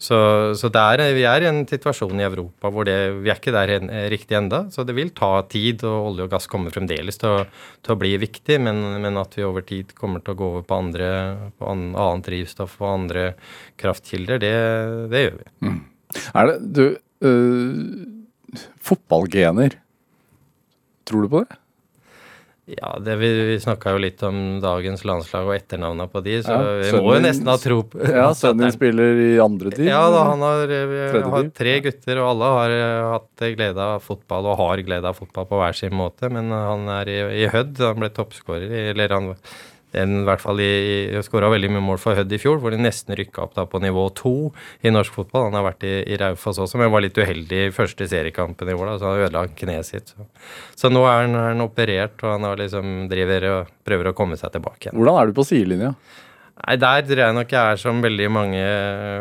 Så, 0.00 0.16
så 0.56 0.70
er, 0.80 1.02
vi 1.12 1.26
er 1.28 1.44
i 1.44 1.48
en 1.50 1.58
situasjon 1.68 2.22
i 2.22 2.24
Europa 2.24 2.70
hvor 2.72 2.86
det, 2.88 2.94
vi 3.20 3.28
er 3.28 3.36
ikke 3.36 3.52
der 3.52 3.74
riktig 4.08 4.38
enda, 4.38 4.62
Så 4.72 4.86
det 4.88 4.94
vil 4.96 5.10
ta 5.12 5.42
tid, 5.44 5.84
og 5.84 6.14
olje 6.14 6.24
og 6.24 6.32
gass 6.32 6.48
kommer 6.48 6.72
fremdeles 6.72 7.20
til 7.20 7.28
å, 7.28 7.42
til 7.84 7.92
å 7.92 7.98
bli 8.00 8.14
viktig. 8.22 8.56
Men, 8.64 8.80
men, 9.04 9.20
at 9.20 9.36
vi 9.36 9.44
over 9.44 9.66
tid 9.68 9.92
kommer 9.98 10.24
til 10.24 10.32
å 10.32 10.40
gå 10.40 10.48
over 10.54 10.64
på, 10.64 10.78
andre, 10.86 11.10
på 11.60 11.68
annet 11.68 12.24
drivstoff 12.30 12.78
og 12.80 12.94
andre 12.94 13.26
kraftkilder, 13.80 14.40
det, 14.40 14.54
det 15.12 15.24
gjør 15.26 15.36
vi. 15.42 15.48
Mm. 15.68 15.78
Er 16.32 16.48
det 16.48 16.58
Du, 16.80 16.84
øh, 17.28 18.64
fotballgener. 18.80 19.76
Tror 21.04 21.28
du 21.28 21.28
på 21.28 21.44
det? 21.44 21.60
Ja, 22.70 22.98
det, 23.02 23.16
vi, 23.16 23.28
vi 23.48 23.54
snakka 23.60 23.94
jo 23.96 24.00
litt 24.02 24.20
om 24.22 24.60
dagens 24.62 25.02
landslag 25.08 25.48
og 25.48 25.54
etternavna 25.56 26.06
på 26.10 26.20
de, 26.22 26.36
så 26.44 26.54
ja, 26.54 26.74
vi 26.78 27.00
må 27.02 27.16
jo 27.16 27.22
nesten 27.24 27.48
ha 27.50 27.56
tro 27.58 27.80
på 27.88 28.02
Ja, 28.04 28.28
sønnen 28.38 28.68
din 28.68 28.74
spiller 28.74 29.22
i 29.24 29.30
andre 29.42 29.72
tid? 29.74 29.88
Ja, 29.88 30.04
da, 30.12 30.20
han 30.28 30.44
har, 30.44 30.70
vi 30.70 31.24
har 31.34 31.48
tre 31.56 31.74
gutter, 31.86 32.20
og 32.22 32.28
alle 32.34 32.52
har 32.54 32.76
eh, 32.76 33.08
hatt 33.16 33.46
glede 33.56 33.88
av 33.96 34.04
fotball 34.04 34.52
og 34.52 34.60
har 34.60 34.84
glede 34.86 35.10
av 35.10 35.18
fotball 35.18 35.48
på 35.50 35.60
hver 35.62 35.80
sin 35.80 35.96
måte. 35.96 36.30
Men 36.30 36.52
han 36.54 36.86
er 37.00 37.10
i, 37.10 37.18
i 37.42 37.50
Hødd, 37.50 37.80
han 37.80 38.04
ble 38.04 38.12
toppskårer, 38.14 38.76
eller 38.92 39.16
han 39.16 39.32
en, 39.98 40.20
i 40.22 40.26
hvert 40.28 40.42
fall 40.42 40.60
i, 40.62 40.70
skåra 41.26 41.50
veldig 41.52 41.70
mye 41.74 41.84
mål 41.84 42.00
for 42.02 42.18
Hødd 42.18 42.32
i 42.34 42.40
fjor, 42.40 42.60
hvor 42.62 42.74
de 42.74 42.80
nesten 42.80 43.16
rykka 43.18 43.42
opp 43.44 43.56
da 43.56 43.66
på 43.68 43.80
nivå 43.82 44.06
to 44.18 44.34
i 44.86 44.92
norsk 44.92 45.16
fotball. 45.16 45.48
Han 45.48 45.58
har 45.58 45.66
vært 45.70 45.86
i, 45.88 45.94
i 46.06 46.18
Raufoss 46.20 46.62
også, 46.62 46.80
men 46.80 46.92
var 46.94 47.04
litt 47.04 47.18
uheldig 47.18 47.66
i 47.66 47.74
første 47.74 48.08
seriekampen 48.10 48.70
i 48.70 48.76
år. 48.76 48.92
da, 48.92 48.96
Så 49.00 49.10
han 49.10 49.26
ødela 49.26 49.44
kneet 49.62 49.90
sitt. 49.90 50.14
Så. 50.14 50.30
så, 50.78 50.92
nå 50.92 51.04
er 51.06 51.24
han, 51.24 51.36
er 51.36 51.52
han, 51.52 51.66
operert, 51.66 52.18
og 52.24 52.36
han 52.36 52.48
liksom 52.60 52.96
driver 53.10 53.50
og 53.50 53.76
prøver 53.86 54.10
å 54.12 54.16
komme 54.16 54.40
seg 54.40 54.54
tilbake 54.56 54.88
igjen. 54.88 54.98
Hvordan 55.00 55.20
er 55.20 55.30
du 55.30 55.38
på 55.38 55.46
sidelinja? 55.48 55.94
Nei, 56.60 56.76
Der 56.76 57.04
tror 57.08 57.22
jeg 57.24 57.36
nok 57.36 57.54
jeg 57.56 57.74
er 57.74 57.78
som 57.80 58.02
veldig 58.04 58.32
mange 58.32 58.64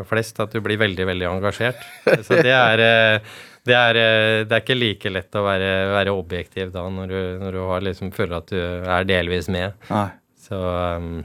flest, 0.09 0.41
at 0.43 0.53
du 0.53 0.59
blir 0.63 0.79
veldig, 0.81 1.05
veldig 1.13 1.29
engasjert. 1.33 1.85
Så 2.27 2.41
det 2.43 2.55
er 2.55 2.83
eh, 2.83 3.37
det 3.69 3.75
er, 3.75 3.99
eh, 3.99 4.45
det 4.47 4.55
er, 4.55 4.63
ikke 4.63 4.77
like 4.77 5.11
lett 5.11 5.35
å 5.35 5.43
være, 5.45 5.69
være 5.93 6.15
objektiv 6.15 6.71
da, 6.73 6.85
når 6.93 7.11
du, 7.11 7.19
når 7.43 7.57
du 7.57 7.61
liksom, 7.89 8.11
føler 8.15 8.39
at 8.39 8.51
du 8.53 8.59
er 8.59 9.07
delvis 9.09 9.49
med. 9.51 9.75
Nei. 9.91 10.07
Så, 10.49 10.57
um, 10.97 11.21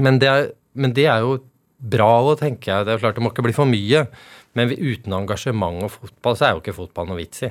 men, 0.00 0.20
det 0.22 0.30
er, 0.30 0.48
men, 0.78 0.94
det 0.96 1.08
er, 1.10 1.26
jo 1.26 1.40
bra 1.78 2.12
å 2.22 2.36
tenke. 2.38 2.82
Det 2.86 2.94
er 2.94 3.02
klart 3.02 3.18
det 3.18 3.24
må 3.24 3.32
ikke 3.34 3.44
bli 3.46 3.56
for 3.56 3.68
mye. 3.68 4.06
Men 4.54 4.70
uten 4.70 5.16
engasjement 5.16 5.82
og 5.84 5.92
fotball, 5.96 6.38
så 6.38 6.46
er 6.46 6.54
jo 6.54 6.62
ikke 6.62 6.76
fotball 6.76 7.10
noe 7.10 7.18
vits 7.18 7.44
i. 7.46 7.50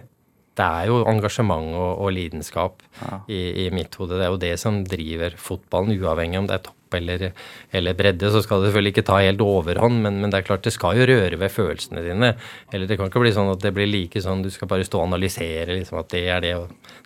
Det 0.53 0.65
er 0.65 0.87
jo 0.91 1.01
engasjement 1.09 1.73
og, 1.73 1.91
og 2.05 2.13
lidenskap 2.13 2.83
ja. 3.01 3.19
i, 3.27 3.41
i, 3.65 3.67
mitt 3.73 3.95
hode. 3.97 4.19
Det 4.19 4.27
er 4.27 4.31
jo 4.31 4.41
det 4.41 4.53
som 4.61 4.83
driver 4.85 5.35
fotballen, 5.41 5.97
uavhengig 5.97 6.39
om 6.39 6.49
det 6.49 6.59
er 6.59 6.65
topp 6.67 6.82
eller, 6.97 7.31
eller 7.75 7.97
bredde. 7.97 8.31
Så 8.33 8.43
skal 8.45 8.61
det 8.61 8.69
selvfølgelig 8.69 8.93
ikke 8.95 9.05
ta 9.07 9.19
helt 9.21 9.43
overhånd, 9.43 10.01
men, 10.05 10.19
men, 10.21 10.33
det 10.33 10.41
er 10.41 10.47
klart 10.47 10.65
det 10.65 10.75
skal 10.75 10.99
jo 10.99 11.07
røre 11.09 11.39
ved 11.39 11.53
følelsene 11.53 12.05
dine. 12.05 12.33
Eller 12.73 12.89
det 12.89 12.97
kan 12.99 13.11
ikke 13.11 13.23
bli 13.23 13.33
sånn 13.35 13.51
at 13.53 13.63
det 13.63 13.73
blir 13.75 13.89
like 13.89 14.23
sånn 14.23 14.45
du 14.45 14.51
skal 14.53 14.71
bare 14.71 14.87
stå 14.87 15.01
og 15.01 15.09
analysere 15.09 15.77
liksom 15.77 16.01
at 16.01 16.11
det 16.13 16.25
er 16.31 16.43
det. 16.45 16.55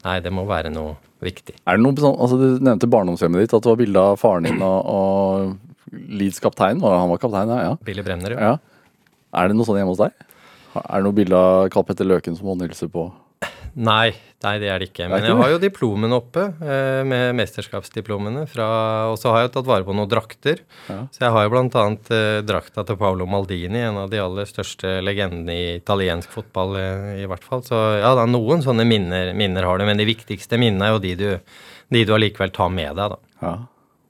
Nei, 0.06 0.18
det 0.24 0.34
må 0.34 0.48
være 0.50 0.74
noe 0.74 0.98
viktig. 1.24 1.58
Er 1.66 1.78
det 1.78 1.86
noe 1.86 1.98
sånn, 1.98 2.18
altså 2.18 2.38
Du 2.40 2.64
nevnte 2.64 2.90
barndomshjemmet 2.92 3.46
ditt, 3.46 3.56
at 3.58 3.66
det 3.66 3.72
var 3.72 3.80
bilde 3.80 4.08
av 4.12 4.22
faren 4.22 4.50
din 4.50 4.62
og, 4.62 4.80
og 4.86 5.98
Leeds 6.20 6.42
kaptein. 6.44 6.82
Han 6.84 7.12
var 7.14 7.22
kaptein, 7.22 7.54
ja. 7.64 7.76
Billy 7.86 8.04
Brenner, 8.06 8.36
ja. 8.36 8.54
ja. 8.54 9.14
Er 9.38 9.50
det 9.50 9.58
noe 9.58 9.68
sånn 9.68 9.80
hjemme 9.80 9.94
hos 9.94 10.02
deg? 10.02 10.14
Er 10.78 11.00
det 11.00 11.06
noe 11.08 11.16
bilde 11.16 11.38
av 11.38 11.70
Karl 11.74 11.86
Petter 11.88 12.08
Løken 12.08 12.38
som 12.38 12.50
håndhilser 12.52 12.92
på? 12.94 13.08
Nei, 13.78 14.12
nei, 14.46 14.54
det 14.62 14.70
er 14.70 14.82
det 14.82 14.90
ikke. 14.92 15.08
Men 15.10 15.26
jeg 15.26 15.38
har 15.40 15.52
jo 15.54 15.60
diplomene 15.62 16.18
oppe, 16.20 16.44
eh, 16.62 17.02
med 17.08 17.36
mesterskapsdiplomene. 17.40 18.46
Fra, 18.52 18.68
og 19.12 19.18
så 19.22 19.34
har 19.34 19.46
jeg 19.46 19.54
tatt 19.56 19.70
vare 19.70 19.88
på 19.88 19.96
noen 19.98 20.10
drakter. 20.12 20.62
Ja. 20.90 21.00
Så 21.14 21.26
jeg 21.26 21.34
har 21.34 21.48
jo 21.48 21.54
bl.a. 21.54 21.86
Eh, 22.18 22.42
drakta 22.48 22.86
til 22.88 23.00
Paolo 23.00 23.28
Maldini, 23.30 23.82
en 23.82 24.02
av 24.04 24.12
de 24.14 24.22
aller 24.22 24.50
største 24.50 25.00
legendene 25.06 25.56
i 25.56 25.66
italiensk 25.80 26.32
fotball, 26.38 26.78
eh, 26.82 27.24
i 27.24 27.30
hvert 27.30 27.48
fall. 27.48 27.66
Så 27.66 27.82
ja, 27.98 28.14
da, 28.18 28.28
noen 28.30 28.62
sånne 28.66 28.86
minner, 28.88 29.34
minner 29.38 29.68
har 29.68 29.82
du, 29.82 29.88
men 29.90 30.00
de 30.00 30.08
viktigste 30.08 30.62
minnene 30.62 30.90
er 30.92 30.96
jo 30.96 31.04
de 31.04 31.16
du, 31.18 31.28
de 31.96 32.06
du 32.06 32.14
allikevel 32.14 32.54
tar 32.54 32.70
med 32.74 32.94
deg, 33.00 33.18
da. 33.18 33.20
Ja. 33.42 33.56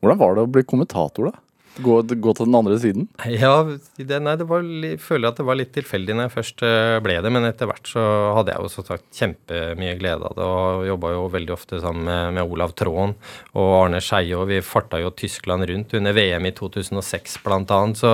Hvordan 0.03 0.19
var 0.21 0.36
det 0.36 0.43
å 0.45 0.51
bli 0.53 0.67
kommentator, 0.67 1.32
da? 1.32 1.47
Gå, 1.84 1.95
gå, 2.01 2.34
til 2.34 2.47
den 2.47 2.57
andre 2.57 2.78
siden? 2.82 3.07
Ja, 3.30 3.61
det, 3.99 4.19
nei, 4.23 4.34
det 4.39 4.47
var, 4.49 4.63
jeg 4.65 4.99
føler 5.03 5.30
at 5.30 5.39
det 5.39 5.45
var 5.47 5.57
litt 5.59 5.73
tilfeldig 5.75 6.15
når 6.15 6.28
jeg 6.28 6.34
først 6.34 6.63
eh, 6.65 6.97
ble 7.05 7.17
det. 7.23 7.32
Men 7.34 7.47
etter 7.49 7.69
hvert 7.69 7.89
så 7.89 8.03
hadde 8.38 8.53
jeg 8.53 8.65
jo 8.65 8.71
så 8.73 8.86
sagt 8.88 9.05
kjempemye 9.19 9.97
glede 9.99 10.30
av 10.30 10.38
det. 10.38 10.47
Og 10.47 10.88
jobba 10.89 11.13
jo 11.13 11.28
veldig 11.36 11.53
ofte 11.55 11.82
sammen 11.84 12.07
med, 12.07 12.38
med 12.39 12.55
Olav 12.55 12.73
Tråen 12.78 13.13
og 13.57 13.69
Arne 13.84 14.01
Skeie. 14.03 14.34
Og 14.38 14.47
vi 14.51 14.61
farta 14.65 15.01
jo 15.01 15.13
Tyskland 15.17 15.67
rundt 15.69 15.95
under 15.99 16.17
VM 16.17 16.49
i 16.49 16.53
2006 16.57 17.39
bl.a. 17.45 17.82
Så, 17.97 18.13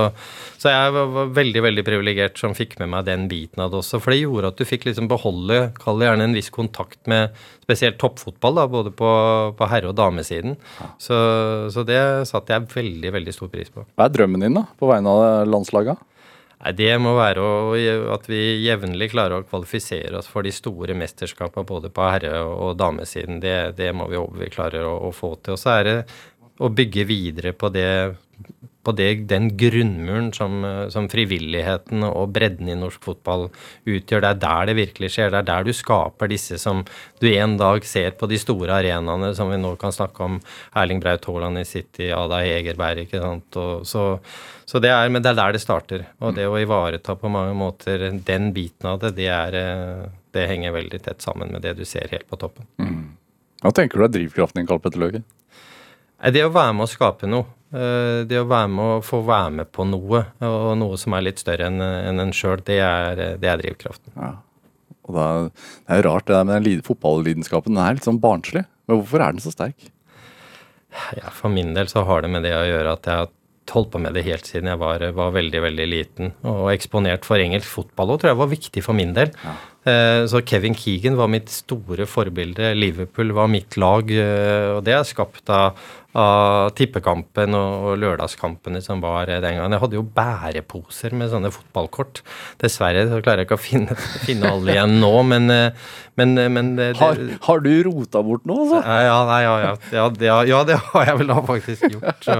så 0.59 0.73
jeg 0.73 0.95
var 0.97 1.33
veldig 1.37 1.65
veldig 1.69 1.87
privilegert 1.87 2.39
som 2.41 2.57
fikk 2.57 2.77
med 2.81 2.91
meg 2.93 3.07
den 3.09 3.29
biten 3.31 3.63
av 3.63 3.71
det 3.71 3.81
også. 3.81 4.01
For 4.03 4.13
det 4.13 4.23
gjorde 4.23 4.53
at 4.53 4.59
du 4.59 4.67
fikk 4.67 4.89
liksom 4.89 5.09
beholde, 5.11 5.65
kall 5.79 6.01
det 6.01 6.11
gjerne 6.11 6.29
en 6.29 6.37
viss 6.37 6.51
kontakt 6.53 6.99
med 7.11 7.31
spesielt 7.63 7.99
toppfotball, 8.01 8.57
da, 8.59 8.67
både 8.71 8.91
på, 8.93 9.09
på 9.57 9.67
herre- 9.71 9.91
og 9.91 9.97
damesiden. 9.97 10.57
Så, 11.01 11.17
så 11.73 11.85
det 11.87 12.01
satte 12.29 12.55
jeg 12.55 12.69
veldig, 12.73 13.13
veldig 13.17 13.35
stor 13.35 13.51
pris 13.53 13.71
på. 13.73 13.85
Hva 13.95 14.09
er 14.09 14.17
drømmen 14.17 14.43
din 14.43 14.59
da, 14.59 14.67
på 14.79 14.89
vegne 14.91 15.13
av 15.13 15.47
landslaget? 15.49 16.01
Nei, 16.63 16.71
Det 16.79 16.91
må 17.03 17.15
være 17.17 17.43
å, 17.43 17.55
at 18.15 18.27
vi 18.31 18.41
jevnlig 18.63 19.09
klarer 19.11 19.41
å 19.41 19.47
kvalifisere 19.47 20.15
oss 20.19 20.29
for 20.31 20.45
de 20.47 20.53
store 20.55 20.95
mesterskapene 20.95 21.67
både 21.67 21.91
på 21.93 22.05
herre- 22.07 22.43
og 22.43 22.77
damesiden. 22.79 23.41
Det, 23.43 23.57
det 23.79 23.91
må 23.95 24.07
vi 24.11 24.19
håpe 24.19 24.39
vi 24.45 24.51
klarer 24.53 24.85
å, 24.87 24.95
å 25.09 25.11
få 25.15 25.33
til. 25.41 25.57
Og 25.57 25.59
så 25.63 25.77
er 25.79 25.89
det 25.89 25.97
å 26.63 26.69
bygge 26.71 27.07
videre 27.09 27.51
på 27.57 27.71
det 27.73 27.89
på 28.83 28.93
det, 28.97 29.09
den 29.29 29.47
grunnmuren 29.57 30.31
som, 30.35 30.63
som, 30.91 31.07
frivilligheten 31.11 32.03
og 32.07 32.33
bredden 32.35 32.71
i 32.71 32.77
norsk 32.77 33.03
fotball 33.05 33.47
utgjør. 33.87 34.23
Det 34.23 34.29
er 34.29 34.41
der 34.41 34.69
det 34.69 34.75
virkelig 34.79 35.11
skjer. 35.15 35.31
Det 35.31 35.39
er 35.39 35.49
der 35.49 35.67
du 35.67 35.73
skaper 35.75 36.31
disse 36.31 36.59
som 36.61 36.83
du 37.23 37.29
en 37.31 37.55
dag 37.59 37.85
ser 37.87 38.15
på 38.19 38.27
de 38.31 38.39
store 38.41 38.81
arenaene, 38.81 39.31
som 39.37 39.51
vi 39.51 39.59
nå 39.61 39.75
kan 39.79 39.95
snakke 39.95 40.27
om. 40.27 40.39
Erling 40.79 40.99
Braut 41.03 41.25
Haaland 41.29 41.61
i 41.61 41.65
City, 41.67 42.09
Ada 42.15 42.41
Hegerberg, 42.43 43.05
ikke 43.05 43.23
sant. 43.23 43.59
Og 43.61 43.87
så, 43.87 44.05
så 44.67 44.83
det 44.83 44.91
er, 44.91 45.11
men 45.13 45.23
det 45.23 45.31
er 45.31 45.39
der 45.39 45.55
det 45.55 45.63
starter. 45.63 46.07
Og 46.19 46.35
det 46.37 46.49
å 46.49 46.59
ivareta 46.59 47.15
på 47.19 47.31
mange 47.31 47.55
måter 47.57 48.09
den 48.13 48.51
biten 48.55 48.91
av 48.91 48.99
det, 49.03 49.15
det, 49.21 49.29
er, 49.31 50.09
det 50.35 50.49
henger 50.51 50.75
veldig 50.75 51.03
tett 51.07 51.23
sammen 51.23 51.55
med 51.55 51.63
det 51.63 51.77
du 51.79 51.85
ser 51.87 52.11
helt 52.11 52.27
på 52.27 52.39
toppen. 52.41 52.67
Mm. 52.81 53.13
Hva 53.63 53.71
tenker 53.71 54.01
du 54.01 54.09
er 54.09 54.11
drivkraften 54.11 54.59
din, 54.59 54.67
Karl 54.67 54.81
Petter 54.83 54.99
Løken? 54.99 55.23
Det 56.31 56.45
å 56.45 56.53
være 56.53 56.77
med 56.77 56.85
å 56.85 56.91
skape 56.91 57.27
noe. 57.27 57.49
Eh, 57.73 58.21
det 58.29 58.37
å 58.39 58.47
være 58.47 58.69
med 58.71 58.85
å 58.85 59.03
få 59.03 59.23
være 59.25 59.51
med 59.59 59.71
på 59.73 59.85
noe, 59.89 60.23
og 60.45 60.73
noe 60.79 60.99
som 61.01 61.15
er 61.17 61.25
litt 61.25 61.41
større 61.41 61.67
enn 61.71 61.81
en, 61.81 62.21
en 62.21 62.33
sjøl, 62.35 62.61
det, 62.61 62.79
det, 63.41 63.49
er 63.49 63.61
drivkraften. 63.63 64.13
Ja. 64.15 64.35
Og 65.03 65.17
det 65.17 65.23
er, 65.25 65.49
det 65.89 65.97
er 65.97 66.05
rart 66.07 66.29
det 66.29 66.37
der 66.37 66.47
med 66.47 66.67
den 66.69 66.85
fotballidenskapen. 66.85 67.73
Den 67.73 67.83
er 67.83 67.97
litt 67.97 68.07
sånn 68.07 68.21
barnslig. 68.23 68.63
Men 68.87 69.01
hvorfor 69.01 69.23
er 69.25 69.35
den 69.35 69.43
så 69.43 69.51
sterk? 69.51 69.89
Ja, 71.17 71.31
For 71.33 71.51
min 71.51 71.73
del 71.73 71.89
så 71.89 72.05
har 72.07 72.23
det 72.23 72.29
med 72.31 72.45
det 72.45 72.53
å 72.55 72.67
gjøre 72.67 72.93
at 72.93 73.09
jeg 73.09 73.23
har 73.23 73.31
holdt 73.73 73.93
på 73.93 74.01
med 74.03 74.13
det 74.13 74.25
helt 74.27 74.47
siden 74.47 74.69
jeg 74.69 74.79
var, 74.81 75.03
var 75.17 75.35
veldig 75.35 75.61
veldig 75.65 75.87
liten. 75.89 76.33
Og 76.45 76.67
eksponert 76.73 77.25
for 77.27 77.41
engelsk 77.41 77.69
fotball 77.69 78.13
òg 78.13 78.21
tror 78.21 78.33
jeg 78.33 78.41
var 78.43 78.51
viktig 78.51 78.83
for 78.85 78.97
min 78.97 79.15
del. 79.17 79.33
Ja. 79.43 79.55
Eh, 79.83 80.25
så 80.31 80.41
Kevin 80.47 80.75
Keegan 80.79 81.17
var 81.19 81.31
mitt 81.31 81.51
store 81.51 82.07
forbilde. 82.07 82.71
Liverpool 82.77 83.33
var 83.35 83.51
mitt 83.51 83.77
lag. 83.79 84.11
Eh, 84.11 84.69
og 84.77 84.85
det 84.87 84.95
er 84.95 85.09
skapt 85.09 85.51
av 85.51 85.75
av 86.13 86.69
tippekampen 86.77 87.55
og, 87.57 87.87
og 87.87 87.95
lørdagskampene 87.97 88.83
som 88.85 88.99
var 89.01 89.31
den 89.31 89.57
gangen. 89.57 89.73
Jeg 89.73 89.81
hadde 89.81 89.97
jo 89.97 90.03
bæreposer 90.13 91.15
med 91.17 91.31
sånne 91.31 91.49
fotballkort. 91.53 92.21
Dessverre 92.61 93.07
så 93.09 93.17
klarer 93.23 93.41
jeg 93.41 93.49
ikke 93.49 93.57
å 93.57 93.63
finne, 93.63 93.97
finne 94.27 94.51
alle 94.53 94.75
igjen 94.75 94.93
nå, 95.01 95.11
men, 95.25 95.49
men, 96.21 96.35
men 96.53 96.69
det, 96.77 96.91
har, 96.99 97.17
har, 97.47 97.63
du 97.65 97.71
rota 97.89 98.21
bort 98.25 98.45
noe, 98.45 98.67
altså? 98.67 98.83
Ja, 99.07 99.17
nei, 99.25 99.39
ja, 99.41 99.55
ja, 99.63 99.73
ja, 100.21 100.37
ja, 100.53 100.61
det 100.69 100.77
har 100.91 101.09
jeg 101.09 101.21
vel 101.23 101.33
da 101.33 101.39
faktisk 101.49 101.87
gjort. 101.95 102.27
Så, 102.29 102.37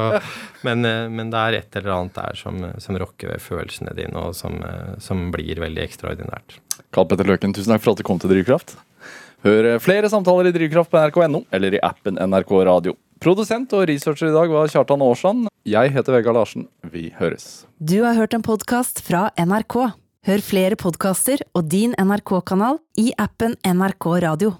men, 0.69 0.85
men, 1.17 1.33
det 1.33 1.41
er 1.41 1.61
et 1.63 1.81
eller 1.81 1.97
annet 1.97 2.19
der 2.19 2.37
som, 2.37 2.61
som 2.77 3.01
rokker 3.01 3.33
ved 3.33 3.41
følelsene 3.41 3.97
dine, 3.97 4.13
og 4.21 4.37
som, 4.37 4.61
som 5.01 5.31
blir 5.33 5.65
veldig 5.65 5.87
ekstraordinært. 5.87 6.61
Karl 6.93 7.09
Petter 7.09 7.27
Løken, 7.27 7.55
tusen 7.55 7.73
takk 7.73 7.83
for 7.83 7.93
at 7.93 8.01
du 8.01 8.05
kom 8.07 8.21
til 8.21 8.31
Drivkraft. 8.31 8.75
Hør 9.43 9.73
flere 9.83 10.07
samtaler 10.11 10.51
i 10.51 10.55
Drivkraft 10.55 10.91
på 10.93 11.01
nrk.no 11.01 11.43
eller 11.51 11.75
i 11.75 11.81
appen 11.83 12.19
NRK 12.21 12.53
Radio. 12.69 12.95
Produsent 13.23 13.71
og 13.75 13.85
researcher 13.87 14.29
i 14.29 14.35
dag 14.35 14.51
var 14.51 14.71
Kjartan 14.71 15.03
Aarsand. 15.03 15.49
Jeg 15.67 15.93
heter 15.95 16.17
Vegard 16.17 16.35
Larsen. 16.35 16.67
Vi 16.91 17.09
høres. 17.19 17.65
Du 17.79 18.01
har 18.03 18.17
hørt 18.19 18.35
en 18.35 18.43
podkast 18.43 18.99
fra 19.03 19.29
NRK. 19.39 19.77
Hør 20.27 20.43
flere 20.43 20.79
podkaster 20.79 21.43
og 21.55 21.67
din 21.71 21.95
NRK-kanal 21.99 22.79
i 22.99 23.09
appen 23.19 23.57
NRK 23.67 24.07
Radio. 24.23 24.53